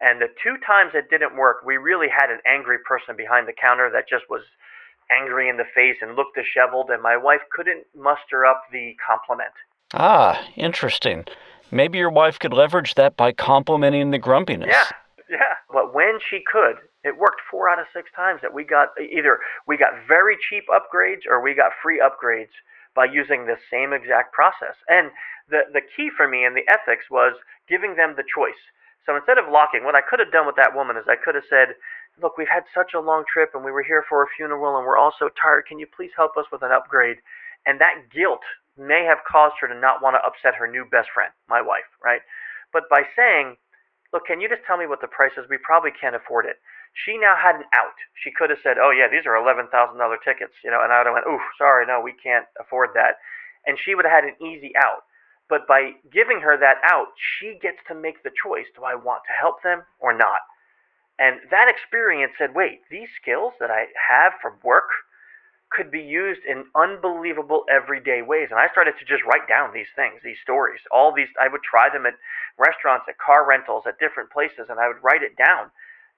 And 0.00 0.20
the 0.20 0.32
two 0.42 0.56
times 0.66 0.92
it 0.94 1.10
didn't 1.10 1.36
work, 1.36 1.62
we 1.66 1.76
really 1.76 2.08
had 2.08 2.30
an 2.30 2.40
angry 2.46 2.78
person 2.86 3.14
behind 3.14 3.46
the 3.46 3.58
counter 3.58 3.90
that 3.92 4.08
just 4.08 4.24
was 4.30 4.42
angry 5.10 5.48
in 5.48 5.58
the 5.58 5.68
face 5.74 5.98
and 6.00 6.16
looked 6.16 6.38
disheveled, 6.38 6.90
and 6.90 7.02
my 7.02 7.16
wife 7.16 7.42
couldn't 7.54 7.86
muster 7.94 8.46
up 8.46 8.64
the 8.72 8.96
compliment. 8.98 9.54
Ah, 9.94 10.42
interesting. 10.56 11.24
Maybe 11.70 11.98
your 11.98 12.10
wife 12.10 12.38
could 12.38 12.52
leverage 12.52 12.94
that 12.94 13.16
by 13.16 13.32
complimenting 13.32 14.10
the 14.10 14.18
grumpiness. 14.18 14.68
Yeah, 14.70 14.90
yeah. 15.30 15.54
But 15.72 15.94
when 15.94 16.18
she 16.28 16.42
could, 16.50 16.76
it 17.04 17.18
worked 17.18 17.40
four 17.50 17.68
out 17.68 17.78
of 17.78 17.86
six 17.92 18.10
times 18.14 18.40
that 18.42 18.54
we 18.54 18.64
got 18.64 18.88
either 19.00 19.40
we 19.66 19.76
got 19.76 20.06
very 20.06 20.36
cheap 20.48 20.64
upgrades 20.68 21.26
or 21.28 21.42
we 21.42 21.54
got 21.54 21.72
free 21.82 22.00
upgrades 22.00 22.52
by 22.94 23.06
using 23.06 23.46
the 23.46 23.56
same 23.70 23.92
exact 23.92 24.32
process. 24.32 24.76
And 24.88 25.10
the 25.48 25.60
the 25.72 25.80
key 25.80 26.10
for 26.16 26.28
me 26.28 26.44
in 26.44 26.54
the 26.54 26.68
ethics 26.68 27.06
was 27.10 27.34
giving 27.68 27.96
them 27.96 28.14
the 28.16 28.24
choice. 28.24 28.60
So 29.04 29.16
instead 29.16 29.38
of 29.38 29.50
locking, 29.50 29.84
what 29.84 29.96
I 29.96 30.00
could 30.00 30.20
have 30.20 30.30
done 30.30 30.46
with 30.46 30.56
that 30.56 30.76
woman 30.76 30.96
is 30.96 31.04
I 31.08 31.16
could 31.16 31.34
have 31.34 31.48
said, 31.50 31.74
look, 32.22 32.38
we've 32.38 32.52
had 32.52 32.62
such 32.72 32.94
a 32.94 33.00
long 33.00 33.24
trip 33.26 33.50
and 33.52 33.64
we 33.64 33.72
were 33.72 33.82
here 33.82 34.04
for 34.08 34.22
a 34.22 34.28
funeral 34.36 34.76
and 34.76 34.86
we're 34.86 34.98
all 34.98 35.12
so 35.18 35.28
tired. 35.40 35.66
Can 35.66 35.80
you 35.80 35.86
please 35.86 36.12
help 36.16 36.36
us 36.36 36.46
with 36.52 36.62
an 36.62 36.70
upgrade? 36.70 37.16
And 37.66 37.80
that 37.80 38.10
guilt 38.14 38.46
may 38.76 39.04
have 39.04 39.18
caused 39.28 39.56
her 39.60 39.68
to 39.68 39.78
not 39.78 40.02
want 40.02 40.16
to 40.16 40.24
upset 40.24 40.58
her 40.58 40.66
new 40.66 40.84
best 40.84 41.10
friend, 41.12 41.32
my 41.48 41.60
wife, 41.60 41.88
right? 42.02 42.20
But 42.72 42.88
by 42.88 43.02
saying, 43.16 43.56
look, 44.12 44.26
can 44.26 44.40
you 44.40 44.48
just 44.48 44.64
tell 44.66 44.76
me 44.76 44.86
what 44.86 45.00
the 45.00 45.12
price 45.12 45.36
is? 45.36 45.44
We 45.48 45.58
probably 45.58 45.90
can't 45.92 46.16
afford 46.16 46.46
it. 46.46 46.56
She 46.92 47.16
now 47.16 47.34
had 47.36 47.56
an 47.56 47.64
out. 47.72 47.96
She 48.20 48.32
could 48.32 48.50
have 48.50 48.60
said, 48.62 48.76
oh, 48.76 48.92
yeah, 48.92 49.08
these 49.08 49.24
are 49.24 49.36
$11,000 49.36 49.68
tickets, 50.24 50.52
you 50.64 50.70
know, 50.70 50.80
and 50.84 50.92
I 50.92 51.00
would 51.00 51.06
have 51.08 51.16
went, 51.16 51.28
ooh, 51.28 51.40
sorry, 51.56 51.86
no, 51.86 52.00
we 52.00 52.12
can't 52.12 52.44
afford 52.60 52.90
that. 52.94 53.16
And 53.64 53.78
she 53.80 53.94
would 53.94 54.04
have 54.04 54.24
had 54.24 54.28
an 54.28 54.36
easy 54.44 54.72
out. 54.76 55.08
But 55.48 55.66
by 55.66 55.92
giving 56.12 56.40
her 56.40 56.56
that 56.56 56.80
out, 56.84 57.12
she 57.16 57.58
gets 57.60 57.78
to 57.88 57.94
make 57.94 58.22
the 58.22 58.32
choice 58.32 58.66
do 58.76 58.84
I 58.84 58.94
want 58.94 59.22
to 59.28 59.36
help 59.36 59.62
them 59.62 59.82
or 60.00 60.16
not? 60.16 60.40
And 61.18 61.40
that 61.50 61.68
experience 61.68 62.32
said, 62.38 62.54
wait, 62.54 62.80
these 62.90 63.08
skills 63.20 63.52
that 63.60 63.70
I 63.70 63.86
have 64.08 64.32
from 64.40 64.54
work 64.64 64.88
could 65.74 65.90
be 65.90 66.00
used 66.00 66.40
in 66.48 66.64
unbelievable 66.74 67.64
everyday 67.70 68.22
ways. 68.22 68.48
And 68.50 68.60
I 68.60 68.68
started 68.70 68.94
to 68.98 69.04
just 69.04 69.24
write 69.24 69.48
down 69.48 69.72
these 69.72 69.90
things, 69.96 70.20
these 70.22 70.36
stories. 70.42 70.80
All 70.90 71.12
these, 71.14 71.28
I 71.40 71.48
would 71.48 71.62
try 71.62 71.88
them 71.92 72.06
at 72.06 72.14
restaurants, 72.58 73.06
at 73.08 73.18
car 73.18 73.46
rentals, 73.46 73.84
at 73.86 73.98
different 73.98 74.30
places, 74.30 74.66
and 74.68 74.78
I 74.78 74.88
would 74.88 75.02
write 75.02 75.22
it 75.22 75.36
down. 75.36 75.70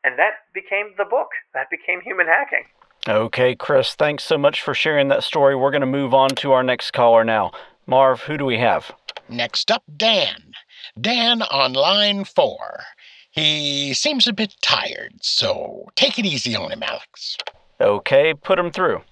And 0.03 0.19
that 0.19 0.45
became 0.53 0.95
the 0.99 1.05
book. 1.05 1.29
That 1.55 1.71
became 1.71 2.01
human 2.01 2.27
hacking. 2.27 2.65
Okay, 3.09 3.55
Chris, 3.55 3.95
thanks 3.95 4.25
so 4.25 4.39
much 4.39 4.63
for 4.63 4.75
sharing 4.75 5.09
that 5.09 5.25
story. 5.25 5.55
We're 5.55 5.71
going 5.71 5.81
to 5.81 5.87
move 5.87 6.15
on 6.15 6.31
to 6.31 6.53
our 6.53 6.63
next 6.63 6.93
caller 6.93 7.25
now. 7.25 7.53
Marv, 7.87 8.23
who 8.23 8.39
do 8.39 8.45
we 8.45 8.59
have? 8.59 8.93
Next 9.29 9.71
up, 9.71 9.83
Dan. 9.97 10.53
Dan 11.01 11.43
on 11.43 11.73
line 11.75 12.25
four. 12.25 12.83
He 13.31 13.95
seems 13.95 14.27
a 14.27 14.33
bit 14.33 14.55
tired, 14.63 15.15
so 15.23 15.89
take 15.97 16.19
it 16.19 16.25
easy 16.25 16.55
on 16.55 16.71
him, 16.71 16.83
Alex. 16.83 17.37
Okay, 17.81 18.33
put 18.33 18.59
him 18.59 18.71
through. 18.71 19.03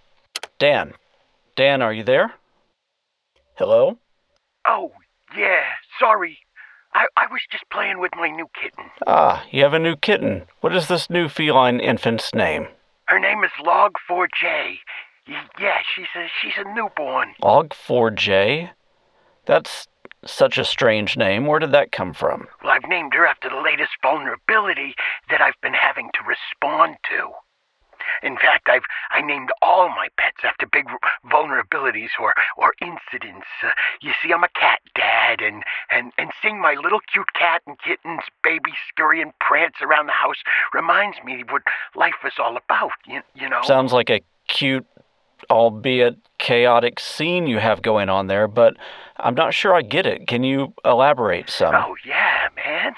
Dan. 0.63 0.93
Dan, 1.57 1.83
are 1.83 1.93
you 1.93 2.05
there? 2.05 2.35
Hello? 3.57 3.99
Oh, 4.65 4.93
yeah, 5.37 5.65
sorry. 5.99 6.39
I, 6.95 7.07
I 7.17 7.27
was 7.33 7.41
just 7.51 7.65
playing 7.69 7.99
with 7.99 8.13
my 8.15 8.29
new 8.29 8.47
kitten. 8.55 8.85
Ah, 9.05 9.45
you 9.51 9.65
have 9.65 9.75
a 9.75 9.81
new 9.81 9.97
kitten. 9.97 10.45
What 10.61 10.73
is 10.73 10.87
this 10.87 11.11
new 11.11 11.29
feline 11.29 11.81
infant's 11.81 12.33
name? 12.33 12.69
Her 13.07 13.19
name 13.19 13.43
is 13.43 13.51
Log4j. 13.61 14.77
Yeah, 15.59 15.79
she's 15.97 16.07
a 16.15 16.29
she's 16.41 16.55
a 16.57 16.73
newborn. 16.73 17.35
Log4j? 17.43 18.71
That's 19.47 19.89
such 20.25 20.59
a 20.59 20.65
strange 20.65 21.17
name. 21.17 21.47
Where 21.47 21.59
did 21.59 21.73
that 21.73 21.91
come 21.91 22.13
from? 22.13 22.47
Well, 22.63 22.73
I've 22.73 22.89
named 22.89 23.15
her 23.15 23.27
after 23.27 23.49
the 23.49 23.61
latest 23.61 23.91
vulnerability 24.01 24.95
that 25.29 25.41
I've 25.41 25.61
been 25.61 25.75
having 25.75 26.09
to 26.15 26.21
respond 26.25 26.99
to. 27.11 27.33
In 28.23 28.37
fact, 28.37 28.69
I've 28.69 28.85
I 29.11 29.21
named 29.21 29.51
all 29.63 29.89
my 29.89 30.09
pets 30.17 30.39
after 30.45 30.67
big 30.67 30.87
vulnerabilities 31.31 32.11
or 32.21 32.35
or 32.57 32.75
incidents. 32.81 33.47
Uh, 33.63 33.71
you 34.01 34.13
see, 34.23 34.33
I'm 34.33 34.45
a 34.45 34.49
cat 34.49 34.81
dad, 34.95 35.41
and 35.41 35.63
and 35.91 36.13
and 36.19 36.31
seeing 36.41 36.61
my 36.61 36.75
little 36.75 37.01
cute 37.13 37.33
cat 37.35 37.63
and 37.67 37.79
kittens, 37.79 38.23
baby 38.43 38.73
scurry 38.89 39.21
and 39.21 39.33
prance 39.39 39.77
around 39.83 40.07
the 40.07 40.13
house 40.13 40.43
reminds 40.73 41.19
me 41.25 41.45
what 41.49 41.63
life 41.95 42.15
is 42.25 42.35
all 42.39 42.57
about. 42.57 42.93
You, 43.07 43.21
you 43.35 43.49
know. 43.49 43.61
Sounds 43.63 43.93
like 43.93 44.11
a 44.11 44.21
cute 44.49 44.87
albeit 45.51 46.17
chaotic 46.39 47.01
scene 47.01 47.47
you 47.47 47.59
have 47.59 47.83
going 47.83 48.09
on 48.09 48.27
there, 48.27 48.49
but 48.49 48.77
I'm 49.17 49.35
not 49.35 49.55
sure 49.55 49.75
I 49.75 49.83
get 49.83 50.07
it. 50.07 50.27
Can 50.27 50.45
you 50.45 50.75
elaborate 50.85 51.51
some? 51.51 51.75
Oh, 51.75 51.97
yeah, 52.05 52.49
man. 52.57 52.95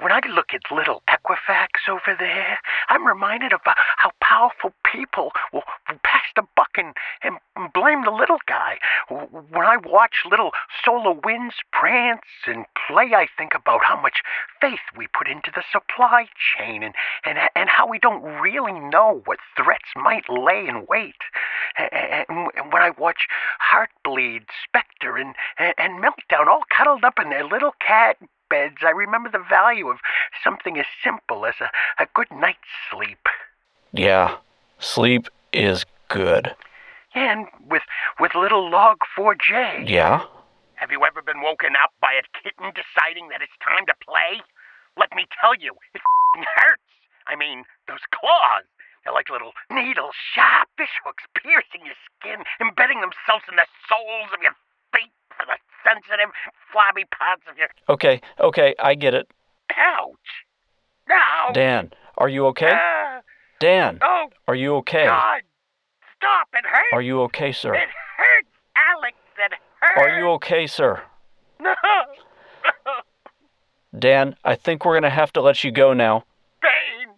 When 0.00 0.12
I 0.12 0.20
look 0.28 0.52
at 0.52 0.74
little 0.74 1.02
Equifax 1.08 1.88
over 1.88 2.16
there, 2.18 2.58
I'm 2.88 3.06
reminded 3.06 3.52
of 3.52 3.60
uh, 3.66 3.74
how 3.96 4.10
powerful 4.20 4.72
people 4.84 5.30
will, 5.52 5.62
pass 6.02 6.24
the 6.34 6.42
buck 6.56 6.70
and, 6.76 6.94
and 7.22 7.38
blame 7.72 8.04
the 8.04 8.10
little 8.10 8.38
guy. 8.46 8.78
When 9.08 9.66
I 9.66 9.76
watch 9.76 10.24
little 10.28 10.50
SolarWinds 10.84 11.54
prance 11.72 12.20
and 12.46 12.66
play, 12.86 13.14
I 13.14 13.28
think 13.38 13.52
about 13.54 13.82
how 13.84 14.00
much 14.00 14.22
faith 14.60 14.80
we 14.96 15.06
put 15.06 15.28
into 15.28 15.50
the 15.54 15.62
supply 15.70 16.26
chain 16.56 16.82
and, 16.82 16.94
and, 17.24 17.38
and 17.54 17.68
how 17.68 17.86
we 17.88 17.98
don't 17.98 18.22
really 18.22 18.78
know 18.78 19.22
what 19.24 19.38
threats 19.56 19.90
might 19.96 20.28
lay 20.28 20.66
in 20.66 20.86
wait. 20.88 21.14
And 21.78 22.50
when 22.72 22.82
I 22.82 22.90
watch 22.98 23.26
Heartbleed, 23.72 24.46
Spectre, 24.66 25.16
and, 25.16 25.34
and 25.58 26.02
Meltdown 26.02 26.46
all 26.48 26.62
cuddled 26.76 27.04
up 27.04 27.18
in 27.20 27.30
their 27.30 27.44
little 27.44 27.74
cat 27.84 28.16
beds, 28.48 28.78
I 28.82 28.90
remember 28.90 29.30
the 29.30 29.44
value 29.48 29.88
of 29.88 29.98
something 30.42 30.78
as 30.78 30.86
simple 31.02 31.46
as 31.46 31.54
a, 31.60 31.70
a 32.02 32.06
good 32.14 32.28
night's 32.30 32.58
sleep. 32.90 33.26
Yeah, 33.92 34.36
sleep 34.78 35.28
is 35.52 35.84
good. 36.08 36.54
And 37.14 37.46
with 37.70 37.82
with 38.18 38.34
little 38.34 38.70
log 38.70 38.98
4J. 39.16 39.88
Yeah? 39.88 40.24
Have 40.74 40.90
you 40.90 41.04
ever 41.06 41.22
been 41.22 41.40
woken 41.40 41.78
up 41.80 41.94
by 42.00 42.12
a 42.12 42.26
kitten 42.42 42.74
deciding 42.74 43.28
that 43.30 43.40
it's 43.40 43.54
time 43.62 43.86
to 43.86 43.94
play? 44.02 44.42
Let 44.98 45.14
me 45.14 45.26
tell 45.40 45.54
you, 45.54 45.74
it 45.94 46.02
hurts. 46.58 46.82
I 47.26 47.36
mean, 47.36 47.64
those 47.88 48.04
claws. 48.10 48.66
They're 49.04 49.12
like 49.12 49.28
little 49.28 49.52
needles, 49.70 50.16
sharp 50.34 50.68
fishhooks 50.80 51.28
piercing 51.36 51.84
your 51.84 51.96
skin, 52.08 52.42
embedding 52.60 53.00
themselves 53.00 53.44
in 53.48 53.56
the 53.56 53.68
soles 53.84 54.32
of 54.32 54.40
your 54.40 54.52
feet 54.52 54.54
for 54.54 54.56
the 54.56 54.73
sensitive, 55.84 56.32
flabby 56.72 57.04
parts 57.16 57.42
of 57.48 57.56
your. 57.58 57.68
Okay, 57.88 58.20
okay, 58.40 58.74
I 58.78 58.94
get 58.94 59.14
it. 59.14 59.30
Ouch! 59.70 60.08
No! 61.08 61.52
Dan, 61.52 61.92
are 62.18 62.28
you 62.28 62.46
okay? 62.46 62.72
Uh, 62.72 63.20
Dan, 63.60 63.98
oh, 64.02 64.28
are 64.48 64.54
you 64.54 64.76
okay? 64.76 65.04
God! 65.06 65.42
Stop! 66.16 66.48
It 66.54 66.64
hurts! 66.64 66.92
Are 66.92 67.02
you 67.02 67.20
okay, 67.22 67.52
sir? 67.52 67.74
It 67.74 67.88
hurts, 68.16 68.48
Alex! 68.76 69.16
It 69.38 69.52
hurts! 69.80 69.98
Are 69.98 70.18
you 70.18 70.28
okay, 70.30 70.66
sir? 70.66 71.02
No! 71.60 71.74
Dan, 73.98 74.34
I 74.44 74.56
think 74.56 74.84
we're 74.84 74.94
going 74.94 75.04
to 75.04 75.10
have 75.10 75.32
to 75.34 75.42
let 75.42 75.62
you 75.62 75.70
go 75.70 75.92
now. 75.92 76.24
Pain! 76.60 77.14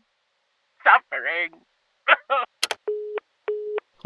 Suffering! 0.84 1.62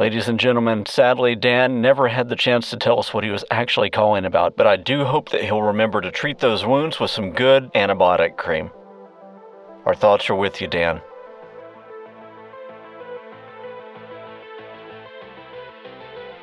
Ladies 0.01 0.29
and 0.29 0.41
gentlemen, 0.41 0.87
sadly, 0.87 1.35
Dan 1.35 1.83
never 1.83 2.09
had 2.09 2.31
the 2.31 2.35
chance 2.35 2.71
to 2.71 2.79
tell 2.79 2.99
us 2.99 3.13
what 3.13 3.23
he 3.23 3.29
was 3.29 3.45
actually 3.51 3.91
calling 3.91 4.25
about, 4.25 4.57
but 4.57 4.67
I 4.67 4.77
do 4.77 5.05
hope 5.05 5.29
that 5.29 5.45
he'll 5.45 5.61
remember 5.61 6.01
to 6.01 6.11
treat 6.11 6.39
those 6.39 6.65
wounds 6.65 6.99
with 6.99 7.11
some 7.11 7.33
good 7.33 7.71
antibiotic 7.75 8.39
cream. 8.39 8.71
Our 9.85 9.95
thoughts 9.95 10.31
are 10.31 10.35
with 10.35 10.63
you, 10.63 10.69
Dan. 10.69 11.03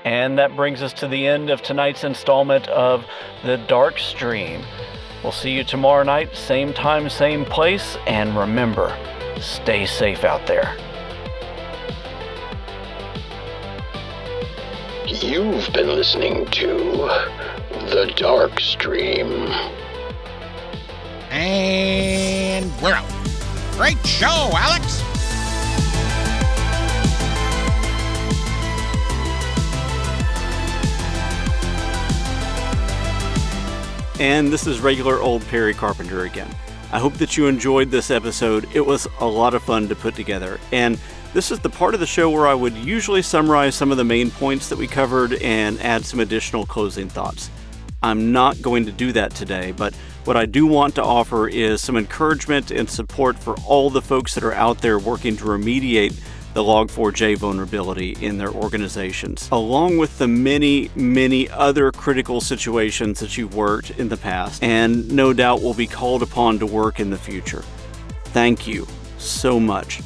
And 0.06 0.38
that 0.38 0.56
brings 0.56 0.84
us 0.84 0.94
to 0.94 1.08
the 1.08 1.26
end 1.26 1.50
of 1.50 1.64
tonight's 1.64 2.04
installment 2.04 2.68
of 2.68 3.06
The 3.44 3.58
Dark 3.58 3.98
Stream. 3.98 4.62
We'll 5.24 5.32
see 5.32 5.50
you 5.50 5.64
tomorrow 5.64 6.04
night, 6.04 6.36
same 6.36 6.76
time, 6.76 7.10
same 7.10 7.44
place, 7.44 7.98
and 8.06 8.38
remember, 8.38 8.96
stay 9.40 9.88
safe 9.88 10.24
out 10.24 10.46
there. 10.46 10.78
You've 15.10 15.72
been 15.72 15.88
listening 15.88 16.46
to 16.48 16.68
The 17.90 18.14
Dark 18.18 18.60
Stream. 18.60 19.32
And 21.32 22.70
we're 22.82 22.92
out. 22.92 23.10
Great 23.78 24.06
show, 24.06 24.50
Alex. 24.54 25.02
And 34.20 34.52
this 34.52 34.68
is 34.68 34.82
regular 34.82 35.22
old 35.22 35.42
Perry 35.48 35.74
Carpenter 35.74 36.26
again. 36.26 36.54
I 36.92 37.00
hope 37.00 37.14
that 37.14 37.38
you 37.38 37.48
enjoyed 37.48 37.92
this 37.92 38.12
episode. 38.12 38.68
It 38.74 38.86
was 38.86 39.08
a 39.22 39.26
lot 39.26 39.54
of 39.54 39.64
fun 39.64 39.88
to 39.88 39.96
put 39.96 40.16
together. 40.16 40.60
And 40.74 41.00
this 41.34 41.52
is 41.52 41.60
the 41.60 41.70
part 41.70 41.94
of 41.94 42.00
the 42.00 42.06
show 42.06 42.30
where 42.30 42.48
I 42.48 42.54
would 42.54 42.76
usually 42.76 43.22
summarize 43.22 43.76
some 43.76 43.92
of 43.92 43.98
the 43.98 44.04
main 44.04 44.32
points 44.32 44.70
that 44.70 44.78
we 44.78 44.88
covered 44.88 45.34
and 45.34 45.80
add 45.82 46.06
some 46.06 46.20
additional 46.20 46.66
closing 46.66 47.10
thoughts. 47.10 47.50
I'm 48.02 48.32
not 48.32 48.62
going 48.62 48.86
to 48.86 48.92
do 48.92 49.12
that 49.14 49.34
today, 49.34 49.72
but 49.72 49.96
what 50.26 50.38
I 50.38 50.46
do 50.46 50.66
want 50.66 50.96
to 50.96 51.04
offer 51.04 51.48
is 51.48 51.82
some 51.82 51.98
encouragement 51.98 52.72
and 52.72 52.90
support 52.90 53.38
for 53.38 53.56
all 53.66 53.90
the 53.90 54.02
folks 54.02 54.36
that 54.36 54.44
are 54.44 54.54
out 54.54 54.80
there 54.80 55.00
working 55.00 55.36
to 55.38 55.46
remediate 55.46 56.20
the 56.54 56.64
Log4j 56.64 57.38
vulnerability 57.38 58.18
in 58.22 58.38
their 58.38 58.52
organizations, 58.52 59.48
along 59.52 59.98
with 59.98 60.18
the 60.18 60.28
many, 60.28 60.90
many 60.96 61.50
other 61.50 61.92
critical 61.92 62.42
situations 62.42 63.20
that 63.20 63.38
you've 63.38 63.56
worked 63.56 63.92
in 63.92 64.10
the 64.10 64.18
past 64.18 64.64
and 64.64 65.12
no 65.12 65.34
doubt 65.34 65.62
will 65.62 65.74
be 65.74 65.88
called 65.88 66.24
upon 66.24 66.58
to 66.60 66.66
work 66.66 67.00
in 67.00 67.10
the 67.10 67.18
future. 67.18 67.64
Thank 68.26 68.68
you 68.68 68.88
so 69.18 69.60
much. 69.60 70.02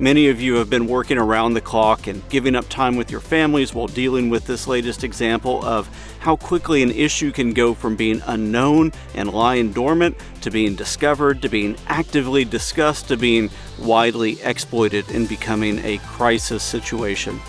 Many 0.00 0.28
of 0.28 0.40
you 0.40 0.54
have 0.54 0.70
been 0.70 0.86
working 0.86 1.18
around 1.18 1.54
the 1.54 1.60
clock 1.60 2.06
and 2.06 2.26
giving 2.28 2.54
up 2.54 2.68
time 2.68 2.94
with 2.94 3.10
your 3.10 3.20
families 3.20 3.74
while 3.74 3.88
dealing 3.88 4.30
with 4.30 4.46
this 4.46 4.68
latest 4.68 5.02
example 5.02 5.64
of 5.64 5.90
how 6.20 6.36
quickly 6.36 6.84
an 6.84 6.92
issue 6.92 7.32
can 7.32 7.52
go 7.52 7.74
from 7.74 7.96
being 7.96 8.22
unknown 8.26 8.92
and 9.16 9.32
lying 9.32 9.72
dormant 9.72 10.16
to 10.42 10.52
being 10.52 10.76
discovered 10.76 11.42
to 11.42 11.48
being 11.48 11.76
actively 11.88 12.44
discussed 12.44 13.08
to 13.08 13.16
being 13.16 13.50
widely 13.80 14.40
exploited 14.42 15.10
and 15.10 15.28
becoming 15.28 15.80
a 15.80 15.98
crisis 15.98 16.62
situation. 16.62 17.40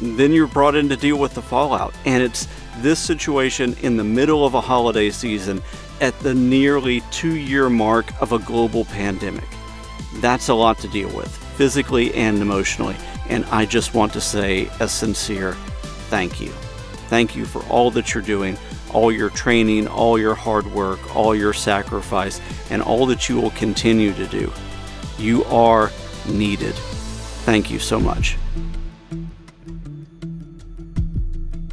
Then 0.00 0.32
you're 0.32 0.48
brought 0.48 0.74
in 0.74 0.88
to 0.88 0.96
deal 0.96 1.16
with 1.16 1.34
the 1.34 1.42
fallout, 1.42 1.94
and 2.04 2.24
it's 2.24 2.48
this 2.78 2.98
situation 2.98 3.76
in 3.82 3.96
the 3.96 4.02
middle 4.02 4.44
of 4.44 4.54
a 4.54 4.60
holiday 4.60 5.10
season 5.10 5.62
at 6.00 6.18
the 6.20 6.34
nearly 6.34 7.02
two 7.12 7.36
year 7.36 7.70
mark 7.70 8.20
of 8.20 8.32
a 8.32 8.40
global 8.40 8.84
pandemic. 8.86 9.48
That's 10.14 10.48
a 10.48 10.54
lot 10.54 10.78
to 10.80 10.88
deal 10.88 11.14
with 11.14 11.41
physically 11.56 12.14
and 12.14 12.40
emotionally. 12.40 12.96
And 13.28 13.44
I 13.46 13.66
just 13.66 13.94
want 13.94 14.12
to 14.14 14.20
say 14.20 14.68
a 14.80 14.88
sincere 14.88 15.52
thank 16.08 16.40
you. 16.40 16.50
Thank 17.08 17.36
you 17.36 17.44
for 17.44 17.62
all 17.66 17.90
that 17.92 18.14
you're 18.14 18.22
doing, 18.22 18.58
all 18.92 19.12
your 19.12 19.30
training, 19.30 19.86
all 19.86 20.18
your 20.18 20.34
hard 20.34 20.66
work, 20.72 21.14
all 21.14 21.34
your 21.34 21.52
sacrifice, 21.52 22.40
and 22.70 22.82
all 22.82 23.06
that 23.06 23.28
you 23.28 23.40
will 23.40 23.50
continue 23.50 24.12
to 24.14 24.26
do. 24.26 24.52
You 25.18 25.44
are 25.44 25.90
needed. 26.28 26.74
Thank 27.44 27.70
you 27.70 27.78
so 27.78 27.98
much. 28.00 28.36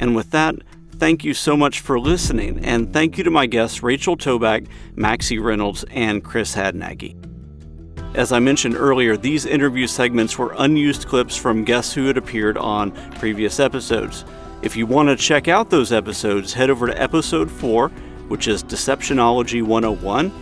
And 0.00 0.16
with 0.16 0.30
that, 0.30 0.54
thank 0.92 1.24
you 1.24 1.34
so 1.34 1.56
much 1.56 1.80
for 1.80 2.00
listening, 2.00 2.64
and 2.64 2.92
thank 2.92 3.18
you 3.18 3.24
to 3.24 3.30
my 3.30 3.46
guests 3.46 3.82
Rachel 3.82 4.16
Tobac, 4.16 4.66
Maxie 4.94 5.38
Reynolds, 5.38 5.84
and 5.90 6.24
Chris 6.24 6.54
Hadnagy. 6.54 7.19
As 8.14 8.32
I 8.32 8.40
mentioned 8.40 8.74
earlier, 8.74 9.16
these 9.16 9.46
interview 9.46 9.86
segments 9.86 10.36
were 10.36 10.54
unused 10.58 11.06
clips 11.06 11.36
from 11.36 11.62
guests 11.62 11.94
who 11.94 12.06
had 12.06 12.16
appeared 12.16 12.58
on 12.58 12.90
previous 13.18 13.60
episodes. 13.60 14.24
If 14.62 14.76
you 14.76 14.84
want 14.84 15.08
to 15.08 15.16
check 15.16 15.46
out 15.46 15.70
those 15.70 15.92
episodes, 15.92 16.52
head 16.52 16.70
over 16.70 16.88
to 16.88 17.00
episode 17.00 17.48
4, 17.48 17.88
which 18.26 18.48
is 18.48 18.64
Deceptionology 18.64 19.62
101, 19.62 20.32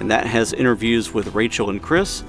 and 0.00 0.10
that 0.10 0.26
has 0.26 0.54
interviews 0.54 1.12
with 1.12 1.34
Rachel 1.34 1.68
and 1.68 1.82
Chris. 1.82 2.24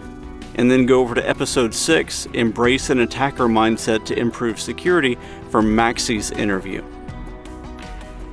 And 0.56 0.70
then 0.70 0.86
go 0.86 1.00
over 1.00 1.16
to 1.16 1.28
episode 1.28 1.74
6, 1.74 2.26
Embrace 2.34 2.90
an 2.90 3.00
Attacker 3.00 3.48
Mindset 3.48 4.04
to 4.06 4.20
Improve 4.20 4.60
Security, 4.60 5.18
for 5.50 5.62
Maxie's 5.62 6.32
interview. 6.32 6.84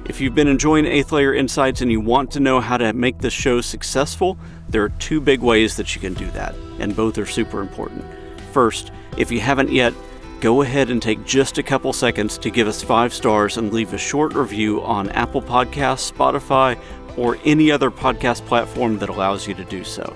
If 0.09 0.21
you've 0.21 0.37
been 0.37 0.47
enjoying 0.47 0.87
Eighth 0.87 1.11
Layer 1.11 1.35
Insights 1.35 1.81
and 1.81 1.91
you 1.91 2.01
want 2.01 2.31
to 2.31 2.41
know 2.41 2.61
how 2.61 2.77
to 2.77 2.93
make 2.93 3.19
this 3.19 3.33
show 3.33 3.61
successful, 3.61 4.39
there 4.69 4.85
are 4.85 4.91
two 5.01 5.21
big 5.21 5.41
ways 5.41 5.77
that 5.77 5.97
you 5.97 6.01
can 6.01 6.15
do 6.15 6.31
that, 6.31 6.55
and 6.79 6.95
both 6.95 7.19
are 7.19 7.27
super 7.27 7.61
important. 7.61 8.05
First, 8.53 8.93
if 9.17 9.33
you 9.33 9.41
haven't 9.41 9.73
yet, 9.73 9.93
go 10.39 10.63
ahead 10.63 10.91
and 10.91 11.03
take 11.03 11.27
just 11.27 11.59
a 11.59 11.63
couple 11.63 11.93
seconds 11.93 12.39
to 12.39 12.51
give 12.51 12.69
us 12.69 12.85
five 12.85 13.13
stars 13.13 13.57
and 13.57 13.73
leave 13.73 13.95
a 13.95 13.99
short 13.99 14.35
review 14.35 14.81
on 14.85 15.09
Apple 15.11 15.43
Podcasts, 15.43 16.13
Spotify, 16.13 16.79
or 17.17 17.37
any 17.45 17.73
other 17.73 17.91
podcast 17.91 18.47
platform 18.47 18.99
that 18.99 19.09
allows 19.09 19.49
you 19.49 19.55
to 19.55 19.65
do 19.65 19.83
so. 19.83 20.15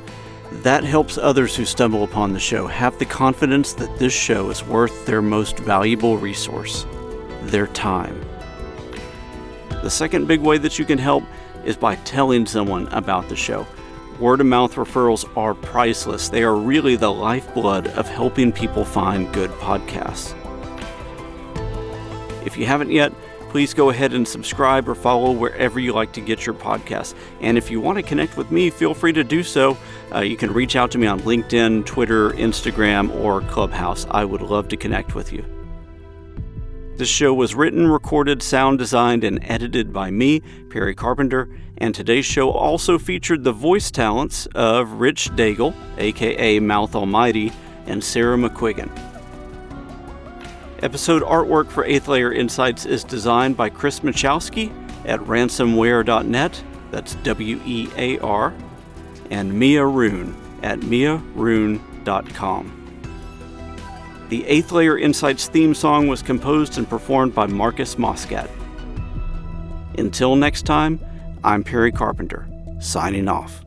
That 0.62 0.84
helps 0.84 1.18
others 1.18 1.57
who 1.57 1.64
stumble 1.64 2.05
upon 2.05 2.32
the 2.32 2.38
show 2.38 2.68
have 2.68 2.97
the 3.01 3.07
confidence 3.07 3.72
that 3.72 3.99
this 3.99 4.12
show 4.12 4.51
is 4.51 4.62
worth 4.62 5.05
their 5.05 5.22
most 5.22 5.59
valuable 5.59 6.16
resource 6.16 6.86
their 7.43 7.66
time. 7.68 8.30
The 9.83 9.91
second 9.91 10.26
big 10.26 10.41
way 10.41 10.59
that 10.59 10.78
you 10.78 10.85
can 10.85 10.99
help 10.99 11.24
is 11.64 11.76
by 11.76 11.97
telling 11.97 12.47
someone 12.47 12.89
about 12.89 13.28
the 13.28 13.37
show. 13.37 13.66
Word 14.18 14.41
of 14.41 14.47
mouth 14.47 14.74
referrals 14.74 15.24
are 15.37 15.55
priceless. 15.55 16.28
They 16.28 16.43
are 16.43 16.55
really 16.55 16.97
the 16.97 17.11
lifeblood 17.11 17.89
of 17.89 18.07
helping 18.07 18.53
people 18.53 18.85
find 18.85 19.33
good 19.33 19.51
podcasts. 19.53 20.37
If 22.45 22.59
you 22.59 22.66
haven't 22.66 22.91
yet, 22.91 23.12
please 23.49 23.74
go 23.74 23.91
ahead 23.91 24.12
and 24.12 24.28
subscribe 24.28 24.89
or 24.89 24.95
follow 24.95 25.33
wherever 25.33 25.81
you 25.81 25.93
like 25.93 26.12
to 26.12 26.20
get 26.20 26.45
your 26.45 26.55
podcasts. 26.55 27.14
And 27.41 27.57
if 27.57 27.70
you 27.70 27.81
want 27.81 27.97
to 27.97 28.03
connect 28.03 28.37
with 28.37 28.51
me, 28.51 28.70
feel 28.70 28.95
free 28.95 29.12
to 29.14 29.24
do 29.24 29.43
so. 29.43 29.76
Uh, 30.14 30.20
you 30.20 30.37
can 30.37 30.53
reach 30.53 30.76
out 30.76 30.91
to 30.93 30.99
me 30.99 31.07
on 31.07 31.20
LinkedIn, 31.20 31.87
Twitter, 31.87 32.31
Instagram, 32.31 33.14
or 33.20 33.41
Clubhouse. 33.43 34.07
I 34.11 34.24
would 34.24 34.43
love 34.43 34.68
to 34.68 34.76
connect 34.76 35.14
with 35.14 35.33
you. 35.33 35.60
This 37.01 37.09
show 37.09 37.33
was 37.33 37.55
written, 37.55 37.87
recorded, 37.87 38.43
sound 38.43 38.79
designed, 38.79 39.25
and 39.25 39.43
edited 39.45 39.91
by 39.91 40.11
me, 40.11 40.41
Perry 40.69 40.95
Carpenter, 40.95 41.49
and 41.79 41.95
today's 41.95 42.27
show 42.27 42.51
also 42.51 42.99
featured 42.99 43.43
the 43.43 43.53
voice 43.53 43.91
talents 43.91 44.47
of 44.55 44.93
Rich 45.01 45.31
Daigle, 45.31 45.75
aka 45.97 46.61
Mouth 46.61 46.95
Almighty, 46.95 47.55
and 47.87 48.05
Sarah 48.05 48.37
McQuiggan. 48.37 48.91
Episode 50.83 51.23
artwork 51.23 51.69
for 51.69 51.85
8th 51.87 52.09
Layer 52.09 52.35
Insights 52.35 52.85
is 52.85 53.03
designed 53.03 53.57
by 53.57 53.71
Chris 53.71 54.01
Machowski 54.01 54.71
at 55.07 55.21
ransomwear.net, 55.21 56.63
that's 56.91 57.15
W 57.15 57.63
E 57.65 57.89
A 57.97 58.19
R, 58.19 58.53
and 59.31 59.51
Mia 59.55 59.87
Rune 59.87 60.37
at 60.63 60.81
miarune.com. 60.81 61.31
The 64.31 64.45
8th 64.45 64.70
Layer 64.70 64.97
Insights 64.97 65.49
theme 65.49 65.74
song 65.74 66.07
was 66.07 66.22
composed 66.22 66.78
and 66.78 66.89
performed 66.89 67.35
by 67.35 67.47
Marcus 67.47 67.97
Moscat. 67.97 68.49
Until 69.99 70.37
next 70.37 70.66
time, 70.66 71.01
I'm 71.43 71.64
Perry 71.64 71.91
Carpenter, 71.91 72.47
signing 72.78 73.26
off. 73.26 73.64